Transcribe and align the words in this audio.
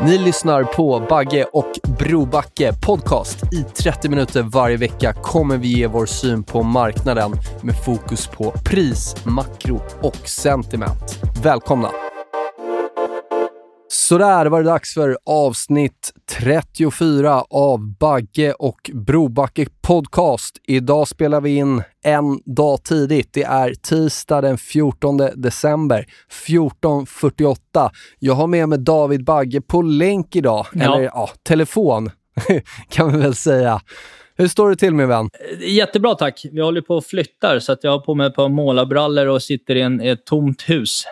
Ni 0.00 0.18
lyssnar 0.18 0.64
på 0.64 1.06
Bagge 1.08 1.44
och 1.44 1.72
Brobacke 1.98 2.72
podcast. 2.86 3.52
I 3.52 3.62
30 3.62 4.08
minuter 4.08 4.42
varje 4.42 4.76
vecka 4.76 5.12
kommer 5.12 5.56
vi 5.56 5.68
ge 5.68 5.86
vår 5.86 6.06
syn 6.06 6.42
på 6.42 6.62
marknaden 6.62 7.32
med 7.62 7.84
fokus 7.84 8.26
på 8.26 8.50
pris, 8.64 9.16
makro 9.24 9.80
och 10.02 10.28
sentiment. 10.28 11.20
Välkomna! 11.42 11.90
Sådär 13.88 14.46
var 14.46 14.62
det 14.62 14.68
dags 14.68 14.94
för 14.94 15.18
avsnitt 15.26 16.12
34 16.40 17.44
av 17.50 17.96
Bagge 17.98 18.52
och 18.52 18.90
Brobacke 18.94 19.66
podcast. 19.82 20.56
Idag 20.66 21.08
spelar 21.08 21.40
vi 21.40 21.56
in 21.56 21.82
en 22.04 22.40
dag 22.44 22.82
tidigt. 22.84 23.32
Det 23.32 23.42
är 23.42 23.74
tisdag 23.74 24.40
den 24.40 24.58
14 24.58 25.16
december 25.34 26.06
14.48. 26.48 27.90
Jag 28.18 28.34
har 28.34 28.46
med 28.46 28.68
mig 28.68 28.78
David 28.78 29.24
Bagge 29.24 29.60
på 29.60 29.82
länk 29.82 30.36
idag, 30.36 30.66
Ja. 30.72 30.82
eller 30.84 31.04
ja, 31.04 31.30
telefon 31.42 32.10
kan 32.88 33.12
vi 33.12 33.18
väl 33.18 33.34
säga. 33.34 33.80
Hur 34.38 34.48
står 34.48 34.70
det 34.70 34.76
till 34.76 34.94
min 34.94 35.08
vän? 35.08 35.30
Jättebra 35.60 36.14
tack. 36.14 36.44
Vi 36.52 36.60
håller 36.62 36.80
på 36.80 36.96
och 36.96 37.04
flyttar 37.04 37.58
så 37.58 37.72
att 37.72 37.84
jag 37.84 37.90
har 37.90 37.98
på 38.00 38.14
mig 38.14 38.26
ett 38.26 38.34
par 38.34 38.48
målarbrallor 38.48 39.26
och 39.26 39.42
sitter 39.42 39.74
i 39.76 39.80
en, 39.80 40.00
ett 40.00 40.24
tomt 40.26 40.62
hus. 40.62 41.04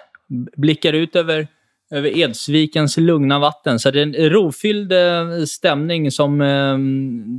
Blickar 0.56 0.92
ut 0.92 1.17
över, 1.17 1.48
över 1.90 2.18
Edsvikens 2.18 2.96
lugna 2.96 3.38
vatten. 3.38 3.78
Så 3.78 3.90
det 3.90 4.00
är 4.00 4.02
en 4.02 4.30
rofylld 4.30 4.92
eh, 4.92 5.44
stämning 5.46 6.10
som 6.10 6.40
eh, 6.40 6.78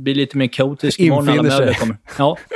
blir 0.02 0.14
lite 0.14 0.36
mer 0.36 0.46
kaotisk 0.46 1.00
imorgon 1.00 1.26
när 1.26 1.42
möbler 1.42 1.72
kommer. 1.72 1.96
Ja. 2.18 2.36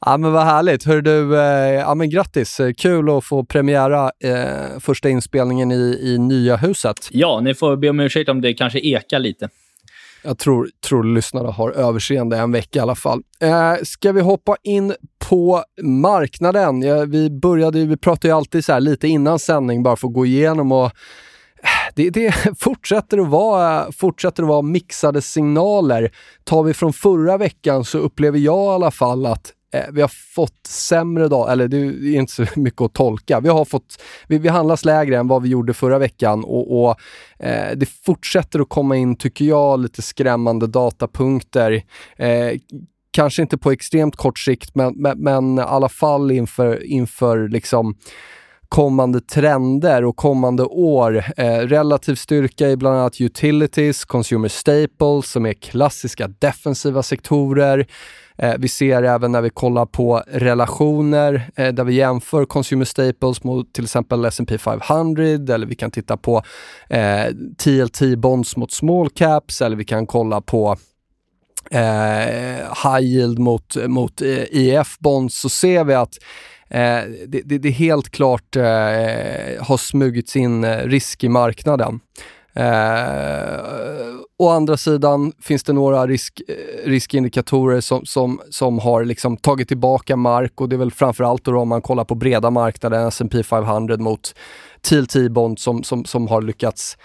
Ja 0.00 0.16
men 0.16 0.32
vad 0.32 0.44
härligt. 0.44 0.84
Hör 0.84 1.00
du, 1.00 1.40
eh, 1.40 1.74
ja 1.74 1.94
men 1.94 2.10
grattis. 2.10 2.60
Eh, 2.60 2.72
Kul 2.72 3.10
att 3.10 3.24
få 3.24 3.44
premiära 3.44 4.10
eh, 4.24 4.78
första 4.80 5.08
inspelningen 5.08 5.72
i, 5.72 5.98
i 6.02 6.18
nya 6.18 6.56
huset. 6.56 7.08
ja, 7.10 7.40
ni 7.40 7.54
får 7.54 7.76
be 7.76 7.90
om 7.90 8.00
ursäkt 8.00 8.28
om 8.28 8.40
det 8.40 8.54
kanske 8.54 8.78
ekar 8.78 9.18
lite. 9.18 9.48
Jag 10.22 10.38
tror, 10.38 10.70
tror 10.88 11.04
lyssnarna 11.04 11.50
har 11.50 11.70
överseende 11.70 12.38
en 12.38 12.52
vecka 12.52 12.78
i 12.78 12.82
alla 12.82 12.94
fall. 12.94 13.22
Eh, 13.40 13.74
ska 13.82 14.12
vi 14.12 14.20
hoppa 14.20 14.56
in 14.62 14.94
på 15.28 15.64
marknaden? 15.82 16.82
Ja, 16.82 17.04
vi 17.04 17.30
började 17.30 17.86
vi 17.86 17.96
pratade 17.96 18.28
ju 18.28 18.34
alltid 18.34 18.64
så 18.64 18.72
här 18.72 18.80
lite 18.80 19.08
innan 19.08 19.38
sändning 19.38 19.82
bara 19.82 19.96
för 19.96 20.08
att 20.08 20.14
gå 20.14 20.26
igenom 20.26 20.72
och 20.72 20.84
eh, 20.84 21.92
det, 21.94 22.10
det 22.10 22.34
fortsätter, 22.58 23.18
att 23.18 23.28
vara, 23.28 23.92
fortsätter 23.92 24.42
att 24.42 24.48
vara 24.48 24.62
mixade 24.62 25.22
signaler. 25.22 26.10
Tar 26.44 26.62
vi 26.62 26.74
från 26.74 26.92
förra 26.92 27.36
veckan 27.36 27.84
så 27.84 27.98
upplever 27.98 28.38
jag 28.38 28.72
i 28.72 28.74
alla 28.74 28.90
fall 28.90 29.26
att 29.26 29.52
Eh, 29.74 29.84
vi 29.92 30.00
har 30.00 30.10
fått 30.34 30.66
sämre 30.66 31.28
dag, 31.28 31.52
eller 31.52 31.68
det 31.68 31.76
är 31.76 32.16
inte 32.16 32.32
så 32.32 32.44
mycket 32.56 32.80
att 32.80 32.94
tolka. 32.94 33.40
Vi 33.40 33.48
har 33.48 33.64
fått, 33.64 34.02
vi, 34.28 34.38
vi 34.38 34.48
handlas 34.48 34.84
lägre 34.84 35.18
än 35.18 35.28
vad 35.28 35.42
vi 35.42 35.48
gjorde 35.48 35.74
förra 35.74 35.98
veckan 35.98 36.44
och, 36.44 36.84
och 36.84 36.96
eh, 37.38 37.76
det 37.76 37.86
fortsätter 37.86 38.60
att 38.60 38.68
komma 38.68 38.96
in, 38.96 39.16
tycker 39.16 39.44
jag, 39.44 39.80
lite 39.80 40.02
skrämmande 40.02 40.66
datapunkter. 40.66 41.82
Eh, 42.16 42.52
kanske 43.10 43.42
inte 43.42 43.58
på 43.58 43.70
extremt 43.70 44.16
kort 44.16 44.38
sikt, 44.38 44.74
men, 44.74 44.94
men, 44.96 45.18
men 45.18 45.58
i 45.58 45.62
alla 45.62 45.88
fall 45.88 46.30
inför, 46.30 46.84
inför 46.84 47.48
liksom 47.48 47.94
kommande 48.68 49.20
trender 49.20 50.04
och 50.04 50.16
kommande 50.16 50.64
år. 50.64 51.24
Eh, 51.36 51.58
relativ 51.58 52.14
styrka 52.14 52.68
i 52.68 52.76
bland 52.76 52.96
annat 52.96 53.20
utilities, 53.20 54.04
consumer 54.04 54.48
staples 54.48 55.30
som 55.30 55.46
är 55.46 55.52
klassiska 55.52 56.28
defensiva 56.28 57.02
sektorer. 57.02 57.86
Eh, 58.38 58.54
vi 58.58 58.68
ser 58.68 59.02
även 59.02 59.32
när 59.32 59.40
vi 59.40 59.50
kollar 59.50 59.86
på 59.86 60.22
relationer 60.26 61.50
eh, 61.56 61.68
där 61.68 61.84
vi 61.84 61.94
jämför 61.94 62.44
consumer 62.44 62.84
staples 62.84 63.44
mot 63.44 63.72
till 63.72 63.84
exempel 63.84 64.24
S&P 64.24 64.58
500 64.58 65.22
eller 65.54 65.66
vi 65.66 65.74
kan 65.74 65.90
titta 65.90 66.16
på 66.16 66.42
eh, 66.88 67.26
TLT 67.58 68.18
bonds 68.18 68.56
mot 68.56 68.72
small 68.72 69.10
caps 69.10 69.62
eller 69.62 69.76
vi 69.76 69.84
kan 69.84 70.06
kolla 70.06 70.40
på 70.40 70.76
eh, 71.70 71.80
high 72.84 73.02
yield 73.02 73.38
mot, 73.38 73.76
mot 73.86 74.22
eh, 74.22 74.44
EF 74.50 74.98
bonds 74.98 75.40
så 75.40 75.48
ser 75.48 75.84
vi 75.84 75.94
att 75.94 76.14
eh, 76.70 77.02
det, 77.26 77.42
det, 77.44 77.58
det 77.58 77.70
helt 77.70 78.10
klart 78.10 78.56
eh, 78.56 78.62
har 79.60 79.76
smugits 79.76 80.36
in 80.36 80.64
eh, 80.64 80.76
risk 80.76 81.24
i 81.24 81.28
marknaden. 81.28 82.00
Eh, 82.54 83.60
å 84.38 84.48
andra 84.48 84.76
sidan 84.76 85.32
finns 85.42 85.62
det 85.62 85.72
några 85.72 86.06
risk, 86.06 86.40
eh, 86.48 86.88
riskindikatorer 86.88 87.80
som, 87.80 88.06
som, 88.06 88.40
som 88.50 88.78
har 88.78 89.04
liksom 89.04 89.36
tagit 89.36 89.68
tillbaka 89.68 90.16
mark 90.16 90.60
och 90.60 90.68
det 90.68 90.76
är 90.76 90.78
väl 90.78 90.90
framförallt 90.90 91.44
då 91.44 91.58
om 91.58 91.68
man 91.68 91.82
kollar 91.82 92.04
på 92.04 92.14
breda 92.14 92.50
marknaden, 92.50 93.08
S&P 93.08 93.42
500 93.42 93.96
mot 93.96 94.34
TLT-bond 94.80 95.58
som, 95.58 95.82
som, 95.82 96.04
som 96.04 96.28
har 96.28 96.42
lyckats 96.42 96.98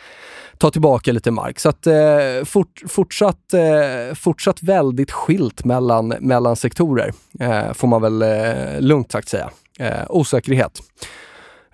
ta 0.58 0.72
tillbaka 0.72 1.12
lite 1.12 1.32
mark. 1.32 1.60
Så 1.60 1.70
att 1.70 1.88
eh, 1.88 2.46
fort, 2.46 2.82
fortsatt, 2.88 3.54
eh, 3.54 4.16
fortsatt 4.16 4.64
väldigt 4.64 5.12
skilt 5.12 5.66
mellan, 5.66 6.08
mellan 6.08 6.56
sektorer, 6.56 7.14
eh, 7.40 7.74
får 7.74 7.88
man 7.88 8.02
väl 8.02 8.22
eh, 8.22 8.82
lugnt 8.82 9.12
sagt 9.12 9.30
säga. 9.30 9.50
Eh, 9.80 10.04
osäkerhet. 10.10 10.80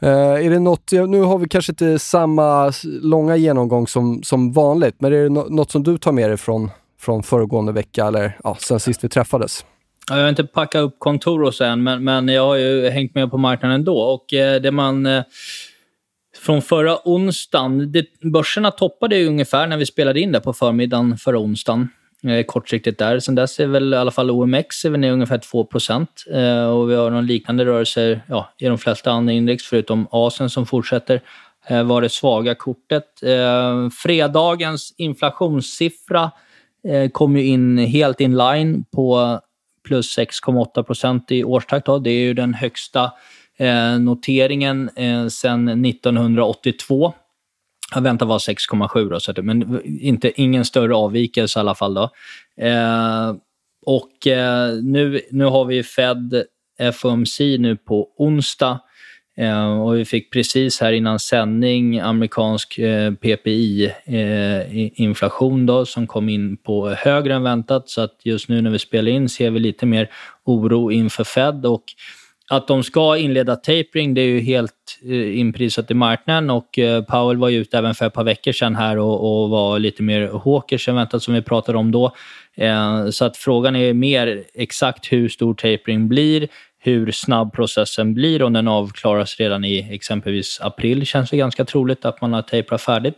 Uh, 0.04 0.10
är 0.46 0.50
det 0.50 0.60
något, 0.60 0.92
nu 0.92 1.22
har 1.22 1.38
vi 1.38 1.50
kanske 1.50 1.72
inte 1.72 2.00
samma 2.00 2.74
långa 2.84 3.36
genomgång 3.36 3.88
som, 3.88 4.24
som 4.24 4.52
vanligt, 4.52 4.96
men 5.00 5.14
är 5.14 5.24
det 5.24 5.30
nå- 5.30 5.48
något 5.50 5.72
som 5.72 5.84
du 5.84 5.98
tar 5.98 6.12
med 6.12 6.30
dig 6.30 6.38
från, 6.38 6.70
från 7.00 7.24
föregående 7.24 7.72
vecka 7.72 8.06
eller 8.06 8.38
ja, 8.44 8.58
sen 8.60 8.80
sist 8.80 9.04
vi 9.04 9.10
träffades? 9.10 9.66
Jag 10.10 10.16
har 10.16 10.30
inte 10.30 10.44
packat 10.44 10.82
upp 10.82 10.96
kontor 11.00 11.44
och 11.44 11.54
så 11.54 11.64
än, 11.64 11.84
men, 11.84 12.04
men 12.04 12.28
jag 12.28 12.46
har 12.46 12.56
ju 12.56 12.90
hängt 12.90 13.16
med 13.16 13.32
på 13.32 13.38
marknaden 13.38 13.76
ändå. 13.76 14.00
Och 14.00 14.34
eh, 14.34 14.62
det 14.62 14.72
man... 14.72 15.06
Eh, 15.06 15.24
från 16.42 16.62
förra 16.62 16.98
onsdagen, 17.06 17.92
det, 17.92 18.06
börserna 18.22 18.72
toppade 18.72 19.18
ju 19.18 19.28
ungefär 19.28 19.68
när 19.68 19.78
vi 19.78 19.86
spelade 19.86 20.20
in 20.20 20.32
det 20.32 20.40
på 20.40 20.54
förmiddagen 20.54 21.18
förra 21.18 21.40
onsdagen. 21.40 21.90
Eh, 22.24 22.44
kortsiktigt 22.44 23.00
där. 23.00 23.20
Sen 23.20 23.36
dess 23.36 23.60
är 23.60 23.68
väl 23.68 23.94
i 23.94 23.98
alla 23.98 24.12
fall 24.12 24.32
OMX 24.32 24.86
är 24.86 24.90
väl 24.90 25.00
ner 25.00 25.12
ungefär 25.12 25.38
2 25.38 25.68
eh, 26.32 26.70
och 26.70 26.90
vi 26.90 26.96
har 26.96 27.10
någon 27.10 27.26
liknande 27.26 27.66
rörelse 27.66 28.22
ja, 28.28 28.54
i 28.58 28.66
de 28.66 28.78
flesta 28.78 29.12
andra 29.12 29.34
index, 29.34 29.64
förutom 29.64 30.08
Asien 30.12 30.50
som 30.50 30.66
fortsätter 30.66 31.22
eh, 31.68 31.84
vara 31.84 32.02
det 32.02 32.10
svaga 32.10 32.56
kortet. 32.56 33.06
Fredagens 34.04 34.94
inflationssiffra 34.98 36.32
kom 37.12 37.38
ju 37.38 37.46
in 37.46 37.78
helt 37.78 38.22
in 38.22 38.38
line 38.38 38.86
på 38.96 39.40
plus 39.88 40.18
6,8 40.18 40.84
procent 40.84 41.32
i 41.32 41.44
årstakt. 41.44 41.86
Då. 41.86 42.00
Det 42.00 42.10
är 42.10 42.20
ju 42.20 42.34
den 42.34 42.54
högsta 42.54 43.12
noteringen 44.00 44.90
sedan 45.30 45.86
1982 45.86 47.14
han 47.92 48.04
väntar 48.04 48.26
var 48.26 48.38
6,7 48.38 49.10
då, 49.10 49.20
så 49.20 49.32
att, 49.32 49.46
men 49.46 49.82
inte, 49.86 50.42
ingen 50.42 50.66
större 50.66 50.96
avvikelse 50.96 51.60
i 51.60 51.62
alla 51.62 51.76
fall. 51.76 51.94
Då. 51.94 52.10
Eh, 52.62 53.36
och 53.86 54.28
eh, 54.28 54.74
nu, 54.84 55.22
nu 55.32 55.46
har 55.46 55.66
vi 55.66 55.84
Fed 55.84 56.44
FOMC 56.94 57.40
nu 57.40 57.78
på 57.78 58.08
onsdag. 58.18 58.80
Eh, 59.40 59.82
och 59.82 59.98
vi 59.98 60.06
fick 60.06 60.32
precis 60.32 60.82
här 60.82 60.92
innan 60.92 61.20
sändning 61.20 62.00
amerikansk 62.00 62.80
eh, 62.80 63.12
PPI-inflation 63.12 65.60
eh, 65.60 65.66
då 65.66 65.86
som 65.86 66.08
kom 66.08 66.30
in 66.30 66.58
på 66.58 66.90
högre 66.90 67.36
än 67.36 67.44
väntat. 67.44 67.90
Så 67.90 68.02
att 68.02 68.16
just 68.24 68.50
nu 68.50 68.62
när 68.62 68.70
vi 68.70 68.80
spelar 68.80 69.12
in 69.12 69.30
ser 69.30 69.52
vi 69.52 69.60
lite 69.60 69.86
mer 69.86 70.10
oro 70.44 70.92
inför 70.92 71.24
Fed. 71.24 71.66
Och 71.66 71.84
att 72.50 72.68
de 72.68 72.84
ska 72.84 73.18
inleda 73.18 73.56
tapering, 73.56 74.14
det 74.14 74.22
är 74.22 74.28
ju 74.28 74.40
helt 74.40 75.00
eh, 75.06 75.40
inprisat 75.40 75.92
i 75.92 75.94
marknaden 75.94 76.50
och 76.50 76.80
eh, 76.80 77.04
Powell 77.04 77.38
var 77.38 77.50
ju 77.50 77.58
ute 77.58 77.78
även 77.78 77.96
för 77.96 78.06
ett 78.06 78.14
par 78.14 78.24
veckor 78.24 78.52
sedan 78.52 78.76
här 78.76 78.98
och, 78.98 79.44
och 79.44 79.50
var 79.50 79.80
lite 79.80 80.04
mer 80.04 80.32
hawkish 80.46 80.90
än 80.90 80.96
väntat 80.96 81.24
som 81.24 81.34
vi 81.34 81.42
pratade 81.42 81.78
om 81.78 81.92
då. 81.92 82.16
Eh, 82.56 83.10
så 83.10 83.26
att 83.26 83.38
frågan 83.38 83.76
är 83.76 83.94
mer 83.94 84.44
exakt 84.54 85.12
hur 85.12 85.30
stor 85.30 85.54
tapering 85.54 86.08
blir, 86.08 86.48
hur 86.80 87.12
snabb 87.12 87.54
processen 87.54 88.14
blir, 88.14 88.44
om 88.44 88.54
den 88.54 88.68
avklaras 88.68 89.40
redan 89.40 89.66
i 89.66 89.88
exempelvis 89.92 90.60
april 90.62 91.06
känns 91.06 91.30
det 91.30 91.38
ganska 91.38 91.66
troligt 91.66 92.06
att 92.06 92.22
man 92.22 92.34
har 92.34 92.42
tejpat 92.42 92.82
färdigt. 92.82 93.16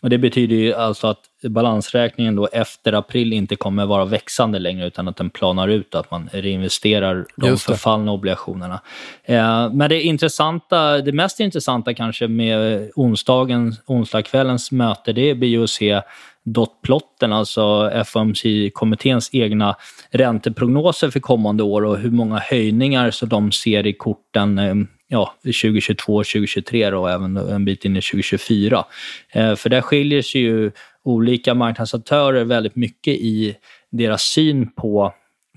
Och 0.00 0.10
det 0.10 0.18
betyder 0.18 0.56
ju 0.56 0.74
alltså 0.74 1.06
att 1.06 1.20
balansräkningen 1.42 2.36
då 2.36 2.48
efter 2.52 2.92
april 2.92 3.32
inte 3.32 3.56
kommer 3.56 3.86
vara 3.86 4.04
växande 4.04 4.58
längre 4.58 4.86
utan 4.86 5.08
att 5.08 5.16
den 5.16 5.30
planar 5.30 5.68
ut 5.68 5.94
och 5.94 6.00
att 6.00 6.10
man 6.10 6.28
reinvesterar 6.32 7.26
de 7.36 7.56
förfallna 7.56 8.12
obligationerna. 8.12 8.80
Eh, 9.24 9.72
men 9.72 9.90
det 9.90 10.02
intressanta, 10.02 10.98
det 10.98 11.12
mest 11.12 11.40
intressanta 11.40 11.94
kanske 11.94 12.28
med 12.28 12.90
onsdagen, 12.94 13.74
onsdagskvällens 13.86 14.72
möte, 14.72 15.12
det 15.12 15.34
blir 15.34 15.48
ju 15.48 15.64
att 15.64 15.70
se 15.70 16.00
dotplotten, 16.44 17.32
alltså 17.32 17.90
FOMC-kommitténs 18.06 19.30
egna 19.32 19.76
ränteprognoser 20.10 21.10
för 21.10 21.20
kommande 21.20 21.62
år 21.62 21.84
och 21.84 21.98
hur 21.98 22.10
många 22.10 22.38
höjningar 22.38 23.10
så 23.10 23.26
de 23.26 23.52
ser 23.52 23.86
i 23.86 23.92
korten 23.92 24.58
eh, 24.58 24.74
ja, 25.08 25.34
2022, 25.42 26.18
2023 26.18 26.92
och 26.92 27.10
även 27.10 27.36
en 27.36 27.64
bit 27.64 27.84
in 27.84 27.96
i 27.96 28.00
2024. 28.00 28.84
Eh, 29.32 29.54
för 29.54 29.70
där 29.70 29.80
skiljer 29.80 30.22
sig 30.22 30.40
ju 30.40 30.70
olika 31.08 31.54
marknadsaktörer 31.54 32.44
väldigt 32.44 32.76
mycket 32.76 33.14
i 33.14 33.56
deras 33.90 34.22
syn 34.22 34.72
på, 34.72 35.14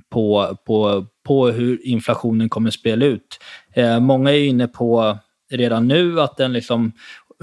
på, 0.09 0.57
på, 0.65 1.05
på 1.27 1.47
hur 1.47 1.87
inflationen 1.87 2.49
kommer 2.49 2.67
att 2.67 2.73
spela 2.73 3.05
ut. 3.05 3.39
Eh, 3.73 3.99
många 3.99 4.31
är 4.31 4.43
inne 4.43 4.67
på 4.67 5.17
redan 5.51 5.87
nu 5.87 6.21
att 6.21 6.37
den 6.37 6.53
liksom 6.53 6.91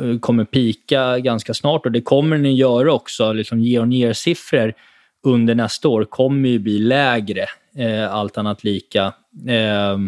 eh, 0.00 0.18
kommer 0.18 0.44
pika 0.44 1.18
ganska 1.18 1.54
snart 1.54 1.86
och 1.86 1.92
det 1.92 2.00
kommer 2.00 2.38
den 2.38 2.56
göra 2.56 2.92
också. 2.92 3.32
Liksom 3.32 3.60
year 3.60 3.82
on 3.82 3.92
year-siffror 3.92 4.72
under 5.26 5.54
nästa 5.54 5.88
år 5.88 6.04
kommer 6.04 6.48
ju 6.48 6.58
bli 6.58 6.78
lägre, 6.78 7.46
eh, 7.76 8.14
allt 8.14 8.38
annat 8.38 8.64
lika. 8.64 9.04
Eh, 9.48 9.98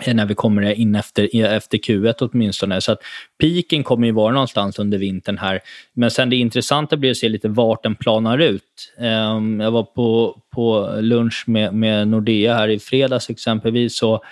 Eh, 0.00 0.14
när 0.14 0.26
vi 0.26 0.34
kommer 0.34 0.62
in 0.62 0.94
efter, 0.94 1.44
efter 1.44 1.78
Q1 1.78 2.14
åtminstone. 2.20 2.80
Så 2.80 2.92
att 2.92 2.98
piken 3.40 3.84
kommer 3.84 4.06
ju 4.06 4.12
vara 4.12 4.32
någonstans 4.32 4.78
under 4.78 4.98
vintern 4.98 5.38
här. 5.38 5.60
Men 5.94 6.10
sen 6.10 6.30
det 6.30 6.36
intressanta 6.36 6.96
blir 6.96 7.10
att 7.10 7.16
se 7.16 7.28
lite 7.28 7.48
vart 7.48 7.82
den 7.82 7.94
planar 7.94 8.38
ut. 8.38 8.92
Um, 8.98 9.60
jag 9.60 9.70
var 9.70 9.82
på, 9.82 10.38
på 10.54 10.96
lunch 11.00 11.44
med, 11.46 11.74
med 11.74 12.08
Nordea 12.08 12.54
här 12.54 12.68
i 12.68 12.78
fredags 12.78 13.30
exempelvis. 13.30 13.98
Så 13.98 14.22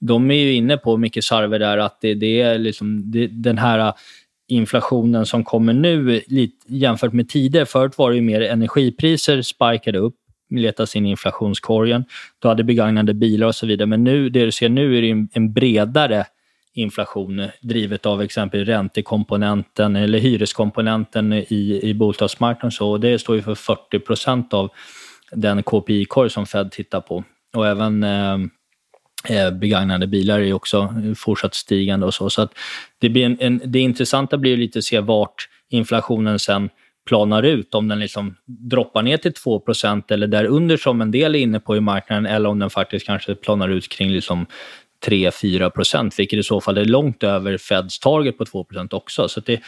de 0.00 0.30
är 0.30 0.34
ju 0.34 0.52
inne 0.52 0.76
på, 0.76 0.96
mycket 0.96 1.24
Sarve, 1.24 1.58
där, 1.58 1.78
att 1.78 2.00
det, 2.00 2.14
det 2.14 2.40
är 2.40 2.58
liksom 2.58 3.10
det, 3.10 3.26
den 3.26 3.58
här 3.58 3.92
inflationen 4.48 5.26
som 5.26 5.44
kommer 5.44 5.72
nu 5.72 6.22
lite, 6.26 6.56
jämfört 6.66 7.12
med 7.12 7.28
tidigare. 7.28 7.66
Förut 7.66 7.98
var 7.98 8.10
det 8.10 8.16
ju 8.16 8.22
mer 8.22 8.40
energipriser 8.40 9.42
spikade 9.42 9.98
upp 9.98 10.14
letas 10.50 10.96
in 10.96 11.06
i 11.06 11.10
inflationskorgen. 11.10 12.04
Du 12.38 12.48
hade 12.48 12.64
begagnade 12.64 13.14
bilar 13.14 13.46
och 13.46 13.54
så 13.54 13.66
vidare. 13.66 13.86
Men 13.86 14.04
nu, 14.04 14.28
det 14.28 14.44
du 14.44 14.52
ser 14.52 14.68
nu 14.68 14.98
är 14.98 15.02
det 15.02 15.28
en 15.32 15.52
bredare 15.52 16.26
inflation 16.76 17.48
drivet 17.60 18.06
av 18.06 18.22
exempelvis 18.22 18.68
räntekomponenten 18.68 19.96
eller 19.96 20.18
hyreskomponenten 20.18 21.32
i, 21.32 21.80
i 21.82 21.94
bostadsmarknaden. 21.94 22.72
Så 22.72 22.98
det 22.98 23.18
står 23.18 23.36
ju 23.36 23.42
för 23.42 23.54
40 23.54 23.98
procent 23.98 24.54
av 24.54 24.70
den 25.32 25.62
KPI-korg 25.62 26.30
som 26.30 26.46
Fed 26.46 26.70
tittar 26.72 27.00
på. 27.00 27.24
Och 27.54 27.66
även 27.66 28.02
eh, 28.02 28.38
eh 29.28 29.50
begagnade 29.50 30.06
bilar 30.06 30.40
är 30.40 30.52
också 30.52 30.94
fortsatt 31.16 31.54
stigande 31.54 32.06
och 32.06 32.14
så. 32.14 32.30
Så 32.30 32.42
att 32.42 32.52
det, 32.98 33.08
blir 33.08 33.26
en, 33.26 33.36
en, 33.40 33.60
det 33.64 33.78
intressanta 33.78 34.38
blir 34.38 34.56
lite 34.56 34.78
att 34.78 34.84
se 34.84 35.00
vart 35.00 35.48
inflationen 35.70 36.38
sen 36.38 36.70
planar 37.06 37.42
ut, 37.42 37.74
om 37.74 37.88
den 37.88 37.98
liksom 37.98 38.34
droppar 38.46 39.02
ner 39.02 39.16
till 39.16 39.32
2% 39.32 40.02
eller 40.12 40.26
därunder 40.26 40.76
som 40.76 41.00
en 41.00 41.10
del 41.10 41.34
är 41.34 41.38
inne 41.38 41.60
på 41.60 41.76
i 41.76 41.80
marknaden, 41.80 42.26
eller 42.26 42.48
om 42.48 42.58
den 42.58 42.70
faktiskt 42.70 43.06
kanske 43.06 43.34
planar 43.34 43.68
ut 43.68 43.88
kring 43.88 44.10
liksom 44.10 44.46
3-4 45.06 45.70
procent, 45.70 46.18
vilket 46.18 46.38
i 46.38 46.42
så 46.42 46.60
fall 46.60 46.78
är 46.78 46.84
långt 46.84 47.22
över 47.22 47.58
Feds 47.58 47.98
target 47.98 48.38
på 48.38 48.44
2% 48.44 48.94
också. 48.94 49.28
Så 49.28 49.40
det 49.40 49.60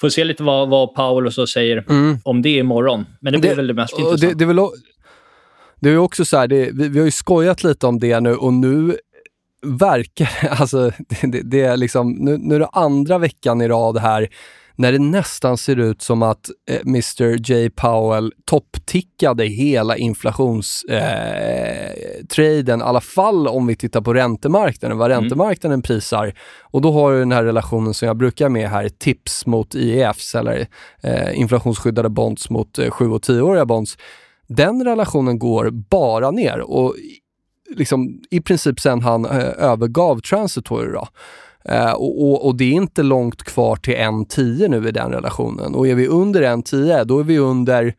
får 0.00 0.08
se 0.08 0.24
lite 0.24 0.42
vad, 0.42 0.68
vad 0.68 0.94
Powell 0.94 1.26
och 1.26 1.34
så 1.34 1.46
säger 1.46 1.84
mm. 1.88 2.18
om 2.24 2.42
det 2.42 2.48
imorgon. 2.48 3.06
Men 3.20 3.32
det 3.32 3.38
blir 3.38 3.50
det, 3.50 3.56
väl 3.56 3.66
det 3.66 3.74
mest 3.74 3.98
intressanta. 3.98 4.26
Det, 4.26 4.34
det, 4.34 4.44
är 4.44 4.46
väl, 4.46 4.66
det 5.80 5.90
är 5.90 5.98
också 5.98 6.24
så 6.24 6.36
här, 6.36 6.48
det, 6.48 6.70
vi, 6.72 6.88
vi 6.88 6.98
har 6.98 7.06
ju 7.06 7.10
skojat 7.10 7.64
lite 7.64 7.86
om 7.86 7.98
det 7.98 8.20
nu 8.20 8.34
och 8.34 8.52
nu 8.52 8.96
verkar, 9.62 10.30
alltså 10.60 10.90
det, 11.22 11.42
det 11.42 11.60
är 11.60 11.76
liksom, 11.76 12.12
nu, 12.12 12.38
nu 12.38 12.54
är 12.54 12.58
det 12.58 12.68
andra 12.72 13.18
veckan 13.18 13.62
i 13.62 13.68
rad 13.68 13.98
här 13.98 14.28
när 14.76 14.92
det 14.92 14.98
nästan 14.98 15.58
ser 15.58 15.76
ut 15.76 16.02
som 16.02 16.22
att 16.22 16.50
eh, 16.70 16.80
Mr 16.80 17.50
J 17.50 17.70
Powell 17.70 18.32
topptickade 18.44 19.44
hela 19.44 19.96
inflationstraden, 19.96 22.80
eh, 22.80 22.86
i 22.86 22.88
alla 22.88 23.00
fall 23.00 23.48
om 23.48 23.66
vi 23.66 23.76
tittar 23.76 24.00
på 24.00 24.14
räntemarknaden, 24.14 24.98
vad 24.98 25.10
mm. 25.10 25.22
räntemarknaden 25.22 25.82
prisar. 25.82 26.34
Och 26.62 26.80
då 26.80 26.92
har 26.92 27.12
du 27.12 27.18
den 27.18 27.32
här 27.32 27.44
relationen 27.44 27.94
som 27.94 28.06
jag 28.06 28.16
brukar 28.16 28.48
med 28.48 28.70
här, 28.70 28.88
tips 28.88 29.46
mot 29.46 29.74
IEFs 29.74 30.34
eller 30.34 30.66
eh, 31.02 31.38
inflationsskyddade 31.38 32.08
bonds 32.08 32.50
mot 32.50 32.78
eh, 32.78 32.90
7 32.90 33.10
och 33.10 33.22
10-åriga 33.22 33.66
bonds. 33.66 33.98
Den 34.48 34.84
relationen 34.84 35.38
går 35.38 35.70
bara 35.70 36.30
ner 36.30 36.60
och 36.60 36.94
liksom, 37.76 38.20
i 38.30 38.40
princip 38.40 38.80
sen 38.80 39.00
han 39.00 39.24
eh, 39.24 39.52
övergav 39.58 40.20
Transitory. 40.20 40.92
Då. 40.92 41.08
Uh, 41.72 41.92
och, 41.92 42.46
och, 42.46 42.56
det 42.56 42.64
är 42.64 42.72
inte 42.72 43.02
långt 43.02 43.42
kvar 43.42 43.76
till 43.76 43.94
1,10 43.94 44.68
nu 44.68 44.88
i 44.88 44.92
den 44.92 45.12
relationen. 45.12 45.74
Och 45.74 45.88
är 45.88 45.94
vi 45.94 46.06
under 46.06 46.42
1,10 46.42 47.04
då 47.04 47.18
är 47.18 47.24
vi 47.24 47.38
under 47.38 47.94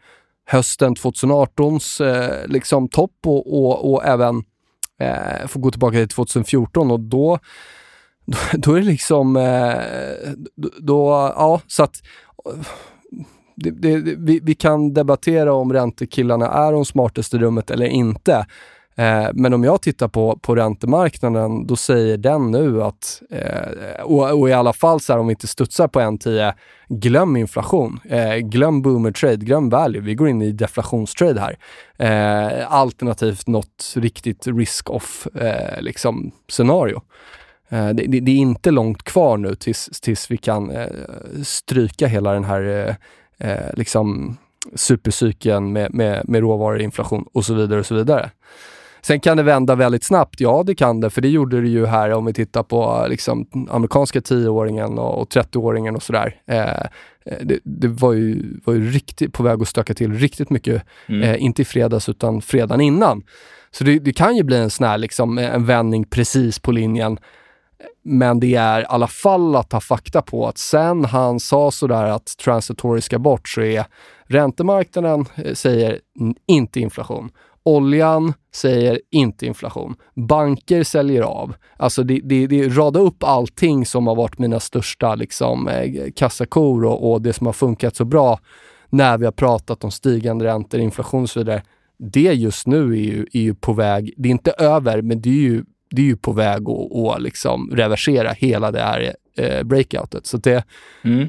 hösten 0.45 0.95
2018s 0.95 2.03
uh, 2.03 2.25
eh, 2.25 2.47
liksom 2.47 2.89
topp 2.89 3.17
och, 3.25 3.65
och, 3.65 3.93
och 3.93 4.05
även, 4.05 4.43
eh, 4.99 5.41
uh, 5.41 5.47
får 5.47 5.59
gå 5.59 5.71
tillbaka 5.71 5.97
till 5.97 6.07
2014 6.07 6.91
och 6.91 6.99
då, 6.99 7.39
då, 8.25 8.37
då 8.53 8.73
är 8.73 8.79
det 8.79 8.85
liksom, 8.85 9.33
då, 10.55 10.69
då, 10.79 11.09
ja 11.35 11.61
så 11.67 11.83
att 11.83 12.01
det, 13.55 13.71
det, 13.71 13.97
vi, 14.17 14.39
vi, 14.43 14.55
kan 14.55 14.93
debattera 14.93 15.53
om 15.53 15.73
räntekillarna 15.73 16.47
är 16.47 16.71
de 16.71 16.85
smartaste 16.85 17.37
i 17.37 17.39
rummet 17.39 17.71
eller 17.71 17.85
inte. 17.85 18.45
Eh, 18.97 19.29
men 19.33 19.53
om 19.53 19.63
jag 19.63 19.81
tittar 19.81 20.07
på, 20.07 20.39
på 20.41 20.55
räntemarknaden, 20.55 21.67
då 21.67 21.75
säger 21.75 22.17
den 22.17 22.51
nu 22.51 22.83
att, 22.83 23.21
eh, 23.29 24.01
och, 24.03 24.39
och, 24.39 24.49
i 24.49 24.53
alla 24.53 24.73
fall 24.73 24.99
så 24.99 25.13
här, 25.13 25.19
om 25.19 25.27
vi 25.27 25.31
inte 25.31 25.47
studsar 25.47 25.87
på 25.87 25.99
1,10, 25.99 26.53
glöm 26.89 27.37
inflation, 27.37 27.99
eh, 28.09 28.35
glöm 28.35 28.81
boomer 28.81 29.11
trade, 29.11 29.35
glöm 29.35 29.69
value. 29.69 30.01
Vi 30.01 30.15
går 30.15 30.29
in 30.29 30.41
i 30.41 30.51
deflationstrade 30.51 31.41
här. 31.41 31.57
Eh, 31.97 32.73
alternativt 32.73 33.47
något 33.47 33.93
riktigt 33.95 34.47
risk-off 34.47 35.27
eh, 35.35 35.81
liksom, 35.81 36.31
scenario. 36.49 37.01
Eh, 37.69 37.89
det, 37.89 38.03
det, 38.07 38.19
det, 38.19 38.31
är 38.31 38.35
inte 38.35 38.71
långt 38.71 39.03
kvar 39.03 39.37
nu 39.37 39.55
tills, 39.55 39.89
tills 40.01 40.31
vi 40.31 40.37
kan 40.37 40.71
eh, 40.71 40.87
stryka 41.43 42.07
hela 42.07 42.33
den 42.33 42.43
här 42.43 42.61
eh, 43.39 43.49
eh, 43.49 43.73
liksom 43.73 44.37
supercykeln 44.75 45.73
med, 45.73 45.93
med, 45.93 46.29
med 46.29 46.41
råvaruinflation 46.41 47.25
och 47.33 47.45
så 47.45 47.53
vidare 47.53 47.79
och 47.79 47.85
så 47.85 47.95
vidare. 47.95 48.29
Sen 49.07 49.19
kan 49.19 49.37
det 49.37 49.43
vända 49.43 49.75
väldigt 49.75 50.03
snabbt. 50.03 50.39
Ja, 50.39 50.63
det 50.65 50.75
kan 50.75 50.99
det, 51.01 51.09
för 51.09 51.21
det 51.21 51.27
gjorde 51.27 51.61
det 51.61 51.67
ju 51.67 51.85
här 51.85 52.13
om 52.13 52.25
vi 52.25 52.33
tittar 52.33 52.63
på 52.63 53.05
liksom, 53.09 53.47
amerikanska 53.69 54.19
10-åringen 54.19 54.99
och, 54.99 55.21
och 55.21 55.29
30-åringen 55.29 55.95
och 55.95 56.03
sådär. 56.03 56.35
Eh, 56.45 56.87
det, 57.41 57.59
det, 57.63 57.87
var 57.87 58.13
ju, 58.13 58.59
var 58.65 58.73
ju 58.73 58.91
riktigt 58.91 59.33
på 59.33 59.43
väg 59.43 59.61
att 59.61 59.67
stöka 59.67 59.93
till 59.93 60.13
riktigt 60.13 60.49
mycket, 60.49 60.83
mm. 61.07 61.21
eh, 61.21 61.43
inte 61.43 61.61
i 61.61 61.65
fredags 61.65 62.09
utan 62.09 62.41
fredagen 62.41 62.81
innan. 62.81 63.23
Så 63.71 63.83
det, 63.83 63.99
det, 63.99 64.13
kan 64.13 64.35
ju 64.35 64.43
bli 64.43 64.57
en 64.57 64.69
sån 64.69 64.87
här, 64.87 64.97
liksom, 64.97 65.37
en 65.37 65.65
vändning 65.65 66.05
precis 66.05 66.59
på 66.59 66.71
linjen. 66.71 67.19
Men 68.03 68.39
det 68.39 68.55
är 68.55 68.81
i 68.81 68.85
alla 68.89 69.07
fall 69.07 69.55
att 69.55 69.71
ha 69.71 69.79
fakta 69.79 70.21
på 70.21 70.47
att 70.47 70.57
sen 70.57 71.05
han 71.05 71.39
sa 71.39 71.71
sådär 71.71 72.03
att 72.03 72.37
transitory 72.43 73.01
ska 73.01 73.19
bort 73.19 73.49
så 73.49 73.61
är 73.61 73.85
räntemarknaden 74.25 75.25
eh, 75.35 75.53
säger 75.53 75.99
inte 76.47 76.79
inflation. 76.79 77.29
Oljan 77.67 78.33
säger 78.53 79.01
inte 79.11 79.45
inflation. 79.45 79.95
Banker 80.15 80.83
säljer 80.83 81.21
av. 81.21 81.55
Alltså 81.77 82.03
det, 82.03 82.19
det, 82.23 82.47
det 82.47 82.67
rada 82.67 82.99
upp 82.99 83.23
allting 83.23 83.85
som 83.85 84.07
har 84.07 84.15
varit 84.15 84.39
mina 84.39 84.59
största 84.59 85.15
liksom, 85.15 85.67
eh, 85.67 86.11
kassakor 86.15 86.85
och, 86.85 87.11
och 87.11 87.21
det 87.21 87.33
som 87.33 87.45
har 87.45 87.53
funkat 87.53 87.95
så 87.95 88.05
bra 88.05 88.39
när 88.89 89.17
vi 89.17 89.25
har 89.25 89.31
pratat 89.31 89.83
om 89.83 89.91
stigande 89.91 90.45
räntor, 90.45 90.79
inflation 90.79 91.23
och 91.23 91.29
så 91.29 91.39
vidare. 91.39 91.63
Det 91.97 92.19
just 92.33 92.67
nu 92.67 92.91
är 92.91 93.03
ju, 93.03 93.25
är 93.33 93.41
ju 93.41 93.55
på 93.55 93.73
väg, 93.73 94.13
det 94.17 94.29
är 94.29 94.31
inte 94.31 94.51
över, 94.51 95.01
men 95.01 95.21
det 95.21 95.29
är 95.29 95.33
ju, 95.33 95.63
det 95.89 96.01
är 96.01 96.05
ju 96.05 96.17
på 96.17 96.31
väg 96.31 96.69
att, 96.69 96.95
att 96.95 97.21
liksom 97.21 97.71
reversera 97.75 98.31
hela 98.31 98.71
det 98.71 98.81
här 98.81 99.13
eh, 99.37 99.63
breakoutet. 99.63 100.25
Så 100.25 100.37
det, 100.37 100.63
mm. 101.03 101.27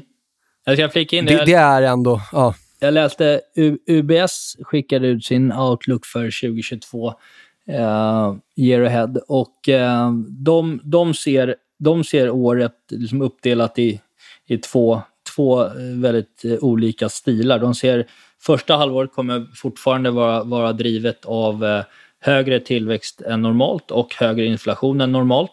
Jag 0.65 0.77
ska 0.77 0.89
flika 0.89 1.17
in 1.17 1.25
det. 1.25 1.37
Det, 1.37 1.45
det 1.45 1.53
är 1.53 1.81
ändå, 1.81 2.21
ja. 2.31 2.53
Jag 2.79 2.93
läste 2.93 3.41
U 3.55 3.77
UBS 3.87 4.57
skickade 4.61 5.07
ut 5.07 5.25
sin 5.25 5.53
outlook 5.53 6.05
för 6.05 6.23
2022 6.41 7.07
uh, 7.07 7.75
eh, 7.75 8.35
year 8.55 8.85
ahead. 8.85 9.13
Och 9.27 9.69
uh, 9.69 10.11
de, 10.27 10.79
de, 10.83 11.13
ser, 11.13 11.55
de 11.79 12.03
ser 12.03 12.29
året 12.29 12.75
liksom 12.89 13.21
uppdelat 13.21 13.79
i, 13.79 14.01
i 14.47 14.57
två, 14.57 15.01
två 15.35 15.63
eh, 15.63 15.71
väldigt 15.95 16.45
olika 16.61 17.09
stilar. 17.09 17.59
De 17.59 17.75
ser 17.75 18.07
första 18.41 18.75
halvåret 18.75 19.13
kommer 19.13 19.47
fortfarande 19.55 20.11
vara, 20.11 20.43
vara 20.43 20.73
drivet 20.73 21.25
av 21.25 21.83
högre 22.19 22.59
tillväxt 22.59 23.21
än 23.21 23.41
normalt 23.41 23.91
och 23.91 24.15
högre 24.15 24.45
inflation 24.45 25.01
än 25.01 25.11
normalt. 25.11 25.51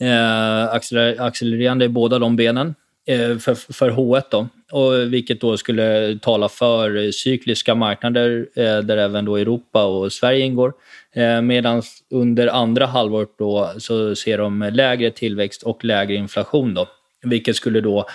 Eh, 0.00 0.74
accelererande 1.18 1.84
i 1.84 1.88
båda 1.88 2.18
de 2.18 2.36
benen 2.36 2.74
Eh, 3.08 3.38
för, 3.38 3.54
för 3.54 3.90
H1 3.90 4.22
då. 4.30 4.48
Och 4.70 5.12
vilket 5.12 5.40
då 5.40 5.56
skulle 5.56 6.18
tala 6.18 6.48
för 6.48 7.10
cykliska 7.10 7.74
marknader 7.74 8.46
eh, 8.56 8.78
där 8.78 8.96
även 8.96 9.24
då 9.24 9.36
Europa 9.36 9.84
och 9.84 10.12
Sverige 10.12 10.44
ingår. 10.44 10.72
Eh, 11.14 11.42
medan 11.42 11.82
under 12.10 12.46
andra 12.46 12.86
halvåret 12.86 13.28
då 13.38 13.72
så 13.78 14.14
ser 14.14 14.38
de 14.38 14.70
lägre 14.72 15.10
tillväxt 15.10 15.62
och 15.62 15.84
lägre 15.84 16.14
inflation. 16.14 16.74
Då. 16.74 16.86
Vilket 17.22 17.56
skulle 17.56 17.80
då 17.80 18.06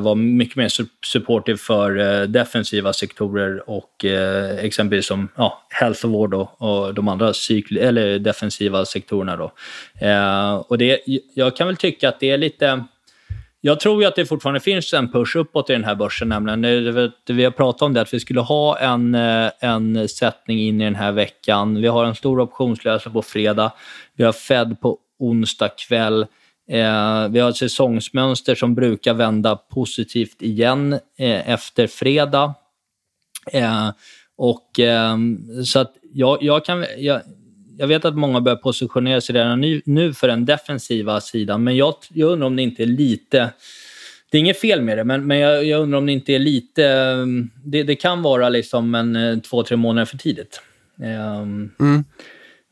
vara 0.00 0.14
mycket 0.14 0.56
mer 0.56 0.70
supportive 1.06 1.58
för 1.58 2.26
defensiva 2.26 2.92
sektorer 2.92 3.70
och 3.70 4.04
exempelvis 4.60 5.06
som 5.06 5.28
ja, 5.36 5.66
hälsovård 5.70 6.34
och, 6.34 6.62
och 6.62 6.94
de 6.94 7.08
andra 7.08 7.32
cykl 7.32 7.76
eller 7.76 8.18
defensiva 8.18 8.84
sektorerna. 8.84 9.36
Då. 9.36 9.52
Och 10.68 10.78
det, 10.78 11.00
jag 11.34 11.56
kan 11.56 11.66
väl 11.66 11.76
tycka 11.76 12.08
att 12.08 12.20
det 12.20 12.30
är 12.30 12.38
lite... 12.38 12.84
Jag 13.66 13.80
tror 13.80 14.02
ju 14.02 14.08
att 14.08 14.16
det 14.16 14.26
fortfarande 14.26 14.60
finns 14.60 14.92
en 14.92 15.12
push 15.12 15.36
uppåt 15.36 15.70
i 15.70 15.72
den 15.72 15.84
här 15.84 15.94
börsen. 15.94 16.28
Nämligen. 16.28 17.12
Vi 17.26 17.44
har 17.44 17.50
pratat 17.50 17.82
om 17.82 17.94
det, 17.94 18.00
att 18.00 18.14
vi 18.14 18.20
skulle 18.20 18.40
ha 18.40 18.78
en, 18.78 19.14
eh, 19.14 19.50
en 19.60 20.08
sättning 20.08 20.60
in 20.60 20.80
i 20.80 20.84
den 20.84 20.94
här 20.94 21.12
veckan. 21.12 21.80
Vi 21.80 21.88
har 21.88 22.04
en 22.04 22.14
stor 22.14 22.40
optionslösa 22.40 23.10
på 23.10 23.22
fredag. 23.22 23.72
Vi 24.16 24.24
har 24.24 24.32
Fed 24.32 24.80
på 24.80 24.98
onsdag 25.18 25.68
kväll. 25.68 26.22
Eh, 26.70 27.28
vi 27.28 27.40
har 27.40 27.48
ett 27.48 27.56
säsongsmönster 27.56 28.54
som 28.54 28.74
brukar 28.74 29.14
vända 29.14 29.56
positivt 29.56 30.42
igen 30.42 30.92
eh, 30.92 31.50
efter 31.50 31.86
fredag. 31.86 32.54
Eh, 33.52 33.90
och, 34.36 34.80
eh, 34.80 35.16
så 35.64 35.78
att 35.78 35.92
jag, 36.12 36.42
jag 36.42 36.64
kan... 36.64 36.86
Jag, 36.98 37.20
jag 37.78 37.86
vet 37.86 38.04
att 38.04 38.16
många 38.16 38.40
börjar 38.40 38.56
positionera 38.56 39.20
sig 39.20 39.34
redan 39.34 39.80
nu, 39.84 40.14
för 40.14 40.28
den 40.28 40.44
defensiva 40.44 41.20
sidan, 41.20 41.64
men 41.64 41.76
jag, 41.76 41.94
jag 42.08 42.30
undrar 42.30 42.46
om 42.46 42.56
det 42.56 42.62
inte 42.62 42.82
är 42.82 42.86
lite... 42.86 43.50
Det 44.30 44.38
är 44.38 44.40
inget 44.40 44.60
fel 44.60 44.82
med 44.82 44.98
det, 44.98 45.04
men, 45.04 45.26
men 45.26 45.38
jag, 45.38 45.64
jag 45.64 45.82
undrar 45.82 45.98
om 45.98 46.06
det 46.06 46.12
inte 46.12 46.32
är 46.32 46.38
lite... 46.38 46.86
Ehm, 46.86 47.50
det, 47.64 47.82
det 47.82 47.94
kan 47.94 48.22
vara 48.22 48.48
liksom 48.48 48.94
en 48.94 49.16
eh, 49.16 49.38
två, 49.38 49.62
tre 49.62 49.76
månader 49.76 50.06
för 50.06 50.18
tidigt. 50.18 50.60
Um, 50.98 51.70
mm. 51.80 52.04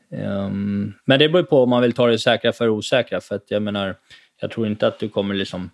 Um, 0.09 0.93
men 1.05 1.19
det 1.19 1.29
beror 1.29 1.43
på 1.43 1.63
om 1.63 1.69
man 1.69 1.81
vill 1.81 1.93
ta 1.93 2.07
det 2.07 2.19
säkra 2.19 2.53
för 2.53 2.69
osäkra. 2.69 3.21
För 3.21 3.35
att 3.35 3.45
jag 3.47 3.61
menar, 3.61 3.95
jag 4.41 4.51
tror 4.51 4.67
inte 4.67 4.87
att 4.87 4.99
du 4.99 5.09
kommer 5.09 5.35
liksom 5.35 5.69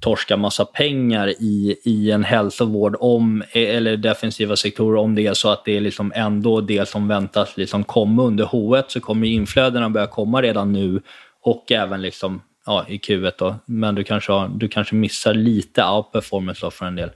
torska 0.00 0.36
massa 0.36 0.64
pengar 0.64 1.28
i, 1.28 1.76
i 1.84 2.10
en 2.10 2.24
hälsovård 2.24 2.96
om, 3.00 3.42
e, 3.52 3.66
eller 3.66 3.96
defensiva 3.96 4.56
sektorer 4.56 5.00
om 5.00 5.14
det 5.14 5.26
är 5.26 5.34
så 5.34 5.48
att 5.48 5.64
det 5.64 5.76
är 5.76 5.80
liksom 5.80 6.12
ändå 6.14 6.60
det 6.60 6.88
som 6.88 7.08
väntas 7.08 7.56
liksom 7.56 7.84
komma 7.84 8.22
under 8.22 8.44
H1 8.44 8.84
så 8.88 9.00
kommer 9.00 9.26
inflödena 9.26 9.90
börja 9.90 10.06
komma 10.06 10.42
redan 10.42 10.72
nu 10.72 11.00
och 11.42 11.72
även 11.72 12.02
liksom, 12.02 12.42
ja, 12.66 12.84
i 12.88 12.98
Q1. 12.98 13.32
Då. 13.38 13.56
Men 13.66 13.94
du 13.94 14.04
kanske, 14.04 14.32
har, 14.32 14.48
du 14.48 14.68
kanske 14.68 14.94
missar 14.94 15.34
lite 15.34 15.84
outperformance 15.84 16.66
då 16.66 16.70
för 16.70 16.86
en 16.86 16.96
del 16.96 17.10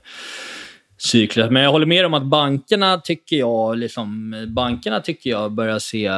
cykler. 1.05 1.49
Men 1.49 1.63
jag 1.63 1.71
håller 1.71 1.85
med 1.85 2.05
om 2.05 2.13
att 2.13 2.25
bankerna 2.25 2.97
tycker 2.97 3.35
jag, 3.35 3.77
liksom, 3.77 4.35
bankerna 4.55 4.99
tycker 4.99 5.29
jag 5.29 5.51
börjar 5.51 5.79
se 5.79 6.09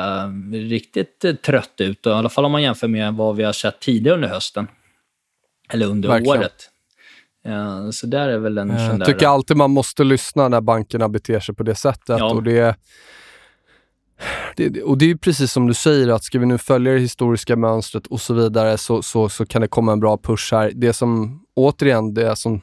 riktigt 0.53 1.41
trött 1.43 1.81
ut. 1.81 2.05
I 2.05 2.09
alla 2.09 2.29
fall 2.29 2.45
om 2.45 2.51
man 2.51 2.61
jämför 2.63 2.87
med 2.87 3.13
vad 3.13 3.35
vi 3.35 3.43
har 3.43 3.53
sett 3.53 3.79
tidigare 3.79 4.15
under 4.15 4.27
hösten. 4.27 4.67
Eller 5.69 5.85
under 5.85 6.09
Verkligen. 6.09 6.39
året. 6.39 6.69
Ja, 7.43 7.91
så 7.91 8.07
där 8.07 8.29
är 8.29 8.37
väl 8.37 8.57
en 8.57 8.69
Jag 8.69 8.89
sån 8.89 8.99
där... 8.99 9.05
tycker 9.05 9.27
alltid 9.27 9.57
man 9.57 9.71
måste 9.71 10.03
lyssna 10.03 10.47
när 10.47 10.61
bankerna 10.61 11.09
beter 11.09 11.39
sig 11.39 11.55
på 11.55 11.63
det 11.63 11.75
sättet. 11.75 12.19
Ja. 12.19 12.33
Och 12.33 12.43
det, 12.43 12.75
det, 14.55 14.83
och 14.83 14.97
det 14.97 15.11
är 15.11 15.15
precis 15.15 15.51
som 15.51 15.67
du 15.67 15.73
säger, 15.73 16.07
att 16.07 16.23
ska 16.23 16.39
vi 16.39 16.45
nu 16.45 16.57
följa 16.57 16.93
det 16.93 16.99
historiska 16.99 17.55
mönstret 17.55 18.07
och 18.07 18.21
så 18.21 18.33
vidare 18.33 18.77
så, 18.77 19.01
så, 19.01 19.29
så 19.29 19.45
kan 19.45 19.61
det 19.61 19.67
komma 19.67 19.91
en 19.91 19.99
bra 19.99 20.17
push 20.17 20.53
här. 20.53 20.71
Det 20.75 20.93
som, 20.93 21.41
återigen, 21.55 22.13
det 22.13 22.35
som 22.35 22.61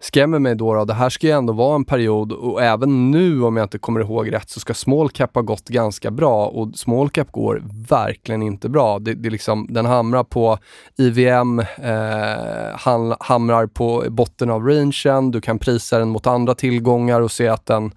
skrämmer 0.00 0.38
mig 0.38 0.54
då, 0.54 0.74
då, 0.74 0.84
det 0.84 0.94
här 0.94 1.10
ska 1.10 1.26
ju 1.26 1.32
ändå 1.32 1.52
vara 1.52 1.74
en 1.74 1.84
period 1.84 2.32
och 2.32 2.62
även 2.62 3.10
nu 3.10 3.42
om 3.42 3.56
jag 3.56 3.64
inte 3.64 3.78
kommer 3.78 4.00
ihåg 4.00 4.32
rätt 4.32 4.50
så 4.50 4.60
ska 4.60 4.74
small 4.74 5.10
cap 5.10 5.34
ha 5.34 5.42
gått 5.42 5.68
ganska 5.68 6.10
bra 6.10 6.46
och 6.46 6.74
small 6.74 7.10
cap 7.10 7.32
går 7.32 7.62
verkligen 7.88 8.42
inte 8.42 8.68
bra. 8.68 8.98
Det, 8.98 9.14
det 9.14 9.30
liksom, 9.30 9.66
den 9.70 9.86
hamrar 9.86 10.24
på 10.24 10.58
IVM, 10.96 11.58
eh, 11.58 13.16
hamrar 13.20 13.66
på 13.66 14.04
botten 14.08 14.50
av 14.50 14.66
rangen, 14.66 15.30
du 15.30 15.40
kan 15.40 15.58
prisa 15.58 15.98
den 15.98 16.08
mot 16.08 16.26
andra 16.26 16.54
tillgångar 16.54 17.20
och 17.20 17.32
se 17.32 17.48
att 17.48 17.66
den 17.66 17.92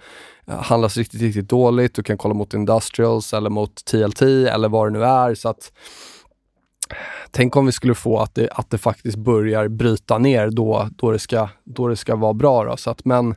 eh, 0.47 0.61
handlas 0.61 0.97
riktigt, 0.97 1.21
riktigt 1.21 1.49
dåligt. 1.49 1.95
Du 1.95 2.03
kan 2.03 2.17
kolla 2.17 2.33
mot 2.33 2.53
industrials 2.53 3.33
eller 3.33 3.49
mot 3.49 3.85
TLT 3.85 4.21
eller 4.21 4.69
vad 4.69 4.87
det 4.87 4.99
nu 4.99 5.03
är. 5.03 5.35
Så 5.35 5.49
att 5.49 5.71
Tänk 7.31 7.55
om 7.55 7.65
vi 7.65 7.71
skulle 7.71 7.95
få 7.95 8.19
att 8.19 8.35
det, 8.35 8.49
att 8.51 8.69
det 8.69 8.77
faktiskt 8.77 9.17
börjar 9.17 9.67
bryta 9.67 10.17
ner 10.17 10.49
då, 10.49 10.89
då, 10.91 11.11
det, 11.11 11.19
ska, 11.19 11.49
då 11.63 11.87
det 11.87 11.95
ska 11.95 12.15
vara 12.15 12.33
bra. 12.33 12.63
Då. 12.63 12.77
Så 12.77 12.89
att, 12.89 13.05
men 13.05 13.35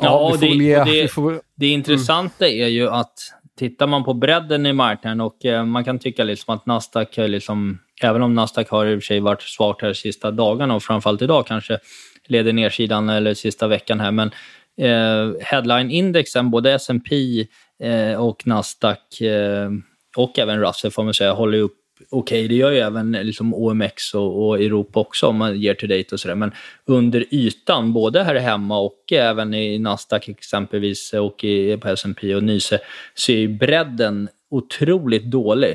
Ja, 0.00 0.30
ja 0.30 0.36
det, 0.40 0.46
ge, 0.46 0.84
det, 0.84 1.08
får... 1.08 1.40
det 1.56 1.66
intressanta 1.66 2.46
mm. 2.46 2.64
är 2.64 2.68
ju 2.68 2.88
att 2.88 3.14
tittar 3.58 3.86
man 3.86 4.04
på 4.04 4.14
bredden 4.14 4.66
i 4.66 4.72
marknaden 4.72 5.20
och 5.20 5.44
eh, 5.44 5.64
man 5.64 5.84
kan 5.84 5.98
tycka 5.98 6.24
liksom 6.24 6.54
att 6.54 6.66
Nasdaq, 6.66 7.16
liksom, 7.16 7.78
även 8.02 8.22
om 8.22 8.34
Nasdaq 8.34 8.68
har 8.68 8.86
i 8.86 8.94
och 8.94 9.02
för 9.02 9.06
sig 9.06 9.20
varit 9.20 9.42
svagt 9.42 9.82
här 9.82 9.88
de 9.88 9.94
sista 9.94 10.30
dagarna 10.30 10.74
och 10.74 10.82
framförallt 10.82 11.22
idag 11.22 11.46
kanske 11.46 11.78
leder 12.26 12.52
nedsidan 12.52 13.08
eller 13.08 13.34
sista 13.34 13.68
veckan 13.68 14.00
här, 14.00 14.10
men 14.10 14.30
eh, 14.76 15.40
headline-indexen, 15.40 16.50
både 16.50 16.72
S&P 16.72 17.40
eh, 17.82 18.14
och 18.14 18.46
Nasdaq 18.46 19.20
eh, 19.20 19.70
och 20.16 20.38
även 20.38 20.60
Russell 20.60 20.90
får 20.90 21.04
man 21.04 21.14
säga, 21.14 21.32
håller 21.32 21.58
upp 21.58 21.74
okej, 22.10 22.44
okay, 22.44 22.48
det 22.48 22.54
gör 22.54 22.70
ju 22.70 22.78
även 22.78 23.12
liksom 23.12 23.54
OMX 23.54 24.14
och, 24.14 24.48
och, 24.48 24.60
Europa 24.60 25.00
också 25.00 25.26
om 25.26 25.36
man 25.36 25.60
ger 25.60 25.74
till 25.74 25.88
date 25.88 26.14
och 26.14 26.20
sådär. 26.20 26.34
Men 26.34 26.52
under 26.84 27.24
ytan, 27.30 27.92
både 27.92 28.22
här 28.22 28.34
hemma 28.34 28.78
och 28.78 29.12
även 29.12 29.54
i 29.54 29.78
Nasdaq 29.78 30.28
exempelvis 30.28 31.12
och 31.12 31.44
i, 31.44 31.76
på 31.76 31.88
S&P 31.88 32.34
och 32.34 32.42
Nyse, 32.42 32.78
så 33.14 33.32
är 33.32 33.36
ju 33.36 33.48
bredden 33.48 34.28
otroligt 34.50 35.24
dålig. 35.24 35.74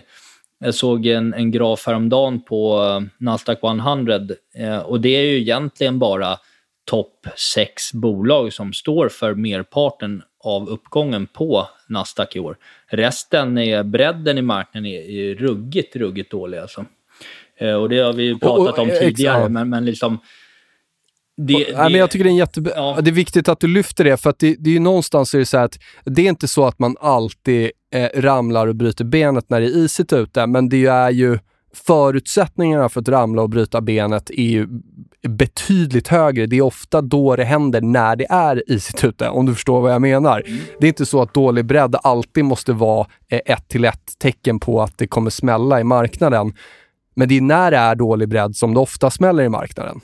Jag 0.60 0.75
såg 0.75 1.06
en, 1.06 1.34
en 1.34 1.52
graf 1.52 1.88
häromdagen 1.88 2.42
på 2.42 2.82
uh, 2.82 3.02
Nasdaq 3.18 3.63
100 3.63 4.20
eh, 4.56 4.78
och 4.78 5.02
det 5.02 5.10
är 5.10 5.25
ju 5.25 5.38
egentligen 5.38 6.00
bara 6.00 6.38
topp 6.86 7.28
sex 7.54 7.94
bolag 7.94 8.54
som 8.54 8.74
står 8.74 9.10
för 9.10 9.34
merparten 9.34 10.24
av 10.44 10.70
uppgången 10.70 11.28
på 11.28 11.68
Nasdaq 11.94 12.36
i 12.36 12.40
år. 12.40 12.58
Resten 12.88 13.58
är, 13.58 13.84
bredden 13.84 14.38
i 14.38 14.42
marknaden 14.42 14.86
är, 14.86 15.00
är 15.00 15.36
ruggigt, 15.36 15.96
ruggigt 15.96 16.32
dålig 16.32 16.58
alltså. 16.58 16.86
Eh, 17.58 17.74
och 17.74 17.90
det 17.90 18.00
har 18.00 18.14
vi 18.14 18.40
pratat 18.40 18.80
om 18.80 18.90
tidigare, 18.90 19.50
men, 19.50 19.70
men 19.70 19.86
liksom... 19.86 20.20
Det, 21.38 21.54
det, 21.54 21.70
ja, 21.70 21.90
men 21.90 22.00
jag 22.00 22.12
tycker 22.12 22.24
det 22.24 22.30
är, 22.32 22.38
jätte... 22.38 22.64
ja. 22.76 23.00
det 23.02 23.10
är 23.10 23.14
viktigt 23.14 23.50
att 23.50 23.60
du 23.60 23.68
lyfter 23.68 24.04
det, 24.04 24.18
för 24.18 24.30
att 24.30 24.40
det, 24.40 24.56
det 24.60 24.70
är 24.70 24.74
ju 24.74 24.80
någonstans 24.80 25.34
är 25.34 25.40
det 25.40 25.46
så 25.46 25.58
att 25.58 25.80
det 26.06 26.22
är 26.22 26.30
inte 26.30 26.48
så 26.48 26.66
att 26.66 26.80
man 26.80 26.96
alltid 27.00 27.72
eh, 27.94 28.22
ramlar 28.22 28.68
och 28.68 28.76
bryter 28.76 29.06
benet 29.06 29.50
när 29.50 29.62
det 29.62 29.68
är 29.68 29.78
isigt 29.78 30.14
ute, 30.14 30.48
men 30.48 30.70
det 30.70 30.86
är 30.86 31.12
ju 31.12 31.40
förutsättningarna 31.74 32.90
för 32.90 33.02
att 33.02 33.08
ramla 33.08 33.42
och 33.42 33.50
bryta 33.50 33.82
benet 33.82 34.30
är 34.30 34.44
ju 34.44 34.68
betydligt 35.27 36.08
högre. 36.08 36.46
Det 36.46 36.58
är 36.58 36.62
ofta 36.62 37.01
då 37.01 37.36
det 37.36 37.44
händer 37.44 37.82
när 37.82 38.15
det 38.15 38.25
är 38.30 38.72
isigt 38.72 39.03
ute, 39.03 39.30
om 39.30 39.46
du 39.46 39.53
förstår 39.53 39.82
vad 39.82 39.94
jag 39.94 40.01
menar. 40.01 40.44
Mm. 40.46 40.60
Det 40.80 40.86
är 40.86 40.89
inte 40.89 41.06
så 41.06 41.22
att 41.22 41.34
dålig 41.34 41.65
bredd 41.65 41.96
alltid 42.03 42.46
måste 42.46 42.74
vara 42.74 43.08
eh, 43.30 43.39
ett 43.46 43.68
till 43.68 43.86
ett 43.86 44.20
tecken 44.20 44.60
på 44.60 44.82
att 44.82 44.98
det 44.98 45.08
kommer 45.08 45.30
smälla 45.30 45.80
i 45.80 45.84
marknaden. 45.84 46.53
Men 47.15 47.30
det 47.30 47.38
är 47.38 47.42
när 47.42 47.72
det 47.72 47.77
är 47.77 47.96
dålig 47.96 48.30
bredd 48.30 48.56
som 48.56 48.74
det 48.74 48.80
ofta 48.80 49.10
smäller 49.10 49.44
i 49.44 49.50
marknaden. 49.50 50.01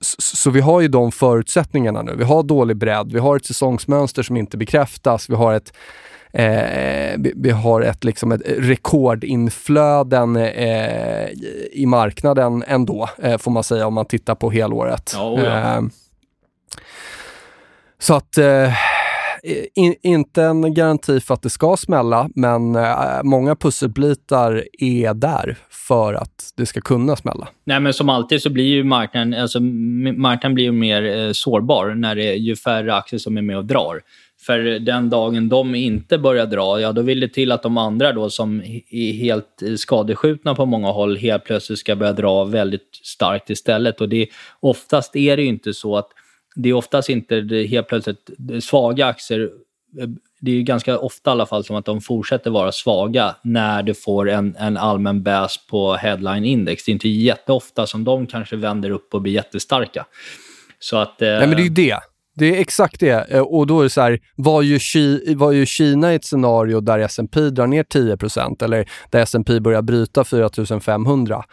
Så, 0.00 0.16
så 0.36 0.50
vi 0.50 0.60
har 0.60 0.80
ju 0.80 0.88
de 0.88 1.12
förutsättningarna 1.12 2.02
nu. 2.02 2.14
Vi 2.16 2.24
har 2.24 2.42
dålig 2.42 2.76
bredd, 2.76 3.12
vi 3.12 3.18
har 3.18 3.36
ett 3.36 3.46
säsongsmönster 3.46 4.22
som 4.22 4.36
inte 4.36 4.56
bekräftas, 4.56 5.30
vi 5.30 5.34
har 5.34 5.54
ett 5.54 5.72
Eh, 6.32 7.14
vi, 7.18 7.32
vi, 7.36 7.50
har 7.50 7.80
ett, 7.80 8.04
liksom 8.04 8.32
ett 8.32 8.42
rekordinflöden 8.44 10.36
eh, 10.36 11.28
i 11.72 11.84
marknaden 11.86 12.64
ändå, 12.66 13.08
eh, 13.22 13.38
får 13.38 13.50
man 13.50 13.64
säga 13.64 13.86
om 13.86 13.94
man 13.94 14.06
tittar 14.06 14.34
på 14.34 14.50
helåret. 14.50 15.12
Ja, 15.16 15.30
oh 15.30 15.44
ja. 15.44 15.82
så 17.98 18.14
att 18.14 18.38
in, 19.74 19.94
inte 20.02 20.42
en 20.42 20.74
garanti 20.74 21.20
för 21.20 21.34
att 21.34 21.42
det 21.42 21.50
ska 21.50 21.76
smälla, 21.76 22.30
men 22.34 22.76
äh, 22.76 23.22
många 23.22 23.56
pusselbitar 23.56 24.64
är 24.78 25.14
där 25.14 25.56
för 25.70 26.14
att 26.14 26.52
det 26.56 26.66
ska 26.66 26.80
kunna 26.80 27.16
smälla. 27.16 27.48
Nej, 27.64 27.80
men 27.80 27.92
som 27.92 28.08
alltid 28.08 28.42
så 28.42 28.50
blir 28.50 28.64
ju 28.64 28.84
marknaden, 28.84 29.34
alltså, 29.34 29.60
marknaden 29.60 30.54
blir 30.54 30.72
mer 30.72 31.02
eh, 31.02 31.32
sårbar 31.32 31.94
när 31.94 32.14
det 32.14 32.24
är 32.24 32.34
ju 32.34 32.56
färre 32.56 32.94
aktier 32.94 33.18
som 33.18 33.36
är 33.36 33.42
med 33.42 33.56
och 33.56 33.64
drar. 33.64 34.00
För 34.42 34.58
den 34.78 35.10
dagen 35.10 35.48
de 35.48 35.74
inte 35.74 36.18
börjar 36.18 36.46
dra, 36.46 36.80
ja 36.80 36.92
då 36.92 37.02
vill 37.02 37.20
det 37.20 37.28
till 37.28 37.52
att 37.52 37.62
de 37.62 37.78
andra 37.78 38.12
då 38.12 38.30
som 38.30 38.62
är 38.90 39.12
helt 39.12 39.62
skadeskjutna 39.76 40.54
på 40.54 40.66
många 40.66 40.90
håll 40.90 41.16
helt 41.16 41.44
plötsligt 41.44 41.78
ska 41.78 41.96
börja 41.96 42.12
dra 42.12 42.44
väldigt 42.44 43.00
starkt 43.02 43.50
istället. 43.50 44.00
Och 44.00 44.08
det, 44.08 44.28
oftast 44.60 45.16
är 45.16 45.36
det 45.36 45.42
ju 45.42 45.48
inte 45.48 45.74
så 45.74 45.96
att 45.96 46.08
det 46.54 46.68
är 46.68 46.72
oftast 46.72 47.08
inte 47.08 47.66
helt 47.70 47.88
plötsligt 47.88 48.30
svaga 48.60 49.06
aktier 49.06 49.50
det 50.40 50.50
är 50.50 50.62
ganska 50.62 50.98
ofta 50.98 51.30
i 51.30 51.32
alla 51.32 51.46
fall 51.46 51.64
som 51.64 51.76
att 51.76 51.84
de 51.84 52.00
fortsätter 52.00 52.50
vara 52.50 52.72
svaga 52.72 53.34
när 53.42 53.82
du 53.82 53.94
får 53.94 54.30
en, 54.30 54.56
en 54.56 54.76
allmän 54.76 55.22
bäs 55.22 55.66
på 55.66 55.94
headline 55.94 56.44
index. 56.44 56.84
Det 56.84 56.90
är 56.90 56.92
inte 56.92 57.08
jätteofta 57.08 57.86
som 57.86 58.04
de 58.04 58.26
kanske 58.26 58.56
vänder 58.56 58.90
upp 58.90 59.14
och 59.14 59.22
blir 59.22 59.32
jättestarka. 59.32 60.06
Så 60.78 60.96
att, 60.96 61.22
eh... 61.22 61.28
Nej, 61.28 61.46
men 61.46 61.56
det 61.56 61.62
är 61.62 61.64
ju 61.64 61.70
det. 61.70 61.98
Det 62.40 62.56
är 62.56 62.60
exakt 62.60 63.00
det. 63.00 63.30
Eh, 63.30 63.40
och 63.40 63.66
då 63.66 63.80
är 63.80 63.82
det 63.82 63.90
så 63.90 64.00
här, 64.00 64.20
vad 64.36 64.64
gör, 64.64 64.78
Ki 64.78 65.34
vad 65.34 65.54
gör 65.54 65.64
Kina 65.64 66.12
i 66.12 66.16
ett 66.16 66.24
scenario 66.24 66.80
där 66.80 66.98
S&P 66.98 67.40
drar 67.40 67.66
ner 67.66 67.82
10% 67.82 68.64
eller 68.64 68.90
där 69.10 69.20
S&P 69.20 69.60
börjar 69.60 69.82
bryta 69.82 70.24
4500? 70.24 71.44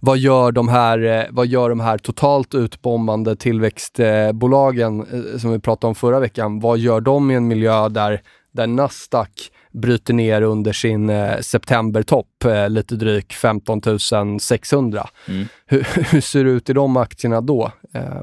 Vad 0.00 0.18
gör 0.18 0.52
de 0.52 0.68
här, 0.68 1.04
eh, 1.04 1.24
vad 1.30 1.46
gör 1.46 1.68
de 1.68 1.80
här 1.80 1.98
totalt 1.98 2.54
utbombande 2.54 3.36
tillväxtbolagen 3.36 5.00
eh, 5.00 5.38
som 5.38 5.52
vi 5.52 5.58
pratade 5.58 5.88
om 5.88 5.94
förra 5.94 6.20
veckan? 6.20 6.60
Vad 6.60 6.78
gör 6.78 7.00
de 7.00 7.30
i 7.30 7.34
en 7.34 7.48
miljö 7.48 7.88
där, 7.88 8.20
där 8.52 8.66
Nasdaq 8.66 9.50
bryter 9.72 10.14
ner 10.14 10.42
under 10.42 10.72
sin 10.72 11.10
eh, 11.10 11.38
septembertopp, 11.40 12.44
eh, 12.44 12.70
lite 12.70 12.94
drygt 12.94 13.32
15 13.32 14.40
600. 14.40 15.08
Mm. 15.28 15.46
Hur, 15.66 15.86
hur, 16.12 16.20
ser 16.20 16.44
det 16.44 16.50
ut 16.50 16.70
i 16.70 16.72
de 16.72 16.96
aktierna 16.96 17.40
då? 17.40 17.72
Eh, 17.94 18.22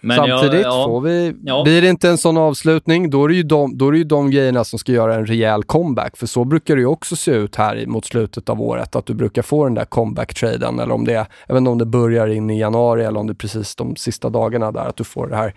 men 0.00 0.16
Samtidigt, 0.16 0.62
ja, 0.62 0.80
ja, 0.80 0.86
får 0.86 1.00
vi, 1.00 1.34
ja. 1.44 1.62
blir 1.64 1.82
det 1.82 1.88
inte 1.88 2.08
en 2.08 2.18
sån 2.18 2.36
avslutning, 2.36 3.10
då 3.10 3.24
är, 3.24 3.28
det 3.28 3.34
ju 3.34 3.42
de, 3.42 3.78
då 3.78 3.88
är 3.88 3.92
ju 3.92 4.04
de 4.04 4.30
grejerna 4.30 4.64
som 4.64 4.78
ska 4.78 4.92
göra 4.92 5.14
en 5.14 5.26
rejäl 5.26 5.62
comeback. 5.62 6.16
För 6.16 6.26
så 6.26 6.44
brukar 6.44 6.76
det 6.76 6.80
ju 6.80 6.86
också 6.86 7.16
se 7.16 7.30
ut 7.30 7.56
här 7.56 7.86
mot 7.86 8.04
slutet 8.04 8.48
av 8.48 8.60
året, 8.60 8.96
att 8.96 9.06
du 9.06 9.14
brukar 9.14 9.42
få 9.42 9.64
den 9.64 9.74
där 9.74 9.84
comeback-traden. 9.84 10.78
Eller 10.78 10.94
om 10.94 11.04
det, 11.04 11.12
jag 11.12 11.54
vet 11.54 11.56
inte 11.56 11.70
om 11.70 11.78
det 11.78 11.86
börjar 11.86 12.28
in 12.28 12.50
i 12.50 12.60
januari 12.60 13.04
eller 13.04 13.20
om 13.20 13.26
det 13.26 13.32
är 13.32 13.34
precis 13.34 13.76
de 13.76 13.96
sista 13.96 14.30
dagarna 14.30 14.72
där, 14.72 14.84
att 14.84 14.96
du 14.96 15.04
får 15.04 15.26
det 15.26 15.36
här. 15.36 15.54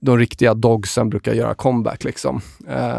De 0.00 0.18
riktiga 0.18 0.54
dogsen 0.54 1.10
brukar 1.10 1.32
göra 1.32 1.54
comeback 1.54 2.04
liksom. 2.04 2.40
Uh. 2.68 2.98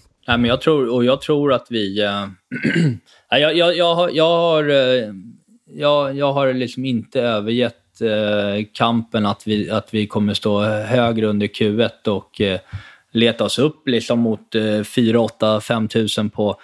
Nej, 0.31 0.37
men 0.37 0.49
jag 0.49 0.61
tror, 0.61 0.89
och 0.93 1.05
jag 1.05 1.21
tror 1.21 1.53
att 1.53 1.67
vi... 1.69 1.99
Äh, 3.33 3.39
jag, 3.39 3.57
jag, 3.57 3.77
jag, 3.77 3.95
har, 3.95 4.09
jag, 4.09 4.37
har, 4.37 4.69
eh, 4.69 5.13
jag, 5.65 6.17
jag 6.17 6.33
har 6.33 6.53
liksom 6.53 6.85
inte 6.85 7.21
övergett 7.21 8.01
äh, 8.01 8.65
kampen 8.73 9.25
att 9.25 9.47
vi, 9.47 9.69
att 9.69 9.93
vi 9.93 10.07
kommer 10.07 10.33
stå 10.33 10.61
högre 10.63 11.27
under 11.27 11.47
Q1 11.47 12.07
och 12.07 12.41
äh, 12.41 12.59
leta 13.11 13.43
oss 13.43 13.59
upp 13.59 13.87
liksom 13.87 14.19
mot 14.19 14.55
äh, 14.55 14.83
4 14.83 15.19
8 15.19 15.61
5 15.61 15.89
000 16.17 16.29
på 16.29 16.61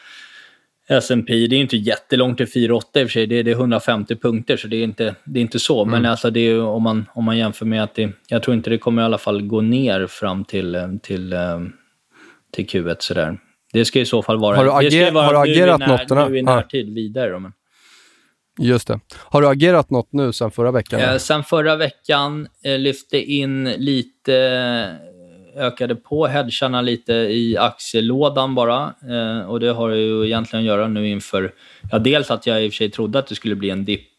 S&P. 0.88 1.48
Det 1.48 1.56
är 1.56 1.60
inte 1.60 1.78
jättelångt 1.78 2.38
till 2.38 2.52
4 2.52 2.76
8 2.76 3.02
i 3.02 3.04
och 3.04 3.08
för 3.08 3.14
sig. 3.14 3.28
Det 3.28 3.36
är, 3.36 3.44
det 3.44 3.52
är 3.52 3.56
150 3.56 4.16
punkter, 4.16 4.58
så 4.58 4.68
det 4.68 4.78
är 4.78 4.84
inte, 4.84 5.16
det 5.24 5.40
är 5.40 5.42
inte 5.42 5.60
så. 5.60 5.82
Mm. 5.82 5.92
Men 5.92 6.12
alltså 6.12 6.30
det 6.30 6.40
är, 6.40 6.62
om, 6.62 6.84
man, 6.84 7.06
om 7.14 7.24
man 7.24 7.38
jämför 7.38 7.66
med 7.66 7.84
att 7.84 7.96
det... 7.96 8.12
Jag 8.28 8.44
tror 8.44 8.56
inte 8.56 8.70
det 8.70 8.78
kommer 8.78 9.02
i 9.02 9.06
alla 9.06 9.18
fall 9.18 9.42
gå 9.42 9.62
ner 9.62 10.08
fram 10.08 10.46
till, 10.46 11.00
till, 11.04 11.36
till 12.52 12.66
Q1 12.66 12.96
sådär. 13.00 13.38
Det 13.74 13.86
ska 13.86 14.00
i 14.00 14.06
så 14.06 14.22
fall 14.22 14.40
vara... 14.40 14.56
Har 14.56 14.66
du, 14.66 14.72
ager, 14.72 15.12
vara 15.12 15.26
har 15.26 15.34
du 15.34 15.52
agerat 15.52 15.80
när, 15.80 16.16
något? 16.16 16.30
Nu 16.30 16.38
i 16.38 16.42
närtid, 16.42 16.94
vidare 16.94 17.32
då, 17.32 17.40
men. 17.40 17.52
Just 18.60 18.88
det. 18.88 19.00
Har 19.16 19.42
du 19.42 19.48
agerat 19.48 19.90
något 19.90 20.14
nu 20.14 20.34
sen 20.34 20.52
förra 20.52 20.72
veckan? 20.72 21.00
Eh, 21.00 21.18
sen 21.18 21.44
förra 21.44 21.76
veckan 21.76 22.48
eh, 22.64 22.80
lyfte 22.80 23.18
in 23.18 23.64
lite, 23.64 24.36
eh, 25.56 25.66
ökade 25.66 25.96
på 25.96 26.28
hedgarna 26.28 26.82
lite 26.82 27.14
i 27.14 27.58
aktielådan 27.58 28.56
bara. 28.56 28.94
Eh, 29.10 29.50
och 29.50 29.60
det 29.60 29.72
har 29.72 29.90
ju 29.90 30.26
egentligen 30.26 30.66
att 30.66 30.68
göra 30.68 30.88
nu 30.88 31.08
inför, 31.08 31.54
ja 31.92 32.00
dels 32.00 32.32
att 32.32 32.48
jag 32.48 32.64
i 32.64 32.68
och 32.68 32.72
för 32.72 32.78
sig 32.78 32.92
trodde 32.92 33.20
att 33.20 33.28
det 33.28 33.36
skulle 33.36 33.56
bli 33.56 33.70
en 33.70 33.86
dipp 33.86 34.17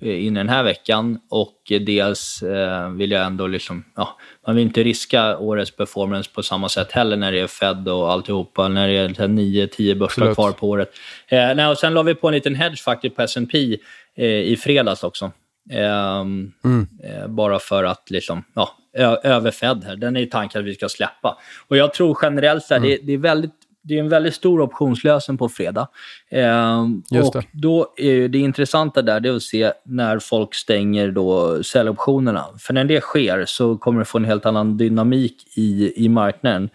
Eh, 0.00 0.26
in 0.26 0.34
den 0.34 0.48
här 0.48 0.62
veckan 0.62 1.18
och 1.30 1.72
dels 1.80 2.42
eh, 2.42 2.90
vill 2.90 3.10
jag 3.10 3.26
ändå 3.26 3.46
liksom, 3.46 3.84
ja, 3.96 4.18
man 4.46 4.56
vill 4.56 4.64
inte 4.64 4.82
riska 4.82 5.38
årets 5.38 5.76
performance 5.76 6.30
på 6.34 6.42
samma 6.42 6.68
sätt 6.68 6.92
heller 6.92 7.16
när 7.16 7.32
det 7.32 7.40
är 7.40 7.46
Fed 7.46 7.88
och 7.88 8.12
alltihopa, 8.12 8.68
när 8.68 8.88
det 8.88 8.94
är 8.94 9.08
9-10 9.08 9.98
börsar 9.98 10.34
kvar 10.34 10.52
på 10.52 10.68
året. 10.68 10.90
Eh, 11.28 11.54
nej, 11.54 11.66
och 11.66 11.78
sen 11.78 11.94
la 11.94 12.02
vi 12.02 12.14
på 12.14 12.28
en 12.28 12.34
liten 12.34 12.54
hedge 12.54 12.82
faktiskt 12.82 13.16
på 13.16 13.22
S&P 13.22 13.78
eh, 14.16 14.24
i 14.26 14.56
fredags 14.56 15.02
också. 15.02 15.32
Ehm, 15.70 16.52
mm. 16.64 16.88
Eh, 17.04 17.26
bara 17.28 17.58
för 17.58 17.84
att 17.84 18.10
liksom, 18.10 18.44
ja, 18.54 18.76
över 19.22 19.50
Fed 19.50 19.84
här, 19.84 19.96
den 19.96 20.16
är 20.16 20.26
tanken 20.26 20.60
att 20.60 20.66
vi 20.66 20.74
ska 20.74 20.88
släppa. 20.88 21.38
Och 21.68 21.76
jag 21.76 21.94
tror 21.94 22.18
generellt 22.22 22.64
så 22.64 22.74
här, 22.74 22.80
mm. 22.80 22.90
det, 22.90 23.06
det 23.06 23.12
är 23.12 23.18
väldigt 23.18 23.67
det 23.88 23.94
är 23.94 24.00
en 24.00 24.08
väldigt 24.08 24.34
stor 24.34 24.60
optionslösen 24.60 25.38
på 25.38 25.48
fredag. 25.48 25.88
Eh, 26.30 26.80
och 27.24 27.32
det. 27.32 27.42
då 27.52 27.94
är 27.96 28.28
det 28.28 28.38
intressanta 28.38 29.02
där 29.02 29.20
det 29.20 29.28
är 29.28 29.36
att 29.36 29.42
se 29.42 29.72
när 29.84 30.18
folk 30.18 30.54
stänger 30.54 31.10
då 31.10 31.62
säljoptionerna. 31.62 32.44
För 32.58 32.74
när 32.74 32.84
det 32.84 33.00
sker 33.00 33.44
så 33.46 33.76
kommer 33.76 33.98
det 33.98 34.04
få 34.04 34.18
en 34.18 34.24
helt 34.24 34.46
annan 34.46 34.76
dynamik 34.76 35.36
i, 35.56 35.92
i 36.04 36.08
marknaden 36.08 36.70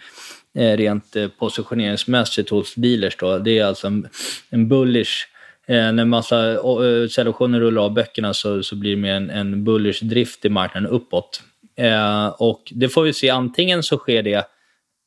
eh, 0.58 0.78
rent 0.78 1.16
eh, 1.16 1.28
positioneringsmässigt 1.28 2.50
hos 2.50 2.76
dealers. 2.76 3.18
Då. 3.18 3.38
Det 3.38 3.60
är 3.60 3.66
alltså 3.66 3.88
en, 3.88 4.08
en 4.50 4.68
bullish 4.68 5.28
Eh, 5.68 5.92
när 5.92 6.06
massa 6.06 6.52
eh, 6.52 7.08
säljoptioner 7.10 7.60
rullar 7.60 7.82
av 7.82 7.94
böckerna 7.94 8.34
så, 8.34 8.64
så 8.64 8.76
blir 8.76 8.92
det 8.92 9.02
mer 9.02 9.14
en, 9.14 9.30
en 9.30 9.64
bullish 9.64 10.04
drift 10.04 10.46
i 10.46 10.50
marknaden 10.50 10.90
uppåt. 10.90 11.42
Eh, 11.76 12.28
och 12.28 12.72
det 12.76 12.90
får 12.90 13.04
vi 13.04 13.14
se, 13.14 13.30
antingen 13.30 13.84
så 13.84 13.98
sker 13.98 14.24
det 14.24 14.46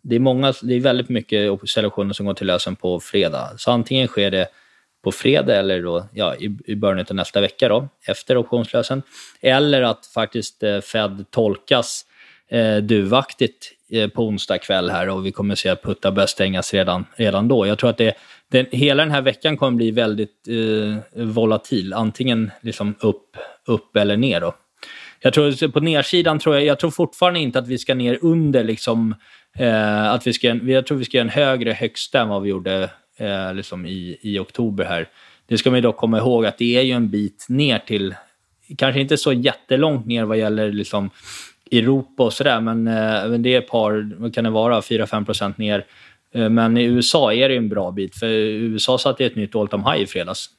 det 0.09 0.17
är, 0.17 0.21
många, 0.21 0.55
det 0.63 0.75
är 0.75 0.81
väldigt 0.81 1.09
mycket 1.09 1.61
selektioner 1.67 2.13
som 2.15 2.27
går 2.27 2.35
till 2.35 2.47
lösen 2.47 2.77
på 2.77 3.01
fredag. 3.01 3.51
Så 3.57 3.71
antingen 3.71 4.09
sker 4.09 4.31
det 4.31 4.49
på 5.05 5.13
fredag 5.13 5.57
eller 5.57 5.83
då, 5.83 6.09
ja, 6.13 6.35
i, 6.37 6.57
i 6.67 6.75
början 6.75 7.07
av 7.11 7.17
nästa 7.17 7.41
vecka 7.41 7.69
då, 7.69 7.89
efter 8.07 8.37
optionslösen. 8.37 9.03
Eller 9.41 9.83
att 9.83 10.07
faktiskt 10.07 10.63
eh, 10.63 10.81
Fed 10.81 11.25
tolkas 11.31 12.05
eh, 12.49 12.77
duvaktigt 12.77 13.73
eh, 13.91 14.09
på 14.09 14.27
onsdag 14.27 14.59
kväll 14.59 14.91
här 14.91 15.09
och 15.09 15.27
vi 15.27 15.33
kommer 15.33 15.55
se 15.55 15.69
att 15.69 15.83
puttar 15.83 16.11
börjar 16.11 16.27
stängas 16.27 16.75
redan, 16.75 17.05
redan 17.17 17.49
då. 17.49 17.67
Jag 17.67 17.79
tror 17.79 17.91
att 17.91 17.99
det, 17.99 18.17
den, 18.51 18.67
hela 18.71 19.03
den 19.03 19.13
här 19.13 19.23
veckan 19.23 19.57
kommer 19.57 19.77
bli 19.77 19.91
väldigt 19.91 20.49
eh, 20.49 21.25
volatil, 21.25 21.93
antingen 21.93 22.51
liksom 22.61 22.95
upp, 23.01 23.37
upp 23.67 23.97
eller 23.97 24.17
ner. 24.17 24.41
Då. 24.41 24.55
Jag 25.21 25.35
tror 25.35 25.69
på 25.69 25.81
nedsidan 25.81 26.39
tror 26.39 26.55
jag, 26.55 26.65
jag 26.65 26.79
tror 26.79 26.91
fortfarande 26.91 27.41
inte 27.41 27.59
att 27.59 27.69
vi 27.69 27.79
ska 27.79 27.95
ner 27.95 28.19
under 28.23 28.65
liksom 28.65 29.15
Eh, 29.59 30.13
att 30.13 30.27
vi 30.27 30.33
ska, 30.33 30.55
jag 30.55 30.87
tror 30.87 30.99
vi 30.99 31.05
ska 31.05 31.17
göra 31.17 31.25
en 31.25 31.31
högre 31.31 31.73
högsta 31.73 32.21
än 32.21 32.29
vad 32.29 32.43
vi 32.43 32.49
gjorde 32.49 32.91
eh, 33.17 33.55
liksom 33.55 33.87
i, 33.87 34.19
i 34.21 34.39
oktober 34.39 34.85
här. 34.85 35.09
Det 35.47 35.59
ska 35.59 35.71
man 35.71 35.83
dock 35.83 35.97
komma 35.97 36.19
ihåg 36.19 36.47
att 36.47 36.59
det 36.59 36.77
är 36.77 36.83
ju 36.83 36.93
en 36.93 37.11
bit 37.11 37.47
ner 37.49 37.79
till 37.79 38.15
kanske 38.79 39.01
inte 39.01 39.17
så 39.17 39.33
jättelångt 39.33 40.07
ner 40.07 40.25
vad 40.25 40.39
gäller 40.39 40.73
liksom 40.73 41.11
Europa 41.73 42.23
och 42.23 42.33
sådär, 42.33 42.61
men, 42.61 42.87
eh, 42.87 43.29
men 43.29 43.43
det 43.43 43.55
är 43.55 43.59
ett 43.59 43.69
par, 43.69 44.13
vad 44.17 44.35
kan 44.35 44.45
det 44.45 44.51
vara, 44.51 44.81
4-5 44.81 45.25
procent 45.25 45.59
ner. 45.59 45.85
Eh, 46.35 46.49
men 46.49 46.77
i 46.77 46.85
USA 46.85 47.33
är 47.33 47.49
det 47.49 47.57
en 47.57 47.69
bra 47.69 47.91
bit, 47.91 48.17
för 48.19 48.27
USA 48.27 48.99
satte 48.99 49.25
ett 49.25 49.37
nytt 49.37 49.55
all 49.55 49.69
time 49.69 49.93
high 49.93 50.03
i 50.03 50.07
fredags. 50.07 50.51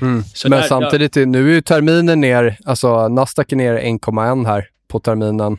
Mm. 0.00 0.22
Men 0.44 0.50
där, 0.50 0.62
samtidigt, 0.62 1.16
ja. 1.16 1.26
nu 1.26 1.50
är 1.50 1.54
ju 1.54 1.60
terminen 1.60 2.20
ner, 2.20 2.58
alltså 2.64 3.08
Nasdaq 3.08 3.52
är 3.52 3.56
ner 3.56 3.74
1,1 3.74 4.46
här 4.46 4.68
på 4.88 5.00
terminen 5.00 5.58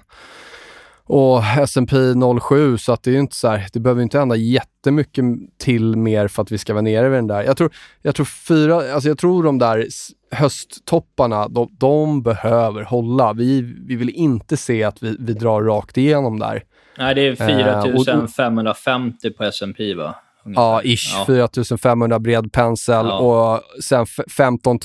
och 1.10 1.43
S&P 1.43 1.95
07 2.41 2.78
så 2.78 2.93
att 2.93 3.04
det 3.04 3.10
är 3.10 3.13
ju 3.13 3.19
inte 3.19 3.36
så 3.36 3.47
här, 3.47 3.67
det 3.73 3.80
behöver 3.80 4.02
inte 4.02 4.19
hända 4.19 4.36
jättemycket 4.36 5.25
till 5.58 5.95
mer 5.95 6.28
för 6.28 6.41
att 6.41 6.52
vi 6.52 6.58
ska 6.58 6.73
vara 6.73 6.82
nere 6.82 7.10
vid 7.10 7.17
den 7.17 7.28
där. 7.28 7.43
Jag 7.43 7.58
tror, 7.58 7.71
jag 8.02 8.15
tror 8.15 8.25
fyra, 8.25 8.75
alltså 8.93 9.10
jag 9.10 9.17
tror 9.17 9.43
de 9.43 9.58
där 9.58 9.88
hösttopparna, 10.32 11.47
de, 11.47 11.69
de 11.80 12.23
behöver 12.23 12.84
hålla. 12.84 13.34
Vi, 13.34 13.62
vi 13.62 13.95
vill 13.95 14.10
inte 14.10 14.58
se 14.58 14.84
att 14.84 15.04
vi, 15.04 15.15
vi 15.19 15.34
drar 15.34 15.62
rakt 15.62 15.97
igenom 15.97 16.39
där. 16.39 16.63
Nej, 16.97 17.15
det 17.15 17.28
är 17.28 17.36
4550 17.36 19.28
eh, 19.28 19.34
på 19.34 19.43
S&P 19.43 19.93
va? 19.93 20.15
Ungefär. 20.49 20.62
Ja, 20.62 20.81
ish. 20.83 21.13
Ja. 21.13 21.25
4500 21.25 22.19
bred 22.19 22.51
pensel 22.51 23.05
ja. 23.05 23.19
och 23.19 23.83
sen 23.83 24.05
15 24.38 24.79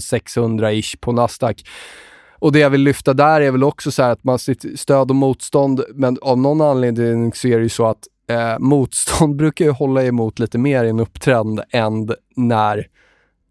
600 0.00 0.72
ish 0.72 1.00
på 1.00 1.12
Nasdaq. 1.12 1.64
Och 2.40 2.52
det 2.52 2.58
jag 2.58 2.70
vill 2.70 2.80
lyfta 2.80 3.14
där 3.14 3.40
är 3.40 3.50
väl 3.50 3.64
också 3.64 3.90
så 3.90 4.02
att 4.02 4.24
man 4.24 4.38
sitter 4.38 4.76
stöd 4.76 5.10
och 5.10 5.16
motstånd, 5.16 5.84
men 5.94 6.18
av 6.22 6.38
någon 6.38 6.60
anledning 6.60 7.32
så 7.32 7.48
är 7.48 7.56
det 7.56 7.62
ju 7.62 7.68
så 7.68 7.86
att 7.86 8.06
eh, 8.30 8.58
motstånd 8.58 9.36
brukar 9.36 9.64
ju 9.64 9.70
hålla 9.70 10.04
emot 10.04 10.38
lite 10.38 10.58
mer 10.58 10.84
i 10.84 10.88
en 10.88 11.00
upptrend 11.00 11.60
än 11.70 12.10
när, 12.36 12.86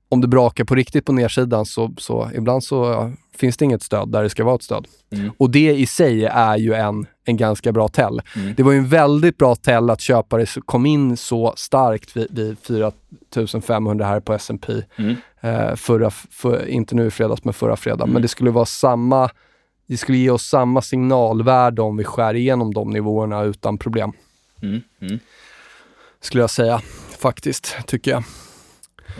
om 0.09 0.21
det 0.21 0.27
brakar 0.27 0.63
på 0.63 0.75
riktigt 0.75 1.05
på 1.05 1.11
nedsidan 1.11 1.65
så, 1.65 1.93
så 1.97 2.29
ibland 2.35 2.63
så 2.63 3.11
finns 3.35 3.57
det 3.57 3.65
inget 3.65 3.83
stöd 3.83 4.11
där 4.11 4.23
det 4.23 4.29
ska 4.29 4.43
vara 4.43 4.55
ett 4.55 4.63
stöd. 4.63 4.87
Mm. 5.11 5.31
Och 5.37 5.49
det 5.49 5.73
i 5.73 5.85
sig 5.85 6.25
är 6.25 6.57
ju 6.57 6.73
en, 6.73 7.05
en 7.27 7.37
ganska 7.37 7.71
bra 7.71 7.87
tell. 7.87 8.21
Mm. 8.35 8.53
Det 8.57 8.63
var 8.63 8.71
ju 8.71 8.77
en 8.77 8.87
väldigt 8.87 9.37
bra 9.37 9.55
tell 9.55 9.89
att 9.89 10.01
köpare 10.01 10.45
kom 10.65 10.85
in 10.85 11.17
så 11.17 11.53
starkt 11.57 12.17
vid, 12.17 12.27
vid 12.31 12.57
4500 12.59 14.05
här 14.05 14.19
på 14.19 14.33
S&P 14.33 14.73
mm. 14.95 15.15
eh, 15.41 15.75
förra, 15.75 16.09
för, 16.09 16.67
inte 16.67 16.95
nu 16.95 17.07
i 17.07 17.11
fredags, 17.11 17.43
men 17.43 17.53
förra 17.53 17.75
fredagen. 17.75 18.07
Men 18.07 18.09
mm. 18.09 18.21
det 18.21 18.27
skulle 18.27 18.51
vara 18.51 18.65
samma, 18.65 19.29
det 19.87 19.97
skulle 19.97 20.17
ge 20.17 20.29
oss 20.29 20.43
samma 20.43 20.81
signalvärde 20.81 21.81
om 21.81 21.97
vi 21.97 22.03
skär 22.03 22.33
igenom 22.33 22.73
de 22.73 22.89
nivåerna 22.89 23.43
utan 23.43 23.77
problem. 23.77 24.11
Mm. 24.61 24.81
Mm. 25.01 25.19
Skulle 26.21 26.43
jag 26.43 26.49
säga, 26.49 26.81
faktiskt, 27.19 27.77
tycker 27.87 28.11
jag. 28.11 28.23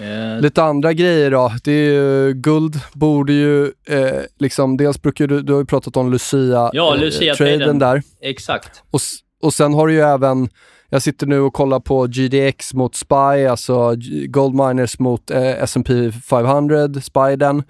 Eh. 0.02 0.42
Lite 0.42 0.64
andra 0.64 0.94
grejer 0.94 1.32
då. 1.32 1.52
Det 1.64 1.72
är 1.72 1.94
ju, 1.94 2.34
guld 2.34 2.80
borde 2.94 3.34
ju, 3.34 3.66
eh, 3.88 4.22
liksom, 4.40 4.78
dels 4.78 5.02
brukar 5.02 5.28
du, 5.28 5.42
du 5.42 5.54
har 5.54 5.60
ju 5.60 5.66
pratat 5.66 5.98
om 5.98 6.12
Lucia, 6.12 6.70
ja, 6.74 6.96
Lucia 6.96 7.32
eh, 7.32 7.38
traden 7.38 7.80
där. 7.80 8.04
Exakt. 8.22 8.84
Och, 8.92 9.02
och 9.42 9.54
sen 9.54 9.74
har 9.74 9.88
du 9.88 9.94
ju 9.94 10.02
även, 10.02 10.50
jag 10.90 11.02
sitter 11.02 11.28
nu 11.28 11.40
och 11.40 11.54
kollar 11.54 11.80
på 11.80 12.08
GDX 12.08 12.74
mot 12.74 12.96
SPY, 12.96 13.46
alltså 13.50 13.96
Gold 14.28 14.56
Miners 14.56 15.00
mot 15.00 15.32
eh, 15.32 15.64
S&P 15.64 16.12
500, 16.12 16.88
SPY 17.02 17.36
den. 17.38 17.64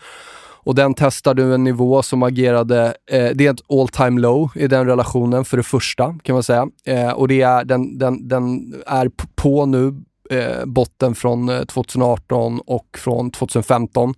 Och 0.68 0.76
den 0.76 0.94
testar 0.94 1.34
du 1.34 1.54
en 1.54 1.64
nivå 1.64 2.04
som 2.04 2.24
agerade, 2.24 2.94
eh, 3.12 3.30
det 3.34 3.48
är 3.48 3.54
ett 3.54 3.72
all 3.72 3.88
time 3.88 4.22
low 4.22 4.52
i 4.56 4.68
den 4.68 4.88
relationen 4.88 5.46
för 5.46 5.58
det 5.58 5.64
första 5.64 6.16
kan 6.24 6.34
man 6.34 6.44
säga. 6.44 6.68
Eh, 6.86 7.12
och 7.12 7.28
det 7.28 7.42
är, 7.42 7.66
den, 7.66 7.98
den, 7.98 8.28
den 8.28 8.74
är 8.88 9.12
på 9.36 9.66
nu 9.66 9.94
eh, 10.30 10.66
botten 10.66 11.16
från 11.16 11.66
2018 11.68 12.54
eh, 12.54 12.60
och 12.66 12.98
från 12.98 13.32
2015. 13.32 14.14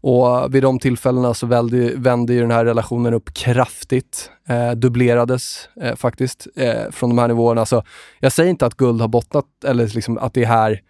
Och 0.00 0.54
vid 0.54 0.62
de 0.62 0.78
tillfällena 0.78 1.34
så 1.34 1.46
vände, 1.46 1.92
vände 1.96 2.34
ju 2.34 2.40
den 2.40 2.50
här 2.50 2.64
relationen 2.64 3.14
upp 3.14 3.34
kraftigt. 3.34 4.30
Eh, 4.48 4.70
dubblerades 4.70 5.68
eh, 5.80 5.96
faktiskt 5.96 6.46
eh, 6.56 6.90
från 6.90 7.10
de 7.10 7.18
här 7.18 7.28
nivåerna. 7.28 7.66
Så 7.66 7.82
jag 8.20 8.32
säger 8.32 8.50
inte 8.50 8.66
att 8.66 8.76
guld 8.76 9.00
har 9.00 9.08
bottnat 9.08 9.44
eller 9.66 9.86
liksom 9.86 10.18
att 10.18 10.34
det 10.34 10.42
är 10.42 10.46
här 10.46 10.80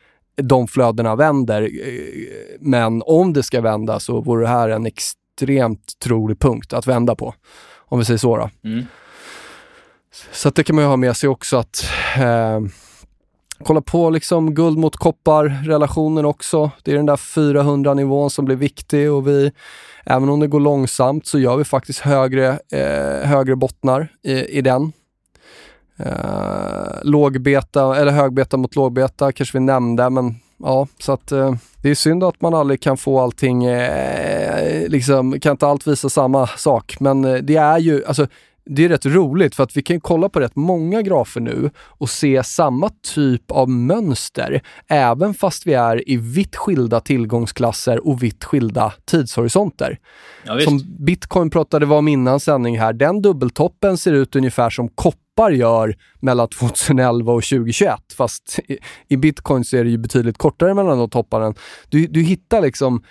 de 0.42 0.68
flödena 0.68 1.16
vänder. 1.16 1.62
Eh, 1.62 2.56
men 2.60 3.02
om 3.06 3.32
det 3.32 3.42
ska 3.42 3.60
vända 3.60 4.00
så 4.00 4.20
vore 4.20 4.42
det 4.42 4.48
här 4.48 4.68
en 4.68 4.86
extremt 4.86 5.98
trolig 6.04 6.38
punkt 6.40 6.72
att 6.72 6.86
vända 6.86 7.14
på. 7.14 7.34
Om 7.76 7.98
vi 7.98 8.04
säger 8.04 8.18
så 8.18 8.36
då. 8.36 8.50
Mm. 8.64 8.84
Så 10.32 10.50
det 10.50 10.64
kan 10.64 10.76
man 10.76 10.84
ju 10.84 10.88
ha 10.88 10.96
med 10.96 11.16
sig 11.16 11.28
också 11.28 11.56
att 11.56 11.84
eh, 12.16 12.60
Kolla 13.64 13.80
på 13.80 14.10
liksom 14.10 14.54
guld 14.54 14.78
mot 14.78 14.96
koppar-relationen 14.96 16.24
också. 16.24 16.70
Det 16.82 16.92
är 16.92 16.96
den 16.96 17.06
där 17.06 17.16
400-nivån 17.16 18.30
som 18.30 18.44
blir 18.44 18.56
viktig 18.56 19.12
och 19.12 19.28
vi, 19.28 19.52
även 20.04 20.28
om 20.28 20.40
det 20.40 20.46
går 20.46 20.60
långsamt, 20.60 21.26
så 21.26 21.38
gör 21.38 21.56
vi 21.56 21.64
faktiskt 21.64 22.00
högre, 22.00 22.48
eh, 22.72 23.28
högre 23.28 23.56
bottnar 23.56 24.08
i, 24.22 24.32
i 24.32 24.60
den. 24.60 24.92
Eh, 25.96 27.02
lågbeta, 27.02 27.96
eller 27.96 28.12
högbeta 28.12 28.56
mot 28.56 28.76
lågbeta 28.76 29.32
kanske 29.32 29.58
vi 29.58 29.64
nämnde, 29.64 30.10
men 30.10 30.34
ja, 30.58 30.86
så 30.98 31.12
att 31.12 31.32
eh, 31.32 31.54
det 31.82 31.90
är 31.90 31.94
synd 31.94 32.24
att 32.24 32.40
man 32.40 32.54
aldrig 32.54 32.82
kan 32.82 32.96
få 32.96 33.20
allting, 33.20 33.64
eh, 33.64 34.88
liksom, 34.88 35.40
kan 35.40 35.50
inte 35.50 35.66
allt 35.66 35.86
visa 35.86 36.08
samma 36.08 36.46
sak, 36.46 36.96
men 37.00 37.24
eh, 37.24 37.34
det 37.34 37.56
är 37.56 37.78
ju, 37.78 38.04
alltså 38.04 38.26
det 38.68 38.84
är 38.84 38.88
rätt 38.88 39.06
roligt 39.06 39.54
för 39.54 39.62
att 39.62 39.76
vi 39.76 39.82
kan 39.82 40.00
kolla 40.00 40.28
på 40.28 40.40
rätt 40.40 40.56
många 40.56 41.02
grafer 41.02 41.40
nu 41.40 41.70
och 41.76 42.10
se 42.10 42.44
samma 42.44 42.90
typ 43.14 43.50
av 43.50 43.68
mönster, 43.68 44.62
även 44.88 45.34
fast 45.34 45.66
vi 45.66 45.74
är 45.74 46.10
i 46.10 46.16
vitt 46.16 46.56
skilda 46.56 47.00
tillgångsklasser 47.00 48.08
och 48.08 48.22
vitt 48.22 48.44
skilda 48.44 48.92
tidshorisonter. 49.04 49.98
Ja, 50.44 50.60
som 50.60 50.80
bitcoin 50.98 51.50
pratade 51.50 51.86
vi 51.86 51.94
om 51.94 52.08
innan 52.08 52.40
sändning 52.40 52.78
här, 52.78 52.92
den 52.92 53.22
dubbeltoppen 53.22 53.98
ser 53.98 54.12
ut 54.12 54.36
ungefär 54.36 54.70
som 54.70 54.88
koppar 54.88 55.50
gör 55.50 55.96
mellan 56.20 56.48
2011 56.48 57.32
och 57.32 57.42
2021. 57.42 57.98
Fast 58.16 58.58
i, 58.68 58.78
i 59.08 59.16
bitcoin 59.16 59.64
så 59.64 59.76
är 59.76 59.84
det 59.84 59.90
ju 59.90 59.98
betydligt 59.98 60.38
kortare 60.38 60.74
mellan 60.74 60.98
de 60.98 61.10
topparna. 61.10 61.54
Du, 61.88 62.06
du 62.06 62.22
hittar 62.22 62.62
liksom 62.62 63.02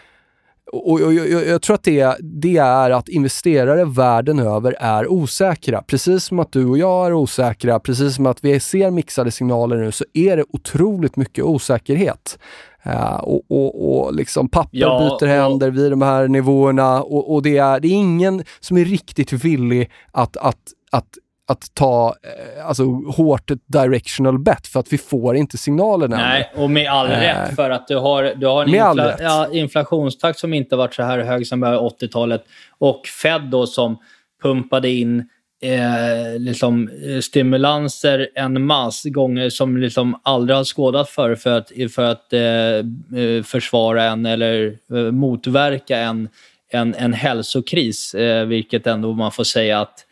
och, 0.72 0.92
och, 0.92 1.02
och, 1.02 1.14
jag 1.14 1.62
tror 1.62 1.76
att 1.76 1.84
det, 1.84 2.18
det 2.20 2.58
är 2.58 2.92
att 2.92 3.10
investerare 3.10 3.86
världen 3.86 4.40
över 4.40 4.76
är 4.80 5.12
osäkra. 5.12 5.82
Precis 5.82 6.24
som 6.24 6.40
att 6.40 6.52
du 6.52 6.66
och 6.66 6.78
jag 6.78 7.08
är 7.08 7.14
osäkra, 7.14 7.80
precis 7.80 8.16
som 8.16 8.26
att 8.26 8.44
vi 8.44 8.60
ser 8.60 8.92
mixade 8.92 9.32
signaler 9.32 9.78
nu, 9.78 9.92
så 9.92 10.06
är 10.14 10.38
det 10.38 10.46
otroligt 10.50 11.16
mycket 11.16 11.44
osäkerhet. 11.44 12.40
Uh, 12.86 13.16
och, 13.16 13.42
och, 13.48 14.06
och 14.06 14.14
liksom 14.14 14.50
papper 14.50 14.78
ja, 14.78 15.18
byter 15.20 15.28
händer 15.28 15.72
vid 15.72 15.92
de 15.92 16.02
här 16.02 16.28
nivåerna 16.28 17.04
och, 17.04 17.34
och 17.34 17.42
det, 17.42 17.58
är, 17.58 17.80
det 17.80 17.88
är 17.88 17.92
ingen 17.92 18.44
som 18.60 18.78
är 18.78 18.86
riktigt 18.86 19.34
villig 19.34 19.92
att, 20.12 20.38
att, 20.38 20.58
att 20.92 21.08
att 21.48 21.76
ta 21.76 22.16
eh, 22.24 22.68
alltså, 22.68 22.84
hårt 22.94 23.52
directional 23.66 24.40
bet 24.40 24.68
för 24.68 24.80
att 24.80 24.94
vi 24.94 24.98
får 24.98 25.36
inte 25.36 25.58
signalerna. 25.58 26.18
Nej, 26.18 26.52
och 26.56 26.70
med 26.70 26.92
all 26.92 27.12
eh, 27.12 27.20
rätt 27.20 27.56
för 27.56 27.70
att 27.70 27.88
du 27.88 27.96
har, 27.96 28.34
du 28.36 28.48
har 28.48 28.64
en 28.64 28.70
infla 28.70 29.16
ja, 29.20 29.48
inflationstakt 29.52 30.40
som 30.40 30.54
inte 30.54 30.76
varit 30.76 30.94
så 30.94 31.04
här 31.04 31.20
hög 31.20 31.48
sedan 31.48 31.64
80-talet 31.64 32.44
och 32.78 33.08
Fed 33.08 33.42
då 33.42 33.68
som 33.68 33.98
pumpade 34.42 34.90
in 34.90 35.30
eh, 35.62 36.40
liksom, 36.40 36.90
eh, 37.06 37.20
stimulanser 37.20 38.30
en 38.36 38.66
masse 38.66 39.10
gånger 39.10 39.50
som 39.50 39.78
liksom 39.78 40.20
aldrig 40.24 40.58
har 40.58 40.64
skådat 40.64 41.10
förr 41.10 41.36
för 41.36 41.58
att, 41.58 41.72
för 41.96 42.04
att 42.04 42.34
eh, 42.34 42.42
eh 42.42 43.44
försvara 43.44 44.04
en 44.04 44.26
eller 44.26 44.78
motverka 45.12 45.98
en, 45.98 46.30
en, 46.70 46.96
en 46.96 47.14
hälsokris, 47.14 48.16
vilket 48.48 48.88
ändå 48.88 49.14
man 49.14 49.32
får 49.32 49.44
säga 49.44 49.80
att 49.80 50.07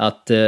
att 0.00 0.30
eh, 0.30 0.38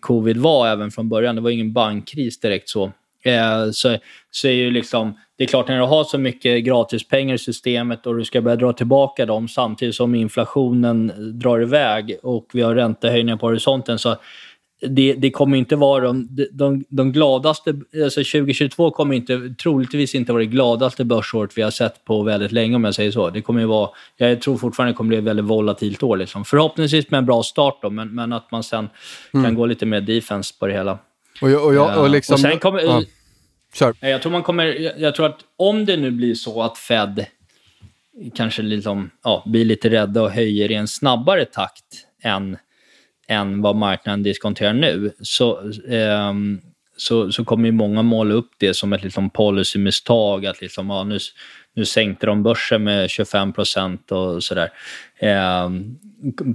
covid 0.00 0.36
var 0.36 0.68
även 0.68 0.90
från 0.90 1.08
början. 1.08 1.34
Det 1.34 1.40
var 1.40 1.50
ingen 1.50 1.72
bankkris 1.72 2.40
direkt 2.40 2.68
så. 2.68 2.92
Eh, 3.24 3.70
så, 3.72 3.96
så 4.30 4.48
är 4.48 4.52
ju 4.52 4.70
liksom, 4.70 5.18
det 5.38 5.44
är 5.44 5.48
klart 5.48 5.68
när 5.68 5.78
du 5.78 5.84
har 5.84 6.04
så 6.04 6.18
mycket 6.18 6.64
gratispengar 6.64 7.34
i 7.34 7.38
systemet 7.38 8.06
och 8.06 8.16
du 8.16 8.24
ska 8.24 8.40
börja 8.40 8.56
dra 8.56 8.72
tillbaka 8.72 9.26
dem 9.26 9.48
samtidigt 9.48 9.94
som 9.94 10.14
inflationen 10.14 11.12
drar 11.38 11.62
iväg 11.62 12.16
och 12.22 12.46
vi 12.52 12.62
har 12.62 12.74
räntehöjningar 12.74 13.36
på 13.36 13.46
horisonten 13.46 13.98
så 13.98 14.16
det, 14.80 15.14
det, 15.14 15.30
kommer 15.30 15.56
inte 15.56 15.76
vara 15.76 16.04
de, 16.04 16.28
de, 16.52 16.84
de 16.88 17.12
gladaste... 17.12 17.70
Alltså 18.04 18.20
2022 18.20 18.90
kommer 18.90 19.14
inte, 19.14 19.54
troligtvis 19.62 20.14
inte 20.14 20.32
vara 20.32 20.42
det 20.42 20.46
gladaste 20.46 21.04
börsåret 21.04 21.58
vi 21.58 21.62
har 21.62 21.70
sett 21.70 22.04
på 22.04 22.22
väldigt 22.22 22.52
länge 22.52 22.76
om 22.76 22.84
jag 22.84 22.94
säger 22.94 23.10
så. 23.10 23.30
Det 23.30 23.42
kommer 23.42 23.64
vara, 23.64 23.90
jag 24.16 24.40
tror 24.40 24.56
fortfarande 24.56 24.92
det 24.92 24.96
kommer 24.96 25.08
bli 25.08 25.18
ett 25.18 25.24
väldigt 25.24 25.46
volatilt 25.46 26.02
år. 26.02 26.16
Liksom. 26.16 26.44
Förhoppningsvis 26.44 27.10
med 27.10 27.18
en 27.18 27.26
bra 27.26 27.42
start 27.42 27.78
då, 27.82 27.90
men, 27.90 28.14
men 28.14 28.32
att 28.32 28.50
man 28.50 28.62
sen 28.62 28.88
mm. 29.34 29.44
kan 29.44 29.54
gå 29.54 29.66
lite 29.66 29.86
mer 29.86 30.00
defense 30.00 30.54
på 30.58 30.66
det 30.66 30.72
hela. 30.72 30.98
Och, 31.42 31.50
jag, 31.50 31.66
och, 31.66 31.74
jag, 31.74 31.98
och, 31.98 32.10
liksom, 32.10 32.34
och 32.34 32.40
sen 32.40 32.58
kommer... 32.58 32.80
Ja. 32.80 33.02
Kör. 33.74 33.94
Jag 34.00 34.22
tror, 34.22 34.32
man 34.32 34.42
kommer, 34.42 34.92
jag 35.00 35.14
tror 35.14 35.26
att 35.26 35.40
om 35.56 35.84
det 35.84 35.96
nu 35.96 36.10
blir 36.10 36.34
så 36.34 36.62
att 36.62 36.78
Fed 36.78 37.26
kanske 38.34 38.62
liksom, 38.62 39.10
ja, 39.22 39.42
blir 39.46 39.64
lite 39.64 39.90
rädda 39.90 40.22
och 40.22 40.30
höjer 40.30 40.70
i 40.70 40.74
en 40.74 40.88
snabbare 40.88 41.44
takt 41.44 41.84
än 42.22 42.56
än 43.30 43.62
vad 43.62 43.76
marknaden 43.76 44.22
diskonterar 44.22 44.72
nu, 44.72 45.12
så, 45.20 45.60
eh, 45.88 46.32
så, 46.96 47.32
så 47.32 47.44
kommer 47.44 47.66
ju 47.66 47.72
många 47.72 48.02
måla 48.02 48.34
upp 48.34 48.50
det 48.58 48.74
som 48.74 48.92
ett 48.92 49.02
liksom, 49.02 49.30
policymisstag. 49.30 50.46
Att 50.46 50.60
liksom, 50.60 50.90
ja, 50.90 51.04
nu, 51.04 51.18
nu 51.74 51.84
sänkte 51.84 52.26
de 52.26 52.42
börsen 52.42 52.84
med 52.84 53.10
25 53.10 53.52
procent 53.52 54.12
och 54.12 54.42
sådär. 54.42 54.68
Eh, 55.18 55.70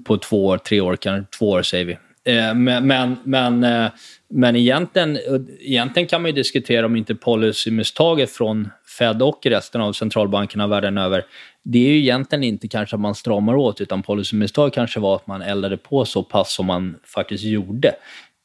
på 0.06 0.18
två 0.18 0.46
år, 0.46 0.58
tre 0.58 0.82
år, 0.82 0.96
kanske 0.96 1.38
två 1.38 1.50
år 1.50 1.62
säger 1.62 1.86
vi. 1.86 1.98
Eh, 2.34 2.54
men, 2.54 2.88
men, 2.88 3.18
men, 3.24 3.64
eh, 3.64 3.92
men 4.38 4.56
egentligen, 4.56 5.20
egentligen 5.60 6.08
kan 6.08 6.22
man 6.22 6.30
ju 6.30 6.36
diskutera 6.36 6.86
om 6.86 6.96
inte 6.96 7.16
policymisstaget 7.16 8.32
från 8.32 8.70
Fed 8.98 9.22
och 9.22 9.46
resten 9.46 9.82
av 9.82 9.94
centralbankerna 9.94 10.68
världen 10.68 10.98
över, 10.98 11.26
det 11.64 11.80
är 11.80 11.92
ju 11.92 11.98
egentligen 12.00 12.44
inte 12.44 12.68
kanske 12.68 12.96
att 12.96 13.00
man 13.00 13.16
stramar 13.16 13.56
åt, 13.56 13.82
utan 13.82 14.04
policymisstag 14.04 14.74
kanske 14.74 15.00
var 15.00 15.16
att 15.16 15.28
man 15.28 15.42
eldade 15.42 15.78
på 15.78 16.06
så 16.06 16.24
pass 16.24 16.54
som 16.54 16.66
man 16.66 16.96
faktiskt 17.04 17.44
gjorde 17.44 17.96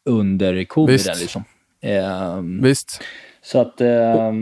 under 0.05 0.65
coviden. 0.65 0.93
Visst. 0.93 1.21
Liksom. 1.21 1.45
Eh, 1.83 2.41
Visst. 2.63 3.03
Så 3.53 3.61
att, 3.61 3.81
eh, 3.81 4.33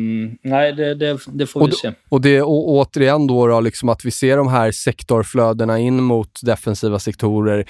nej, 0.43 0.73
det, 0.73 0.95
det, 0.95 1.19
det, 1.27 1.47
får 1.47 1.61
och, 1.61 1.69
vi 1.69 1.73
se. 1.73 1.93
Och, 2.09 2.21
det, 2.21 2.43
och 2.43 2.71
återigen 2.71 3.27
då, 3.27 3.47
då 3.47 3.61
liksom 3.61 3.89
att 3.89 4.05
vi 4.05 4.11
ser 4.11 4.37
de 4.37 4.49
här 4.49 4.71
sektorflödena 4.71 5.79
in 5.79 6.03
mot 6.03 6.41
defensiva 6.43 6.99
sektorer. 6.99 7.65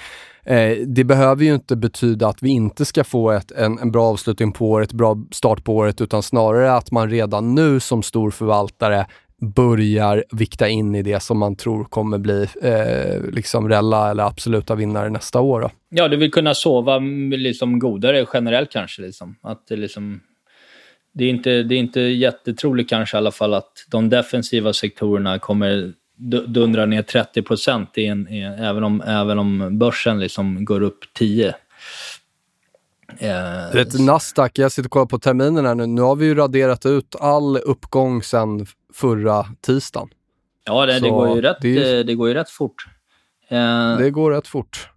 Eh, 0.45 0.77
det 0.87 1.03
behöver 1.03 1.43
ju 1.43 1.53
inte 1.53 1.75
betyda 1.75 2.27
att 2.27 2.43
vi 2.43 2.49
inte 2.49 2.85
ska 2.85 3.03
få 3.03 3.31
ett, 3.31 3.51
en, 3.51 3.79
en 3.79 3.91
bra 3.91 4.05
avslutning 4.05 4.51
på 4.51 4.69
året, 4.69 4.93
bra 4.93 5.17
start 5.31 5.63
på 5.63 5.75
året, 5.75 6.01
utan 6.01 6.23
snarare 6.23 6.73
att 6.73 6.91
man 6.91 7.09
redan 7.09 7.55
nu 7.55 7.79
som 7.79 8.03
stor 8.03 8.31
förvaltare 8.31 9.05
börjar 9.55 10.23
vikta 10.31 10.67
in 10.67 10.95
i 10.95 11.01
det 11.01 11.19
som 11.19 11.39
man 11.39 11.55
tror 11.55 11.83
kommer 11.83 12.17
bli 12.17 12.47
eh, 12.61 13.31
liksom 13.33 13.69
rella 13.69 14.11
eller 14.11 14.23
absoluta 14.23 14.75
vinnare 14.75 15.09
nästa 15.09 15.41
år. 15.41 15.61
Då. 15.61 15.71
Ja, 15.89 16.07
du 16.07 16.17
vill 16.17 16.31
kunna 16.31 16.53
sova 16.53 16.99
liksom 17.37 17.79
godare 17.79 18.25
generellt 18.33 18.71
kanske. 18.71 19.01
Liksom. 19.01 19.35
Att 19.41 19.63
liksom, 19.69 20.21
det, 21.13 21.25
är 21.25 21.29
inte, 21.29 21.63
det 21.63 21.75
är 21.75 21.79
inte 21.79 22.01
jättetroligt 22.01 22.89
kanske 22.89 23.17
i 23.17 23.19
alla 23.19 23.31
fall 23.31 23.53
att 23.53 23.85
de 23.91 24.09
defensiva 24.09 24.73
sektorerna 24.73 25.39
kommer 25.39 25.93
dundra 26.47 26.85
ner 26.85 27.01
30 27.01 27.41
procent 27.41 27.89
även, 28.59 28.83
om, 28.83 29.01
även 29.01 29.39
om 29.39 29.77
börsen 29.77 30.19
liksom 30.19 30.65
går 30.65 30.81
upp 30.81 30.99
10 31.13 31.53
Eh, 33.17 33.73
Vet, 33.73 33.99
Nasdaq, 33.99 34.57
jag 34.59 34.71
sitter 34.71 34.87
och 34.87 34.91
kollar 34.91 35.05
på 35.05 35.19
terminen 35.19 35.65
här 35.65 35.75
nu. 35.75 35.87
Nu 35.87 36.01
har 36.01 36.15
vi 36.15 36.25
ju 36.25 36.35
raderat 36.35 36.85
ut 36.85 37.15
all 37.19 37.57
uppgång 37.57 38.23
sedan 38.23 38.65
förra 38.93 39.45
tisdagen. 39.61 40.09
Ja, 40.65 40.85
det, 40.85 40.99
det 40.99 41.09
går, 41.09 41.35
ju 41.35 41.41
rätt, 41.41 41.57
det, 41.61 42.03
det, 42.03 42.15
går 42.15 42.27
ju 42.27 42.33
rätt 42.33 42.49
fort. 42.49 42.85
Eh, 43.49 43.97
det 43.97 44.09
går 44.09 44.31
rätt 44.31 44.47
fort. 44.47 44.89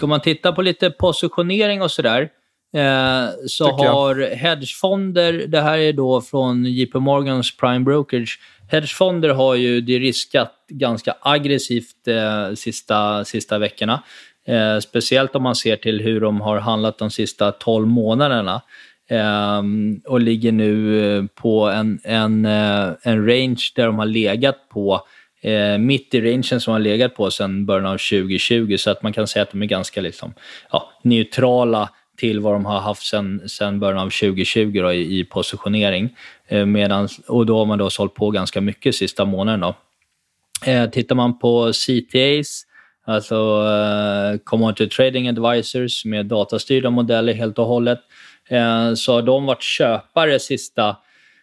Ska 0.00 0.06
man 0.06 0.20
titta 0.20 0.52
på 0.52 0.62
lite 0.62 0.90
positionering 0.90 1.82
och 1.82 1.90
sådär, 1.90 2.28
eh, 2.76 3.28
så 3.46 3.70
har 3.70 4.34
hedgefonder, 4.36 5.32
det 5.32 5.60
här 5.60 5.78
är 5.78 5.92
då 5.92 6.20
från 6.20 6.64
JP 6.64 6.98
Morgans 6.98 7.56
Prime 7.56 7.80
Brokerage, 7.80 8.40
hedgefonder 8.70 9.28
har 9.28 9.54
ju 9.54 9.80
det 9.80 9.98
riskat 9.98 10.52
ganska 10.68 11.14
aggressivt 11.20 12.08
eh, 12.08 12.54
sista, 12.54 13.24
sista 13.24 13.58
veckorna. 13.58 14.02
Eh, 14.46 14.78
speciellt 14.78 15.36
om 15.36 15.42
man 15.42 15.54
ser 15.54 15.76
till 15.76 16.00
hur 16.00 16.20
de 16.20 16.40
har 16.40 16.58
handlat 16.58 16.98
de 16.98 17.10
sista 17.10 17.52
12 17.52 17.86
månaderna. 17.86 18.62
Eh, 19.10 19.62
och 20.06 20.20
ligger 20.20 20.52
nu 20.52 21.04
eh, 21.16 21.24
på 21.34 21.68
en, 21.68 22.00
en, 22.04 22.44
eh, 22.44 22.88
en 23.02 23.26
range 23.26 23.72
där 23.74 23.86
de 23.86 23.98
har 23.98 24.06
legat 24.06 24.68
på 24.68 25.00
eh, 25.40 25.78
mitt 25.78 26.14
i 26.14 26.20
rangen 26.20 26.60
som 26.60 26.72
har 26.72 26.80
legat 26.80 27.14
på 27.14 27.30
sedan 27.30 27.66
början 27.66 27.86
av 27.86 27.98
2020 27.98 28.76
så 28.78 28.90
att 28.90 29.02
man 29.02 29.12
kan 29.12 29.26
säga 29.26 29.42
att 29.42 29.50
de 29.50 29.62
är 29.62 29.66
ganska 29.66 30.00
liksom, 30.00 30.34
ja, 30.72 30.92
neutrala 31.02 31.90
till 32.16 32.40
vad 32.40 32.52
de 32.52 32.64
har 32.64 32.80
haft 32.80 33.02
sedan, 33.02 33.48
sen 33.48 33.80
början 33.80 33.98
av 33.98 34.10
2020 34.10 34.80
då, 34.82 34.92
i, 34.92 35.18
i 35.18 35.24
positionering. 35.24 36.16
Eh, 36.48 36.66
medans, 36.66 37.18
och 37.18 37.46
då 37.46 37.58
har 37.58 37.66
man 37.66 37.78
då 37.78 37.90
sålt 37.90 38.14
på 38.14 38.30
ganska 38.30 38.60
mycket 38.60 38.94
sista 38.94 39.24
månaden. 39.24 39.60
Då. 39.60 39.74
Eh, 40.70 40.90
tittar 40.90 41.14
man 41.14 41.38
på 41.38 41.72
CTAs, 41.72 42.62
alltså 43.04 43.34
eh, 43.66 44.38
Commodity 44.44 44.88
Trading 44.88 45.28
Advisors 45.28 46.04
med 46.04 46.26
datastyrda 46.26 46.90
modeller 46.90 47.32
helt 47.32 47.58
och 47.58 47.66
hållet, 47.66 48.00
eh, 48.48 48.94
så 48.94 49.12
har 49.12 49.22
de 49.22 49.46
varit 49.46 49.62
köpare 49.62 50.38
sista 50.38 50.96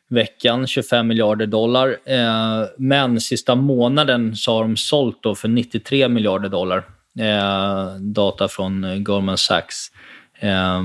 veckan, 0.09 0.67
25 0.67 1.07
miljarder 1.07 1.45
dollar. 1.45 1.97
Eh, 2.05 2.63
men 2.77 3.21
sista 3.21 3.55
månaden 3.55 4.35
så 4.35 4.53
har 4.53 4.61
de 4.61 4.77
sålt 4.77 5.23
då 5.23 5.35
för 5.35 5.47
93 5.47 6.09
miljarder 6.09 6.49
dollar. 6.49 6.77
Eh, 7.19 7.95
data 7.99 8.47
från 8.47 8.83
eh, 8.83 8.97
Goldman 8.97 9.37
Sachs. 9.37 9.91
Eh, 10.39 10.83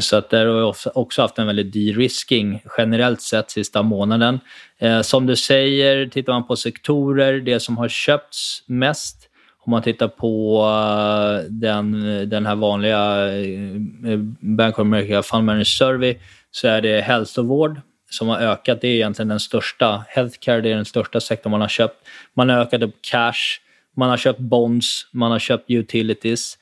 så 0.00 0.16
att 0.16 0.30
där 0.30 0.46
har 0.46 0.54
vi 0.54 0.90
också 0.94 1.22
haft 1.22 1.38
en 1.38 1.46
väldigt 1.46 1.72
de-risking 1.72 2.62
generellt 2.78 3.22
sett 3.22 3.50
sista 3.50 3.82
månaden. 3.82 4.40
Eh, 4.78 5.00
som 5.00 5.26
du 5.26 5.36
säger, 5.36 6.06
tittar 6.06 6.32
man 6.32 6.46
på 6.46 6.56
sektorer, 6.56 7.40
det 7.40 7.60
som 7.60 7.78
har 7.78 7.88
köpts 7.88 8.62
mest 8.66 9.28
om 9.64 9.70
man 9.70 9.82
tittar 9.82 10.08
på 10.08 10.60
eh, 10.64 11.50
den, 11.50 11.92
den 12.28 12.46
här 12.46 12.56
vanliga 12.56 13.32
eh, 13.36 14.18
Bank 14.40 14.78
of 14.78 14.82
America 14.82 15.22
Fund 15.22 15.44
Manager 15.44 15.64
Survey 15.64 16.16
så 16.50 16.68
är 16.68 16.80
det 16.80 17.00
hälsovård 17.00 17.80
som 18.12 18.28
har 18.28 18.38
ökat, 18.38 18.80
det 18.80 18.88
är 18.88 18.94
egentligen 18.94 19.28
den 19.28 19.40
största, 19.40 20.04
healthcare 20.08 20.60
det 20.60 20.70
är 20.70 20.76
den 20.76 20.84
största 20.84 21.20
sektorn 21.20 21.50
man 21.50 21.60
har 21.60 21.68
köpt. 21.68 22.08
Man 22.34 22.48
har 22.48 22.58
ökat 22.58 22.82
upp 22.82 22.94
cash, 23.00 23.60
man 23.96 24.10
har 24.10 24.16
köpt 24.16 24.38
bonds, 24.38 25.06
man 25.12 25.30
har 25.32 25.38
köpt 25.38 25.70
utilities, 25.70 26.58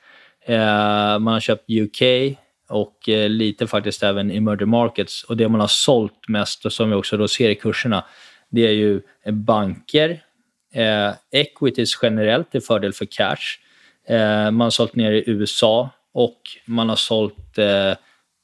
eh, 0.47 1.19
man 1.19 1.27
har 1.27 1.41
köpt 1.41 1.71
UK 1.71 2.03
och 2.69 3.09
eh, 3.09 3.29
lite 3.29 3.67
faktiskt 3.67 4.03
även 4.03 4.31
emerging 4.31 4.69
markets. 4.69 5.25
Och 5.25 5.37
det 5.37 5.49
man 5.49 5.61
har 5.61 5.69
sålt 5.69 6.29
mest 6.29 6.67
och 6.67 6.73
som 6.73 6.91
vi 6.91 6.97
också 6.97 7.17
då 7.17 7.29
ser 7.29 7.51
i 7.51 7.55
kurserna, 7.55 8.05
det 8.51 8.67
är 8.67 8.73
ju 8.73 9.03
banker, 9.33 10.23
eh, 10.75 11.13
equities 11.31 11.99
generellt 12.03 12.51
till 12.51 12.63
fördel 12.63 12.93
för 12.93 13.05
cash. 13.05 13.59
Eh, 14.09 14.51
man 14.51 14.61
har 14.61 14.71
sålt 14.71 14.95
ner 14.95 15.13
i 15.13 15.25
USA 15.27 15.91
och 16.13 16.41
man 16.67 16.89
har 16.89 16.97
sålt 16.97 17.59
eh, 17.59 17.95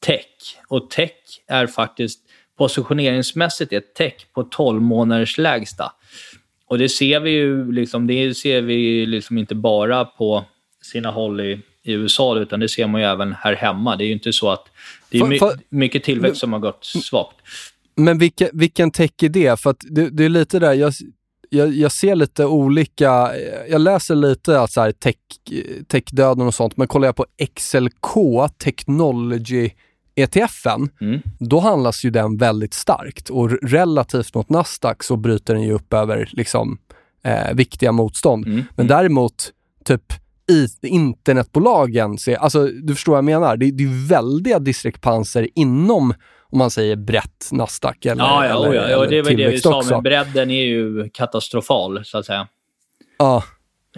tech. 0.01 0.27
Och 0.69 0.91
tech 0.91 1.13
är 1.49 1.67
faktiskt 1.67 2.21
positioneringsmässigt 2.59 3.73
är 3.73 3.81
tech 3.81 4.15
på 4.35 4.43
12 4.43 4.83
månaders 4.83 5.39
lägsta. 5.39 5.93
Och 6.67 6.79
det 6.79 6.89
ser 6.89 7.21
vi 7.21 7.31
ju 7.31 7.73
liksom, 7.73 8.07
det 8.07 8.35
ser 8.35 8.63
vi 8.63 9.07
liksom 9.07 9.39
inte 9.39 9.55
bara 9.55 10.05
på 10.05 10.45
sina 10.83 11.11
håll 11.11 11.41
i, 11.41 11.61
i 11.83 11.93
USA, 11.93 12.39
utan 12.39 12.61
det 12.61 12.69
ser 12.69 12.87
man 12.87 13.01
ju 13.01 13.07
även 13.07 13.33
här 13.33 13.55
hemma. 13.55 13.97
Det 13.97 14.05
är 14.05 14.07
ju 14.07 14.13
inte 14.13 14.33
så 14.33 14.51
att 14.51 14.65
det 15.11 15.19
är 15.19 15.25
my, 15.25 15.39
mycket 15.69 16.05
tillväxt 16.05 16.41
som 16.41 16.53
har 16.53 16.61
gått 16.61 16.85
svagt. 16.85 17.37
Men 17.95 18.19
vilka, 18.19 18.49
vilken 18.53 18.91
tech 18.91 19.11
är 19.23 19.29
det? 19.29 19.61
För 19.61 19.71
att 19.71 19.81
det, 19.91 20.11
det 20.11 20.25
är 20.25 20.29
lite 20.29 20.59
där, 20.59 20.73
jag, 20.73 20.93
jag, 21.51 21.73
jag, 21.73 21.93
ser 21.93 22.17
lite 22.17 22.45
olika, 22.45 23.31
jag 23.69 23.81
läser 23.81 24.15
lite 24.15 24.61
att 24.61 24.73
så 24.73 24.81
här 24.81 24.93
tech, 24.93 25.17
techdöden 25.89 26.47
och 26.47 26.55
sånt, 26.55 26.77
men 26.77 26.89
kollar 26.89 27.09
jag 27.09 27.17
på 27.17 27.27
XLK, 27.55 28.17
Technology 28.59 29.71
ETFen, 30.17 30.89
mm. 31.01 31.21
då 31.39 31.61
handlas 31.61 32.05
ju 32.05 32.11
den 32.11 32.37
väldigt 32.37 32.75
starkt 32.75 33.31
och 33.31 33.51
relativt 33.51 34.35
mot 34.35 34.49
Nasdaq 34.49 35.03
så 35.03 35.17
bryter 35.17 35.55
den 35.55 35.63
ju 35.63 35.73
upp 35.73 35.93
över 35.93 36.29
liksom, 36.33 36.79
eh, 37.25 37.55
viktiga 37.55 37.93
motstånd. 37.93 38.47
Mm. 38.47 38.57
Men 38.57 38.87
mm. 38.87 38.99
däremot, 38.99 39.53
typ 39.85 40.13
i 40.51 40.69
internetbolagen, 40.83 42.19
se, 42.19 42.37
alltså 42.37 42.67
du 42.67 42.95
förstår 42.95 43.13
vad 43.13 43.19
jag 43.19 43.25
menar. 43.25 43.57
Det, 43.57 43.71
det 43.71 43.85
är 43.85 44.09
väldiga 44.09 44.59
diskrepanser 44.59 45.49
inom 45.55 46.15
om 46.51 46.59
man 46.59 46.71
säger 46.71 46.97
brett 46.97 47.49
Nasdaq 47.53 48.07
eller 48.07 48.25
Ja, 48.25 48.47
ja, 48.47 48.67
eller, 48.67 48.75
ja, 48.75 48.89
ja. 48.89 49.07
det 49.07 49.23
var 49.23 49.31
det 49.31 49.49
vi 49.49 49.59
sa, 49.59 49.83
men 49.91 50.03
bredden 50.03 50.51
är 50.51 50.65
ju 50.65 51.11
katastrofal 51.11 52.05
så 52.05 52.19
att 52.19 52.27
säga. 52.27 52.49
Ja, 53.19 53.43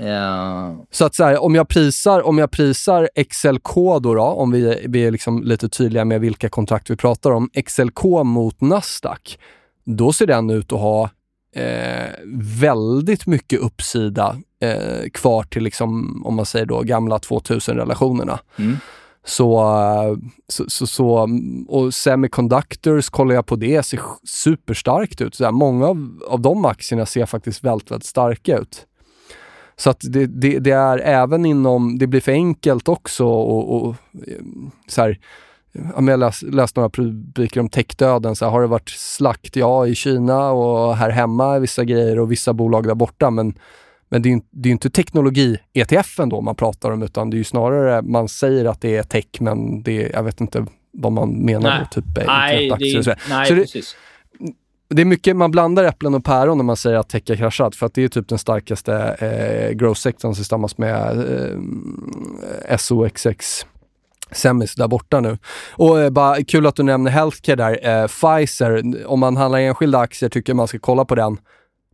Yeah. 0.00 0.74
Så 0.90 1.04
att 1.04 1.14
så 1.14 1.24
här, 1.24 1.42
om 1.42 1.54
jag 1.54 1.68
prisar, 1.68 2.26
om 2.26 2.38
jag 2.38 2.50
prisar 2.50 3.08
XLK 3.30 3.74
då, 3.74 4.14
då 4.14 4.22
om 4.22 4.50
vi, 4.50 4.86
vi 4.88 5.06
är 5.06 5.10
liksom 5.10 5.42
lite 5.42 5.68
tydliga 5.68 6.04
med 6.04 6.20
vilka 6.20 6.48
kontrakt 6.48 6.90
vi 6.90 6.96
pratar 6.96 7.30
om. 7.30 7.50
XLK 7.66 8.04
mot 8.24 8.60
Nasdaq, 8.60 9.38
då 9.84 10.12
ser 10.12 10.26
den 10.26 10.50
ut 10.50 10.72
att 10.72 10.80
ha 10.80 11.10
eh, 11.54 12.10
väldigt 12.60 13.26
mycket 13.26 13.60
uppsida 13.60 14.36
eh, 14.60 15.08
kvar 15.12 15.42
till, 15.42 15.62
liksom, 15.62 16.22
om 16.26 16.34
man 16.34 16.46
säger 16.46 16.66
då, 16.66 16.82
gamla 16.82 17.18
2000-relationerna. 17.18 18.38
Mm. 18.56 18.76
Så, 19.24 19.64
så, 20.48 20.64
så, 20.68 20.86
så, 20.86 21.28
och 21.68 21.94
semiconductors 21.94 23.08
kollar 23.08 23.34
jag 23.34 23.46
på 23.46 23.56
det, 23.56 23.82
ser 23.82 24.00
superstarkt 24.24 25.20
ut. 25.20 25.34
Så 25.34 25.44
här, 25.44 25.52
många 25.52 25.86
av, 25.86 26.22
av 26.28 26.40
de 26.40 26.64
aktierna 26.64 27.06
ser 27.06 27.26
faktiskt 27.26 27.64
väldigt, 27.64 27.90
väldigt 27.90 28.06
starka 28.06 28.58
ut. 28.58 28.86
Så 29.78 29.90
att 29.90 30.00
det, 30.00 30.26
det, 30.26 30.58
det, 30.58 30.70
är 30.70 30.98
även 30.98 31.46
inom, 31.46 31.98
det 31.98 32.06
blir 32.06 32.20
för 32.20 32.32
enkelt 32.32 32.88
också 32.88 33.26
och, 33.26 33.88
och 33.88 33.94
så 34.88 35.02
här, 35.02 35.18
jag 35.96 36.18
läste 36.18 36.46
läs 36.46 36.76
några 36.76 36.88
rubriker 36.88 37.60
om 37.60 37.68
techdöden. 37.68 38.36
Så 38.36 38.44
här, 38.44 38.52
har 38.52 38.60
det 38.60 38.66
varit 38.66 38.88
slakt? 38.88 39.56
Ja, 39.56 39.86
i 39.86 39.94
Kina 39.94 40.50
och 40.50 40.96
här 40.96 41.10
hemma 41.10 41.58
vissa 41.58 41.84
grejer 41.84 42.18
och 42.18 42.32
vissa 42.32 42.52
bolag 42.52 42.86
där 42.86 42.94
borta. 42.94 43.30
Men, 43.30 43.54
men 44.08 44.22
det 44.22 44.28
är 44.28 44.30
ju 44.30 44.40
det 44.50 44.68
är 44.68 44.70
inte 44.70 44.90
teknologi-ETF 44.90 46.26
då 46.26 46.40
man 46.40 46.54
pratar 46.54 46.90
om, 46.90 47.02
utan 47.02 47.30
det 47.30 47.34
är 47.34 47.38
ju 47.38 47.44
snarare, 47.44 48.02
man 48.02 48.28
säger 48.28 48.64
att 48.64 48.80
det 48.80 48.96
är 48.96 49.02
tech, 49.02 49.40
men 49.40 49.82
det 49.82 50.04
är, 50.04 50.12
jag 50.12 50.22
vet 50.22 50.40
inte 50.40 50.66
vad 50.92 51.12
man 51.12 51.30
menar 51.30 51.70
nej. 51.70 51.78
då, 51.80 52.00
typ 52.00 52.26
nej, 52.26 52.72
det, 52.78 53.04
så. 53.04 53.14
nej, 53.28 53.46
så 53.46 53.54
det, 53.54 53.60
precis. 53.60 53.96
Det 54.90 55.02
är 55.02 55.06
mycket, 55.06 55.36
man 55.36 55.50
blandar 55.50 55.84
äpplen 55.84 56.14
och 56.14 56.24
päron 56.24 56.58
när 56.58 56.64
man 56.64 56.76
säger 56.76 56.96
att 56.98 57.08
tech 57.08 57.22
har 57.28 57.36
kraschat, 57.36 57.76
för 57.76 57.86
att 57.86 57.94
det 57.94 58.04
är 58.04 58.08
typ 58.08 58.28
den 58.28 58.38
starkaste 58.38 58.94
eh, 58.94 59.76
growth-sektorn 59.76 60.34
tillsammans 60.34 60.78
med 60.78 61.18
eh, 62.68 62.76
SOXX 62.76 63.66
Semis 64.32 64.74
där 64.74 64.88
borta 64.88 65.20
nu. 65.20 65.38
Och 65.72 66.00
eh, 66.00 66.10
bara 66.10 66.44
kul 66.44 66.66
att 66.66 66.76
du 66.76 66.82
nämner 66.82 67.10
healthcare 67.10 67.56
där. 67.56 68.02
Eh, 68.02 68.06
Pfizer, 68.06 69.06
om 69.06 69.20
man 69.20 69.36
handlar 69.36 69.58
enskilda 69.58 69.98
aktier 69.98 70.28
tycker 70.30 70.50
jag 70.50 70.56
man 70.56 70.68
ska 70.68 70.78
kolla 70.78 71.04
på 71.04 71.14
den. 71.14 71.38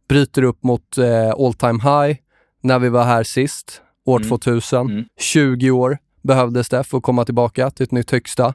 Bryter 0.08 0.42
upp 0.42 0.62
mot 0.62 0.98
eh, 0.98 1.30
all 1.30 1.54
time 1.54 1.82
high 1.82 2.18
när 2.62 2.78
vi 2.78 2.88
var 2.88 3.04
här 3.04 3.22
sist, 3.22 3.82
år 4.06 4.18
Mm. 4.18 4.28
2000. 4.28 4.80
Mm. 4.90 5.04
20 5.20 5.70
år 5.70 5.98
behövdes 6.22 6.68
det 6.68 6.84
för 6.84 6.98
att 6.98 7.02
komma 7.04 7.24
tillbaka 7.24 7.70
till 7.70 7.84
ett 7.84 7.92
nytt 7.92 8.10
högsta. 8.10 8.54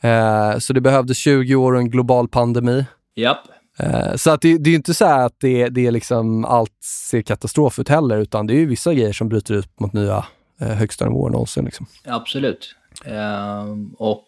Eh, 0.00 0.58
så 0.58 0.72
det 0.72 0.80
behövdes 0.80 1.16
20 1.16 1.54
år 1.54 1.72
och 1.72 1.78
en 1.78 1.90
global 1.90 2.28
pandemi. 2.28 2.84
Japp. 3.14 3.38
Eh, 3.78 4.16
så 4.16 4.30
att 4.30 4.40
det, 4.40 4.58
det 4.58 4.68
är 4.68 4.72
ju 4.72 4.76
inte 4.76 4.94
så 4.94 5.06
här 5.06 5.26
att 5.26 5.40
det, 5.40 5.68
det 5.68 5.86
är 5.86 5.90
liksom 5.90 6.44
allt 6.44 6.84
ser 6.84 7.22
katastrof 7.22 7.78
ut 7.78 7.88
heller, 7.88 8.18
utan 8.18 8.46
det 8.46 8.54
är 8.54 8.58
ju 8.58 8.66
vissa 8.66 8.94
grejer 8.94 9.12
som 9.12 9.28
bryter 9.28 9.54
ut 9.54 9.80
mot 9.80 9.92
nya 9.92 10.24
eh, 10.60 10.68
högsta 10.68 11.04
nivåer 11.04 11.30
någonsin. 11.30 11.64
Liksom. 11.64 11.86
Absolut. 12.04 12.74
Ehm, 13.04 13.94
och 13.98 14.24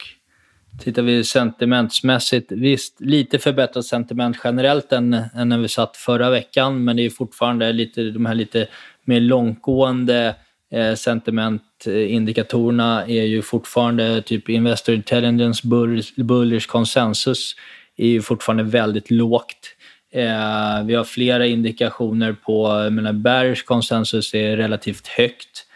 tittar 0.80 1.02
vi 1.02 1.24
sentimentsmässigt, 1.24 2.52
visst 2.52 3.00
lite 3.00 3.38
förbättrat 3.38 3.84
sentiment 3.84 4.36
generellt 4.44 4.92
än, 4.92 5.12
än 5.34 5.48
när 5.48 5.58
vi 5.58 5.68
satt 5.68 5.96
förra 5.96 6.30
veckan, 6.30 6.84
men 6.84 6.96
det 6.96 7.02
är 7.02 7.10
fortfarande 7.10 7.72
lite, 7.72 8.02
de 8.02 8.26
här 8.26 8.34
lite 8.34 8.66
mer 9.04 9.20
långtgående 9.20 10.34
eh, 10.72 10.94
sentimentindikatorerna 10.94 13.06
är 13.06 13.22
ju 13.22 13.42
fortfarande 13.42 14.22
typ 14.22 14.48
Investor 14.48 14.94
Intelligence, 14.94 15.68
Bullish, 15.68 16.12
bullish 16.16 16.66
Consensus 16.66 17.54
är 17.96 18.06
ju 18.06 18.22
fortfarande 18.22 18.62
väldigt 18.62 19.10
lågt. 19.10 19.76
Eh, 20.12 20.84
vi 20.84 20.94
har 20.94 21.04
flera 21.04 21.46
indikationer 21.46 22.32
på, 22.32 22.90
menar, 22.90 23.12
bearish 23.12 23.64
consensus 23.64 24.34
är 24.34 24.56
relativt 24.56 25.06
högt. 25.06 25.66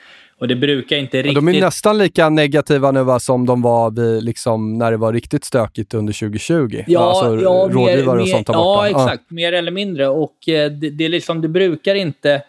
Och 0.40 0.48
det 0.48 0.57
brukar 0.57 0.96
inte 0.96 1.16
Ja, 1.16 1.22
riktigt... 1.22 1.35
de 1.35 1.48
är 1.48 1.61
nästan 1.61 1.98
lika 1.98 2.28
negativa 2.28 2.90
nu 2.90 3.02
va, 3.02 3.20
som 3.20 3.46
de 3.46 3.62
var 3.62 3.90
vid, 3.90 4.24
liksom, 4.24 4.78
när 4.78 4.90
det 4.90 4.96
var 4.96 5.12
riktigt 5.12 5.44
stökigt 5.44 5.94
under 5.94 6.12
2020. 6.12 6.85
Ja, 6.87 7.00
alltså, 7.00 7.44
ja, 7.44 7.68
rådgivare 7.70 8.16
mer, 8.16 8.22
och 8.22 8.28
sånt 8.28 8.48
mer, 8.48 8.54
borta. 8.54 8.88
Ja, 8.88 8.88
exakt. 8.88 9.31
Mer 9.31 9.52
eller 9.52 9.70
mindre. 9.70 10.09
Och 10.09 10.48
eh, 10.48 10.70
det, 10.70 10.90
det, 10.90 11.04
är 11.04 11.09
liksom, 11.09 11.42
det 11.42 11.48
brukar 11.48 11.94
inte... 11.94 12.42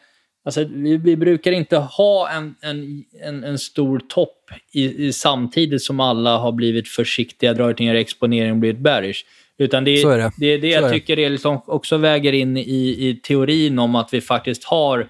Alltså, 0.45 0.63
vi, 0.63 0.97
vi 0.97 1.15
brukar 1.15 1.51
inte 1.51 1.77
ha 1.77 2.29
en, 2.29 2.55
en, 2.62 3.03
en, 3.23 3.43
en 3.43 3.60
stor 3.60 4.01
topp 4.10 4.51
i, 4.71 5.08
i, 5.08 5.13
samtidigt 5.13 5.82
som 5.82 5.99
alla 5.99 6.38
har 6.38 6.51
blivit 6.51 6.88
försiktiga, 6.88 7.53
dragit 7.53 7.79
ner 7.79 7.95
exponering 7.95 8.51
och 8.51 8.58
blivit 8.58 8.79
bearish. 8.79 9.25
Utan 9.60 9.84
det, 9.84 10.02
är 10.02 10.17
det. 10.17 10.32
det 10.38 10.45
är 10.45 10.58
det 10.58 10.67
jag 10.67 10.84
är 10.84 10.88
det. 10.88 10.93
tycker 10.93 11.19
är 11.19 11.30
liksom 11.30 11.62
också 11.65 11.98
väger 11.98 12.34
in 12.34 12.58
i, 12.58 13.10
i 13.10 13.19
teorin 13.24 13.80
om 13.80 13.95
att 13.95 14.13
vi 14.13 14.22
faktiskt 14.22 14.63
har, 14.63 15.08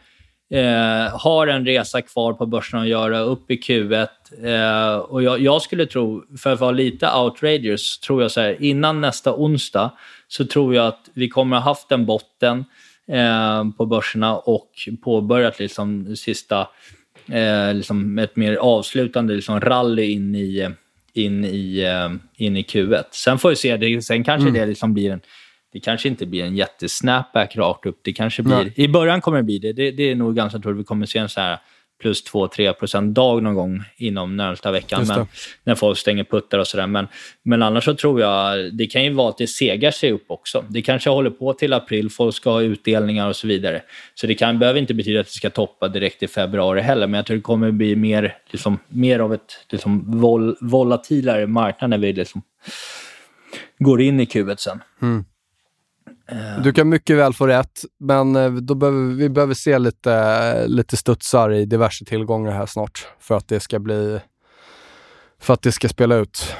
eh, 0.53 1.19
har 1.19 1.47
en 1.47 1.65
resa 1.65 2.01
kvar 2.01 2.33
på 2.33 2.45
börsen 2.45 2.79
att 2.79 2.87
göra 2.87 3.19
upp 3.19 3.51
i 3.51 3.55
Q1. 3.55 4.07
Eh, 4.43 4.97
och 4.97 5.23
jag, 5.23 5.39
jag 5.39 5.61
skulle 5.61 5.85
tro, 5.85 6.23
för 6.37 6.53
att 6.53 6.59
vara 6.59 6.71
lite 6.71 7.09
outrageous, 7.11 7.99
tror 7.99 8.21
jag 8.21 8.31
så 8.31 8.41
här, 8.41 8.57
innan 8.59 9.01
nästa 9.01 9.35
onsdag 9.35 9.91
så 10.27 10.45
tror 10.45 10.75
jag 10.75 10.87
att 10.87 11.09
vi 11.13 11.29
kommer 11.29 11.57
ha 11.57 11.63
haft 11.63 11.91
en 11.91 12.05
botten 12.05 12.65
eh, 13.11 13.69
på 13.77 13.85
börserna 13.85 14.37
och 14.37 14.71
påbörjat 15.03 15.59
liksom 15.59 16.15
sista, 16.15 16.67
eh, 17.31 17.73
liksom 17.73 18.19
ett 18.19 18.35
mer 18.35 18.55
avslutande 18.55 19.33
liksom 19.33 19.59
rally 19.59 20.11
in 20.11 20.35
i, 20.35 20.69
in 21.13 21.45
i, 21.45 21.79
eh, 21.79 22.45
in 22.45 22.57
i 22.57 22.61
Q1. 22.61 23.03
Sen 23.11 23.39
får 23.39 23.49
vi 23.49 23.55
se, 23.55 23.77
det, 23.77 24.01
sen 24.01 24.23
kanske 24.23 24.51
det 24.51 24.65
liksom 24.65 24.93
blir 24.93 25.11
en 25.11 25.21
det 25.73 25.79
kanske 25.79 26.07
inte 26.07 26.25
blir 26.25 26.43
en 26.43 26.55
jättesnapback 26.55 27.55
rakt 27.55 27.85
upp. 27.85 27.99
Det 28.01 28.13
kanske 28.13 28.43
blir, 28.43 28.55
Nej. 28.55 28.73
I 28.75 28.87
början 28.87 29.21
kommer 29.21 29.37
det 29.37 29.43
bli 29.43 29.59
det. 29.59 29.73
Det, 29.73 29.91
det 29.91 30.03
är 30.03 30.15
nog 30.15 30.35
ganska 30.35 30.59
troligt. 30.59 30.79
Vi 30.79 30.83
kommer 30.83 31.05
se 31.05 31.19
en 31.19 31.29
så 31.29 31.41
här 31.41 31.59
plus 31.99 32.31
2-3 32.31 32.73
procent 32.73 33.15
dag 33.15 33.43
någon 33.43 33.55
gång 33.55 33.83
inom 33.97 34.37
närmsta 34.37 34.71
veckan. 34.71 35.05
Men, 35.07 35.27
när 35.63 35.75
folk 35.75 35.97
stänger 35.97 36.23
puttar 36.23 36.59
och 36.59 36.67
sådär. 36.67 36.87
Men, 36.87 37.07
men 37.43 37.63
annars 37.63 37.85
så 37.85 37.95
tror 37.95 38.21
jag, 38.21 38.73
det 38.73 38.87
kan 38.87 39.03
ju 39.03 39.13
vara 39.13 39.29
att 39.29 39.37
det 39.37 39.47
segar 39.47 39.91
sig 39.91 40.11
upp 40.11 40.25
också. 40.27 40.65
Det 40.69 40.81
kanske 40.81 41.09
håller 41.09 41.29
på 41.29 41.53
till 41.53 41.73
april, 41.73 42.09
folk 42.09 42.35
ska 42.35 42.49
ha 42.49 42.61
utdelningar 42.61 43.29
och 43.29 43.35
så 43.35 43.47
vidare. 43.47 43.81
Så 44.15 44.27
det 44.27 44.35
kan, 44.35 44.59
behöver 44.59 44.79
inte 44.79 44.93
betyda 44.93 45.19
att 45.19 45.25
det 45.25 45.33
ska 45.33 45.49
toppa 45.49 45.87
direkt 45.87 46.23
i 46.23 46.27
februari 46.27 46.81
heller. 46.81 47.07
Men 47.07 47.17
jag 47.17 47.25
tror 47.25 47.37
det 47.37 47.43
kommer 47.43 47.71
bli 47.71 47.95
mer, 47.95 48.37
liksom, 48.51 48.79
mer 48.87 49.19
av 49.19 49.33
ett 49.33 49.65
liksom, 49.69 50.19
vol, 50.21 50.57
volatilare 50.61 51.47
marknad 51.47 51.89
när 51.89 51.97
vi 51.97 52.13
liksom 52.13 52.41
går 53.79 54.01
in 54.01 54.19
i 54.19 54.25
Q1 54.25 54.55
sen. 54.55 54.81
Du 56.63 56.73
kan 56.73 56.89
mycket 56.89 57.17
väl 57.17 57.33
få 57.33 57.47
rätt, 57.47 57.81
men 57.99 58.35
eh, 58.35 58.51
då 58.51 58.75
behöver, 58.75 59.15
vi 59.15 59.29
behöver 59.29 59.53
se 59.53 59.79
lite, 59.79 60.67
lite 60.67 60.97
studsar 60.97 61.51
i 61.51 61.65
diverse 61.65 62.05
tillgångar 62.05 62.51
här 62.51 62.65
snart 62.65 63.07
för 63.19 63.37
att 63.37 63.47
det 63.47 63.59
ska 63.59 63.79
bli 63.79 64.19
för 65.41 65.53
att 65.53 65.61
det 65.61 65.71
ska 65.71 65.89
spela 65.89 66.15
ut 66.15 66.55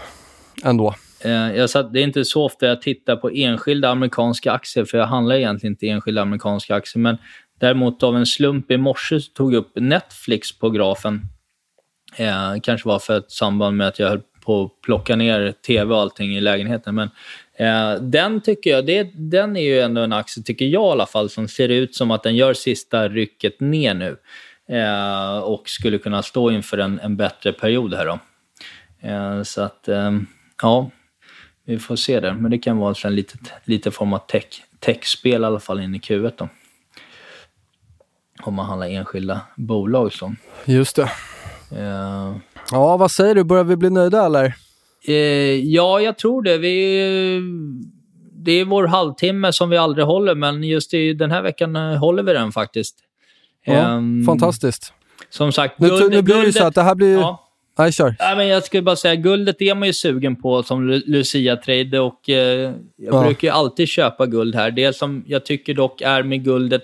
ändå. 0.64 0.96
Eh, 1.22 1.32
Jag 1.32 1.70
satt, 1.70 1.94
det 1.94 2.00
är 2.00 2.04
inte 2.04 2.26
så 2.26 2.46
ofta 2.46 2.66
jag 2.66 2.82
tittar 2.82 3.16
på 3.16 3.30
enskilda 3.30 3.90
amerikanska 3.90 4.52
aktier, 4.52 4.86
för 4.86 4.98
jag 4.98 5.06
handlar 5.06 5.36
egentligen 5.36 5.74
inte 5.74 5.88
enskilda 5.88 6.22
amerikanska 6.22 6.76
aktier. 6.76 7.02
Men 7.02 7.18
däremot 7.60 8.04
av 8.04 8.18
en 8.18 8.26
slump 8.26 8.72
i 8.72 8.78
morse 8.78 9.20
tog 9.20 9.54
jag 9.54 9.60
upp 9.60 9.72
Netflix 9.76 10.60
på 10.60 10.70
grafen. 10.70 11.22
Eh, 12.16 12.56
kanske 12.64 12.88
var 12.88 13.00
för 13.00 13.18
ett 13.18 13.32
samband 13.32 13.78
med 13.78 13.88
att 13.88 14.00
jag 14.00 14.10
höll 14.10 14.22
på 14.46 14.64
att 14.64 14.82
plocka 14.82 15.16
ner 15.16 15.52
tv 15.52 15.94
och 15.94 16.02
allting 16.02 16.38
i 16.38 16.42
lägenheten. 16.42 16.96
Men 16.96 17.08
eh, 17.08 17.10
den 18.02 18.42
tycker 18.42 18.70
jag, 18.70 18.86
det, 18.86 19.04
den 19.14 19.58
är 19.58 19.62
ju 19.62 19.80
ändå 19.80 20.02
en 20.02 20.14
aktie, 20.14 20.44
tycker 20.44 20.66
jag 20.66 20.90
i 20.90 20.92
alla 20.92 21.06
fall, 21.06 21.30
som 21.30 21.48
ser 21.48 21.70
ut 21.70 21.96
som 21.96 22.12
att 22.12 22.24
den 22.24 22.36
gör 22.36 22.54
sista 22.54 23.10
rycket 23.10 23.60
ner 23.60 23.94
nu. 23.94 24.18
Eh, 24.70 25.38
och 25.38 25.70
skulle 25.70 25.98
kunna 25.98 26.24
stå 26.24 26.52
inför 26.52 26.78
en, 26.78 27.00
en 27.00 27.18
bättre 27.18 27.54
period 27.54 27.94
här 27.94 28.06
då. 28.06 28.20
Eh, 29.08 29.44
så 29.44 29.62
att, 29.62 29.88
eh, 29.88 30.12
ja, 30.62 30.92
vi 31.66 31.80
får 31.80 31.96
se 31.96 32.20
det. 32.20 32.34
Men 32.34 32.52
det 32.52 32.58
kan 32.58 32.78
vara 32.78 32.96
en 33.06 33.16
lite, 33.16 33.38
lite 33.66 33.92
form 33.92 34.14
av 34.14 34.20
tech, 34.20 34.64
techspel 34.80 35.42
i 35.42 35.46
alla 35.46 35.60
fall 35.60 35.80
in 35.80 35.96
i 35.96 36.00
Q1 36.00 36.34
då. 36.38 36.50
Om 38.44 38.54
man 38.54 38.66
handlar 38.66 38.88
enskilda 38.88 39.42
bolag 39.56 40.14
så. 40.14 40.36
Just 40.66 40.96
det. 40.96 41.10
Eh, 41.78 42.36
Ja, 42.72 42.98
vad 42.98 43.12
säger 43.12 43.36
du? 43.36 43.44
Börjar 43.44 43.64
vi 43.64 43.76
bli 43.76 43.90
nöjda 43.90 44.26
eller? 44.26 44.56
Eh, 45.08 45.14
ja, 45.66 46.02
jag 46.02 46.18
tror 46.18 46.42
det. 46.44 46.58
Vi, 46.58 47.42
det 48.34 48.52
är 48.52 48.66
vår 48.66 48.88
halvtimme 48.88 49.54
som 49.54 49.70
vi 49.70 49.78
aldrig 49.78 50.06
håller, 50.06 50.36
men 50.36 50.64
just 50.64 50.94
i 50.94 51.14
den 51.14 51.32
här 51.32 51.42
veckan 51.42 51.76
eh, 51.76 51.96
håller 51.98 52.24
vi 52.24 52.34
den 52.34 52.52
faktiskt. 52.52 52.96
Ja, 53.66 53.74
Ehm, 53.74 54.24
fantastiskt. 54.26 54.94
Som 55.30 55.52
sagt, 55.52 55.80
Nu, 55.80 55.88
guld- 55.88 56.12
nu 56.12 56.22
blir 56.22 56.42
det 56.46 56.54
så 56.54 56.64
att 56.66 56.76
det 56.76 56.82
här 56.82 56.96
blir... 56.96 57.14
Ja. 57.18 57.46
Nej, 57.78 57.92
kör. 57.92 58.16
Ja, 58.20 58.36
men 58.36 58.48
jag 58.48 58.64
skulle 58.64 58.84
bara 58.84 58.96
säga, 58.96 59.16
guldet 59.16 59.62
är 59.62 59.76
man 59.76 59.88
ju 59.88 59.94
sugen 59.94 60.36
på 60.36 60.64
som 60.64 60.92
Lu- 60.92 61.04
Lucia-trade 61.06 62.00
och 62.00 62.30
eh, 62.30 62.74
jag 62.96 63.14
Ja. 63.14 63.24
brukar 63.24 63.48
ju 63.48 63.52
alltid 63.54 63.88
köpa 63.88 64.26
guld 64.26 64.56
här. 64.56 64.72
Det 64.72 64.96
som 64.96 65.24
jag 65.28 65.46
tycker 65.46 65.74
dock 65.74 66.02
är 66.02 66.24
med 66.24 66.44
guldet, 66.44 66.84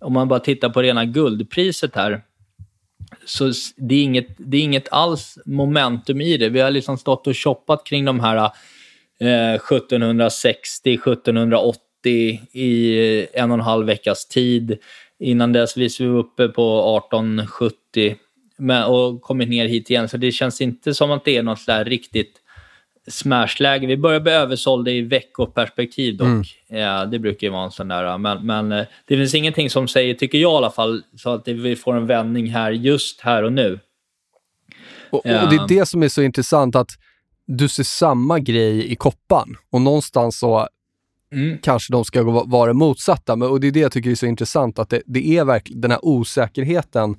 om 0.00 0.12
man 0.12 0.28
bara 0.28 0.40
tittar 0.40 0.68
på 0.68 0.82
rena 0.82 1.04
guldpriset 1.04 1.94
här, 1.96 2.22
så 3.24 3.52
det 3.76 3.94
är 3.94 4.02
inget, 4.02 4.26
det 4.38 4.56
är 4.56 4.62
inget 4.62 4.88
alls 4.92 5.38
momentum 5.44 6.20
i 6.20 6.36
det. 6.36 6.48
Vi 6.48 6.60
har 6.60 6.70
liksom 6.70 6.98
stått 6.98 7.26
och 7.26 7.36
shoppat 7.36 7.86
kring 7.86 8.04
de 8.04 8.20
här 8.20 8.50
eh, 9.20 9.54
1760, 9.54 10.94
1780 10.94 11.78
i 12.52 12.98
eh, 13.20 13.42
en 13.42 13.50
och 13.50 13.54
en 13.54 13.64
halv 13.64 13.86
veckas 13.86 14.28
tid. 14.28 14.78
Innan 15.18 15.52
dess 15.52 15.76
var 15.76 15.98
vi 15.98 16.06
uppe 16.06 16.48
på 16.48 16.98
1870 16.98 18.16
och 18.86 19.22
kommit 19.22 19.48
ner 19.48 19.66
hit 19.66 19.90
igen. 19.90 20.08
Så 20.08 20.16
det 20.16 20.32
känns 20.32 20.60
inte 20.60 20.94
som 20.94 21.10
att 21.10 21.24
det 21.24 21.36
är 21.36 21.42
något 21.42 21.66
där 21.66 21.84
riktigt 21.84 22.41
smashläge. 23.08 23.86
Vi 23.86 23.96
börjar 23.96 24.20
bli 24.20 24.32
översålda 24.32 24.90
i 24.90 25.00
veckoperspektiv 25.00 26.16
dock. 26.16 26.46
Ja, 26.68 27.04
det 27.04 27.18
brukar 27.18 27.46
ju 27.46 27.52
vara 27.52 27.64
en 27.64 27.70
sån 27.70 27.88
där. 27.88 28.18
Men, 28.18 28.46
men 28.46 28.72
eh, 28.72 28.86
det 29.06 29.16
finns 29.16 29.34
ingenting 29.34 29.70
som 29.70 29.88
säger, 29.88 30.14
tycker 30.14 30.38
jag 30.38 30.52
i 30.52 30.56
alla 30.56 30.70
fall, 30.70 31.02
så 31.16 31.30
att 31.30 31.48
vi 31.48 31.76
får 31.76 31.96
en 31.96 32.06
vändning 32.06 32.46
här 32.50 32.70
just 32.70 33.20
här 33.20 33.42
och 33.42 33.52
nu. 33.52 33.78
Och, 35.10 35.18
och 35.18 35.50
det 35.50 35.56
är 35.56 35.68
det 35.68 35.86
som 35.86 36.02
är 36.02 36.08
så 36.08 36.22
intressant 36.22 36.76
att 36.76 36.90
du 37.46 37.68
ser 37.68 37.82
samma 37.82 38.38
grej 38.38 38.92
i 38.92 38.96
koppan 38.96 39.56
och 39.70 39.80
någonstans 39.80 40.38
så 40.38 40.68
Mm. 41.32 41.58
kanske 41.62 41.92
de 41.92 42.04
ska 42.04 42.22
vara 42.46 42.72
motsatta. 42.72 43.36
Men, 43.36 43.48
och 43.48 43.60
det 43.60 43.66
är 43.66 43.72
det 43.72 43.80
jag 43.80 43.92
tycker 43.92 44.10
är 44.10 44.14
så 44.14 44.26
intressant, 44.26 44.78
att 44.78 44.90
det, 44.90 45.02
det 45.06 45.36
är 45.36 45.44
verkligen 45.44 45.80
den 45.80 45.90
här 45.90 46.04
osäkerheten 46.04 47.16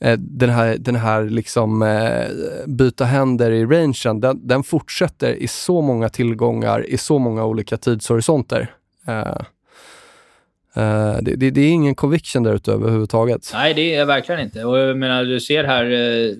Eh, 0.00 0.18
den 0.18 0.50
här, 0.50 0.76
den 0.78 0.96
här 0.96 1.24
liksom 1.24 1.82
eh, 1.82 2.26
byta 2.66 3.04
händer 3.04 3.50
i 3.50 3.64
rangen, 3.64 4.20
den, 4.20 4.46
den 4.46 4.62
fortsätter 4.62 5.32
i 5.32 5.48
så 5.48 5.82
många 5.82 6.08
tillgångar 6.08 6.86
i 6.88 6.98
så 6.98 7.18
många 7.18 7.44
olika 7.44 7.76
tidshorisonter. 7.76 8.70
Eh, 9.06 9.18
eh, 10.74 11.16
det, 11.22 11.36
det, 11.36 11.50
det 11.50 11.60
är 11.60 11.70
ingen 11.70 11.94
conviction 11.94 12.42
där 12.42 12.54
ute 12.54 12.72
överhuvudtaget. 12.72 13.50
Nej, 13.52 13.74
det 13.74 13.94
är 13.94 14.04
verkligen 14.04 14.40
inte. 14.40 14.64
Och 14.64 14.78
jag 14.78 14.96
menar, 14.96 15.24
du 15.24 15.40
ser 15.40 15.64
här 15.64 15.84
eh, 15.84 16.30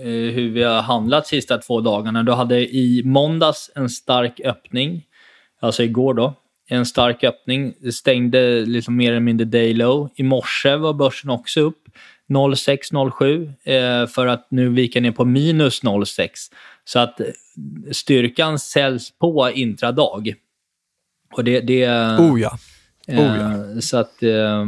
eh 0.00 0.34
hur 0.34 0.50
vi 0.50 0.62
har 0.62 0.82
handlat 0.82 1.24
de 1.24 1.28
sista 1.28 1.58
två 1.58 1.80
dagarna. 1.80 2.22
Du 2.22 2.32
hade 2.32 2.74
i 2.74 3.02
måndags 3.04 3.70
en 3.74 3.88
stark 3.88 4.40
öppning, 4.44 5.04
alltså 5.60 5.82
igår 5.82 6.14
då, 6.14 6.34
en 6.68 6.86
stark 6.86 7.24
öppning. 7.24 7.74
Det 7.80 7.92
stängde 7.92 8.60
liksom 8.60 8.96
mer 8.96 9.10
eller 9.10 9.20
mindre 9.20 9.44
day 9.44 9.74
low. 9.74 10.08
I 10.14 10.22
morse 10.22 10.76
var 10.76 10.94
börsen 10.94 11.30
också 11.30 11.60
upp 11.60 11.88
0,6-0,7 12.28 14.02
eh, 14.02 14.06
för 14.06 14.26
att 14.26 14.46
nu 14.50 14.68
vika 14.68 15.00
ner 15.00 15.12
på 15.12 15.24
minus 15.24 15.82
0,6. 15.82 16.30
Så 16.84 16.98
att 16.98 17.20
styrkan 17.92 18.58
säljs 18.58 19.18
på 19.18 19.50
intradag. 19.54 20.34
Och 21.32 21.44
det... 21.44 21.60
det 21.60 21.86
oh 22.18 22.40
ja. 22.40 22.58
Oh 23.08 23.16
ja. 23.16 23.52
Eh, 23.52 23.78
så 23.80 23.96
att, 23.96 24.22
eh, 24.22 24.64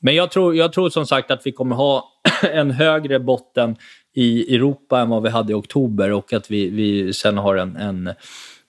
men 0.00 0.14
jag 0.14 0.30
tror, 0.30 0.56
jag 0.56 0.72
tror 0.72 0.90
som 0.90 1.06
sagt 1.06 1.30
att 1.30 1.46
vi 1.46 1.52
kommer 1.52 1.76
ha 1.76 2.12
en 2.42 2.70
högre 2.70 3.20
botten 3.20 3.76
i 4.14 4.54
Europa 4.54 5.00
än 5.00 5.08
vad 5.08 5.22
vi 5.22 5.28
hade 5.28 5.52
i 5.52 5.54
oktober 5.54 6.12
och 6.12 6.32
att 6.32 6.50
vi, 6.50 6.70
vi 6.70 7.12
sen 7.12 7.38
har 7.38 7.56
en, 7.56 7.76
en, 7.76 8.10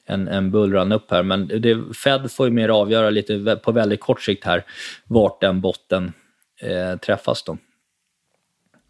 en, 0.06 0.28
en 0.28 0.52
bullrun 0.52 0.92
upp 0.92 1.12
här. 1.12 1.24
Men 1.24 1.48
det, 1.48 1.96
Fed 2.04 2.32
får 2.32 2.48
ju 2.48 2.54
mer 2.54 2.70
avgöra 2.70 3.10
lite 3.10 3.60
på 3.64 3.72
väldigt 3.72 4.00
kort 4.00 4.22
sikt 4.22 4.46
här 4.46 4.64
vart 5.08 5.42
den 5.42 5.62
botten 5.62 6.14
eh, 6.62 7.00
träffas. 7.00 7.44
Då. 7.44 7.58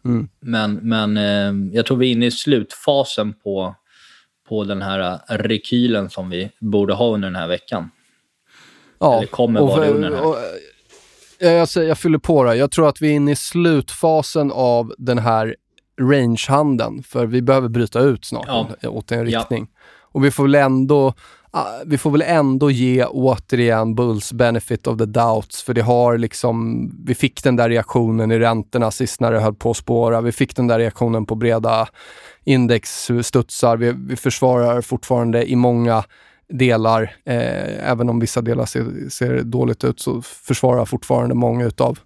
Mm. 0.08 0.28
Men, 0.40 0.74
men 0.74 1.16
eh, 1.16 1.74
jag 1.76 1.86
tror 1.86 1.96
vi 1.96 2.06
är 2.08 2.12
inne 2.12 2.26
i 2.26 2.30
slutfasen 2.30 3.32
på, 3.32 3.74
på 4.48 4.64
den 4.64 4.82
här 4.82 5.20
rekylen 5.28 6.10
som 6.10 6.30
vi 6.30 6.50
borde 6.58 6.94
ha 6.94 7.14
under 7.14 7.28
den 7.28 7.36
här 7.36 7.48
veckan. 7.48 7.90
Ja, 8.98 9.16
Eller 9.16 9.26
kommer 9.26 9.60
vara 9.60 9.84
det 9.84 9.90
under 9.90 10.10
den 10.10 10.18
här. 10.18 10.26
Och, 10.26 10.36
jag, 11.38 11.68
jag, 11.76 11.84
jag 11.84 11.98
fyller 11.98 12.18
på 12.18 12.44
det. 12.44 12.56
Jag 12.56 12.70
tror 12.70 12.88
att 12.88 13.02
vi 13.02 13.08
är 13.08 13.12
inne 13.12 13.32
i 13.32 13.36
slutfasen 13.36 14.52
av 14.52 14.94
den 14.98 15.18
här 15.18 15.56
rangehandeln, 16.00 17.02
för 17.02 17.26
vi 17.26 17.42
behöver 17.42 17.68
bryta 17.68 18.00
ut 18.00 18.24
snart 18.24 18.46
ja. 18.80 18.88
åt 18.88 19.12
en 19.12 19.24
riktning. 19.26 19.68
Ja. 19.70 19.78
Och 20.16 20.24
vi 20.24 20.30
får 20.30 20.42
väl 20.42 20.54
ändå 20.54 21.14
ah, 21.50 21.66
vi 21.86 21.98
får 21.98 22.10
väl 22.10 22.22
ändå 22.22 22.70
ge 22.70 23.04
återigen 23.04 23.94
Bulls 23.94 24.32
benefit 24.32 24.86
of 24.86 24.98
the 24.98 25.04
doubts, 25.04 25.62
för 25.62 25.74
det 25.74 25.80
har 25.82 26.18
liksom, 26.18 26.90
vi 27.06 27.14
fick 27.14 27.42
den 27.42 27.56
där 27.56 27.68
reaktionen 27.68 28.30
i 28.30 28.38
räntorna 28.38 28.90
sist 28.90 29.20
när 29.20 29.32
det 29.32 29.40
höll 29.40 29.54
på 29.54 29.70
att 29.70 29.76
spåra. 29.76 30.20
Vi 30.20 30.32
fick 30.32 30.56
den 30.56 30.66
där 30.66 30.78
reaktionen 30.78 31.26
på 31.26 31.34
breda 31.34 31.88
indexstudsar. 32.44 33.76
Vi, 33.76 33.92
vi 33.92 34.16
försvarar 34.16 34.80
fortfarande 34.80 35.50
i 35.50 35.56
många 35.56 36.04
delar, 36.48 37.02
eh, 37.24 37.90
även 37.90 38.08
om 38.08 38.20
vissa 38.20 38.42
delar 38.42 38.66
ser, 38.66 39.08
ser, 39.10 39.42
dåligt 39.42 39.84
ut, 39.84 40.00
så 40.00 40.22
försvarar 40.22 40.84
fortfarande 40.84 41.34
många 41.34 41.64
utav 41.64 41.98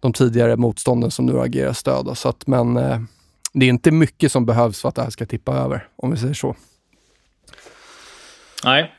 de 0.00 0.12
tidigare 0.12 0.56
motstånden 0.56 1.10
som 1.10 1.26
nu 1.26 1.40
agerar 1.40 1.72
stöd. 1.72 2.18
Så 2.18 2.28
att, 2.28 2.46
men 2.46 2.76
eh, 2.76 3.00
det 3.52 3.66
är 3.66 3.70
inte 3.70 3.90
mycket 3.90 4.32
som 4.32 4.46
behövs 4.46 4.80
för 4.80 4.88
att 4.88 4.94
det 4.94 5.02
här 5.02 5.10
ska 5.10 5.26
tippa 5.26 5.52
över, 5.52 5.88
om 5.96 6.10
vi 6.10 6.16
säger 6.16 6.34
så. 6.34 6.56
Nej, 8.64 8.92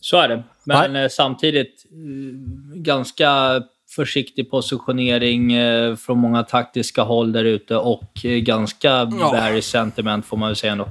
så 0.00 0.16
är 0.16 0.28
det. 0.28 0.42
Men 0.64 0.92
Nej. 0.92 1.02
Eh, 1.02 1.08
samtidigt 1.08 1.84
eh, 1.90 2.78
ganska 2.78 3.62
försiktig 3.96 4.50
positionering 4.50 5.52
eh, 5.52 5.96
från 5.96 6.18
många 6.18 6.42
taktiska 6.42 7.02
håll 7.02 7.32
där 7.32 7.44
ute 7.44 7.76
och 7.76 8.10
ganska 8.22 8.88
ja. 8.88 9.30
bearish 9.32 9.64
sentiment 9.64 10.26
får 10.26 10.36
man 10.36 10.48
väl 10.48 10.56
säga 10.56 10.72
ändå. 10.72 10.88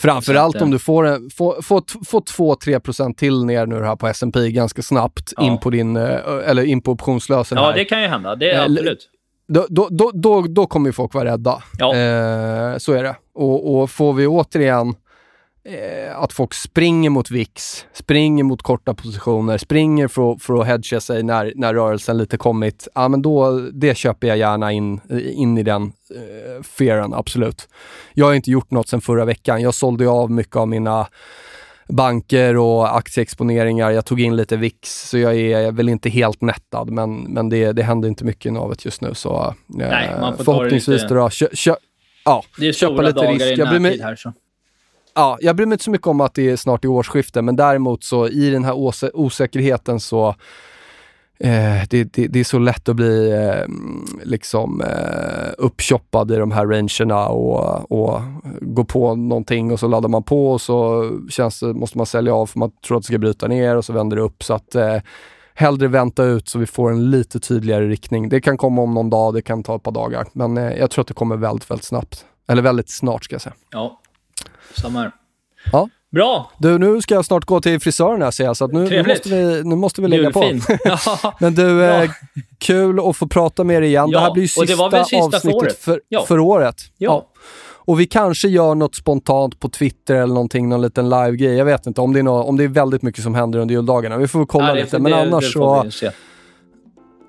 Framförallt 0.00 0.62
om 0.62 0.70
du 0.70 0.78
får, 0.78 1.06
en, 1.06 1.30
får, 1.30 1.62
får, 1.62 2.04
får 2.04 2.20
2-3% 2.20 3.14
till 3.14 3.44
ner 3.44 3.66
nu 3.66 3.84
här 3.84 3.96
på 3.96 4.06
S&P 4.06 4.50
ganska 4.50 4.82
snabbt 4.82 5.32
ja. 5.36 5.46
in 5.46 5.58
på 5.58 5.70
din, 5.70 5.96
eller 5.96 6.62
in 6.62 6.80
på 6.80 6.92
optionslösen 6.92 7.58
Ja, 7.58 7.64
här. 7.64 7.74
det 7.74 7.84
kan 7.84 8.02
ju 8.02 8.08
hända. 8.08 8.36
Det 8.36 8.50
är 8.50 8.60
absolut. 8.60 9.10
Då, 9.48 9.66
då, 9.68 9.88
då, 9.90 10.10
då, 10.14 10.42
då 10.42 10.66
kommer 10.66 10.88
ju 10.88 10.92
folk 10.92 11.14
vara 11.14 11.24
rädda. 11.24 11.62
Ja. 11.78 11.96
Eh, 11.96 12.78
så 12.78 12.92
är 12.92 13.02
det. 13.02 13.16
Och, 13.34 13.74
och 13.74 13.90
får 13.90 14.12
vi 14.12 14.26
återigen 14.26 14.94
eh, 15.64 16.18
att 16.18 16.32
folk 16.32 16.54
springer 16.54 17.10
mot 17.10 17.30
VIX, 17.30 17.86
springer 17.92 18.44
mot 18.44 18.62
korta 18.62 18.94
positioner, 18.94 19.58
springer 19.58 20.08
för, 20.08 20.36
för 20.40 20.60
att 20.60 20.66
hedga 20.66 21.00
sig 21.00 21.22
när, 21.22 21.52
när 21.56 21.74
rörelsen 21.74 22.18
lite 22.18 22.36
kommit, 22.36 22.88
ja 22.94 23.08
men 23.08 23.22
då, 23.22 23.60
det 23.72 23.96
köper 23.96 24.26
jag 24.26 24.38
gärna 24.38 24.72
in, 24.72 25.00
in 25.10 25.58
i 25.58 25.62
den 25.62 25.82
eh, 26.14 26.62
fearen, 26.62 27.14
absolut. 27.14 27.68
Jag 28.14 28.26
har 28.26 28.34
inte 28.34 28.50
gjort 28.50 28.70
något 28.70 28.88
sedan 28.88 29.00
förra 29.00 29.24
veckan. 29.24 29.62
Jag 29.62 29.74
sålde 29.74 30.08
av 30.08 30.30
mycket 30.30 30.56
av 30.56 30.68
mina 30.68 31.06
banker 31.88 32.56
och 32.56 32.96
aktieexponeringar. 32.96 33.90
Jag 33.90 34.04
tog 34.04 34.20
in 34.20 34.36
lite 34.36 34.56
VIX, 34.56 35.08
så 35.08 35.18
jag 35.18 35.36
är 35.36 35.72
väl 35.72 35.88
inte 35.88 36.10
helt 36.10 36.40
nettad, 36.40 36.90
men, 36.90 37.20
men 37.20 37.48
det, 37.48 37.72
det 37.72 37.82
händer 37.82 38.08
inte 38.08 38.24
mycket 38.24 38.46
i 38.46 38.50
navet 38.50 38.84
just 38.84 39.00
nu. 39.00 39.14
Så 39.14 39.44
eh, 39.46 39.52
Nej, 39.68 40.10
man 40.20 40.36
får 40.36 40.44
förhoppningsvis 40.44 41.02
lite... 41.02 41.14
då, 41.14 41.28
kö, 41.30 41.48
kö, 41.52 41.74
ja, 42.24 42.44
det 42.58 42.68
är 42.68 42.72
köpa 42.72 43.02
lite 43.02 43.12
dagar 43.12 43.32
risk. 43.32 43.58
i 43.58 43.78
närtid 43.78 44.02
här 44.02 44.16
så 44.16 44.32
ja, 45.14 45.38
jag 45.40 45.56
bryr 45.56 45.66
mig 45.66 45.74
inte 45.74 45.84
så 45.84 45.90
mycket 45.90 46.06
om 46.06 46.20
att 46.20 46.34
det 46.34 46.50
är 46.50 46.56
snart 46.56 46.84
i 46.84 46.88
årsskifte, 46.88 47.42
men 47.42 47.56
däremot 47.56 48.04
så 48.04 48.28
i 48.28 48.50
den 48.50 48.64
här 48.64 48.76
osä 48.76 49.10
osäkerheten 49.14 50.00
så 50.00 50.28
eh, 51.38 51.82
det, 51.90 52.04
det, 52.04 52.26
det, 52.26 52.40
är 52.40 52.44
så 52.44 52.58
lätt 52.58 52.88
att 52.88 52.96
bli 52.96 53.32
eh, 53.32 53.66
liksom 54.22 54.80
eh, 54.80 55.52
uppchoppad 55.58 56.30
i 56.30 56.36
de 56.36 56.52
här 56.52 56.66
rangerna 56.66 57.28
och, 57.28 57.92
och 57.92 58.20
gå 58.60 58.84
på 58.84 59.14
någonting 59.14 59.72
och 59.72 59.80
så 59.80 59.88
laddar 59.88 60.08
man 60.08 60.22
på 60.22 60.52
och 60.52 60.60
så 60.60 61.10
känns 61.30 61.60
det, 61.60 61.74
måste 61.74 61.98
man 61.98 62.06
sälja 62.06 62.34
av 62.34 62.46
för 62.46 62.58
man 62.58 62.70
tror 62.86 62.96
att 62.96 63.02
det 63.02 63.06
ska 63.06 63.18
bryta 63.18 63.48
ner 63.48 63.76
och 63.76 63.84
så 63.84 63.92
vänder 63.92 64.16
det 64.16 64.22
upp. 64.22 64.42
Så 64.42 64.54
att 64.54 64.74
eh, 64.74 64.98
hellre 65.54 65.88
vänta 65.88 66.24
ut 66.24 66.48
så 66.48 66.58
vi 66.58 66.66
får 66.66 66.90
en 66.90 67.10
lite 67.10 67.40
tydligare 67.40 67.88
riktning. 67.88 68.28
Det 68.28 68.40
kan 68.40 68.56
komma 68.56 68.82
om 68.82 68.94
någon 68.94 69.10
dag, 69.10 69.34
det 69.34 69.42
kan 69.42 69.62
ta 69.62 69.76
ett 69.76 69.82
par 69.82 69.92
dagar, 69.92 70.26
men 70.32 70.58
eh, 70.58 70.72
jag 70.72 70.90
tror 70.90 71.02
att 71.02 71.08
det 71.08 71.14
kommer 71.14 71.36
väldigt, 71.36 71.70
väldigt 71.70 71.84
snabbt. 71.84 72.24
Eller 72.48 72.62
väldigt 72.62 72.90
snart 72.90 73.24
ska 73.24 73.34
jag 73.34 73.42
säga. 73.42 73.54
Ja, 73.70 74.00
samma 74.72 75.00
här. 75.00 75.12
Ja. 75.72 75.88
Bra! 76.14 76.50
Du, 76.58 76.78
nu 76.78 77.02
ska 77.02 77.14
jag 77.14 77.24
snart 77.24 77.44
gå 77.44 77.60
till 77.60 77.80
frisören 77.80 78.22
här 78.22 78.30
ser 78.30 78.44
jag, 78.44 78.56
så 78.56 78.66
nu, 78.66 78.88
nu, 78.88 79.02
måste 79.02 79.28
vi, 79.28 79.62
nu 79.64 79.76
måste 79.76 80.02
vi 80.02 80.08
lägga 80.08 80.30
på. 80.30 80.52
Men 81.40 81.54
du, 81.54 81.84
eh, 81.84 82.10
kul 82.58 83.08
att 83.08 83.16
få 83.16 83.28
prata 83.28 83.64
med 83.64 83.82
dig 83.82 83.88
igen. 83.88 84.10
Ja, 84.10 84.18
det 84.18 84.24
här 84.24 84.32
blir 84.32 84.42
ju 84.42 84.48
sista, 84.48 85.04
sista 85.04 85.18
avsnittet 85.18 85.42
för 85.42 85.54
året. 85.54 85.78
För, 85.78 86.00
ja. 86.08 86.24
för 86.26 86.38
året. 86.38 86.76
Ja. 86.98 87.10
ja. 87.12 87.26
Och 87.86 88.00
vi 88.00 88.06
kanske 88.06 88.48
gör 88.48 88.74
något 88.74 88.94
spontant 88.94 89.60
på 89.60 89.68
Twitter 89.68 90.14
eller 90.14 90.34
någonting, 90.34 90.68
någon 90.68 90.82
liten 90.82 91.08
live-grej. 91.08 91.54
Jag 91.54 91.64
vet 91.64 91.86
inte 91.86 92.00
om 92.00 92.12
det, 92.12 92.18
är 92.18 92.22
något, 92.22 92.46
om 92.46 92.56
det 92.56 92.64
är 92.64 92.68
väldigt 92.68 93.02
mycket 93.02 93.22
som 93.22 93.34
händer 93.34 93.58
under 93.58 93.74
juldagarna. 93.74 94.16
Vi 94.16 94.28
får 94.28 94.46
kolla 94.46 94.74
lite, 94.74 94.98
men 94.98 95.12
det, 95.12 95.18
annars 95.18 95.52
så... 95.52 95.86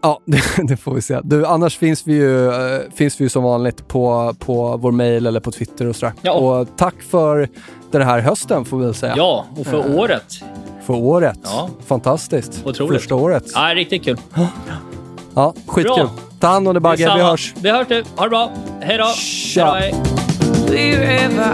Ja, 0.05 0.19
det, 0.25 0.41
det, 0.67 0.77
får 0.77 0.93
vi 0.93 1.01
se. 1.01 1.19
Du, 1.23 1.45
annars 1.45 1.77
finns 1.77 2.07
vi 2.07 2.13
ju, 2.13 2.49
äh, 2.49 2.81
finns 2.95 3.21
vi 3.21 3.23
ju 3.23 3.29
som 3.29 3.43
vanligt 3.43 3.87
på, 3.87 4.35
på 4.39 4.77
vår 4.77 4.91
mail 4.91 5.25
eller 5.25 5.39
på 5.39 5.51
Twitter 5.51 5.87
och 5.87 5.95
sådär. 5.95 6.13
Ja. 6.21 6.31
Och 6.31 6.67
tack 6.77 6.95
för 7.09 7.49
den 7.91 8.01
här 8.01 8.19
hösten 8.19 8.65
får 8.65 8.77
vi 8.77 8.85
väl 8.85 8.93
säga. 8.93 9.13
Ja, 9.17 9.45
och 9.57 9.65
för 9.65 9.89
äh, 9.89 9.95
året. 9.95 10.43
För 10.85 10.93
året. 10.93 11.39
Ja. 11.43 11.69
Fantastiskt. 11.85 12.61
Otroligt. 12.65 13.01
Första 13.01 13.15
året. 13.15 13.43
Ja, 13.53 13.75
riktigt 13.75 14.03
kul. 14.03 14.17
Ja, 15.35 15.53
skitkul. 15.67 15.95
Bra. 15.95 16.09
Ta 16.39 16.47
hand 16.47 16.67
om 16.67 16.73
dig 16.73 16.81
Bagge, 16.81 17.15
vi 17.15 17.21
hörs. 17.21 17.53
Vi 17.57 17.69
hörs 17.69 17.87
du. 17.87 18.03
Ha 18.15 18.23
det 18.23 18.29
bra. 18.29 18.51
Hej 18.81 18.97
då. 18.97 19.07
Tja. 19.07 19.73
Hej 19.73 19.95
Wherever 20.69 21.53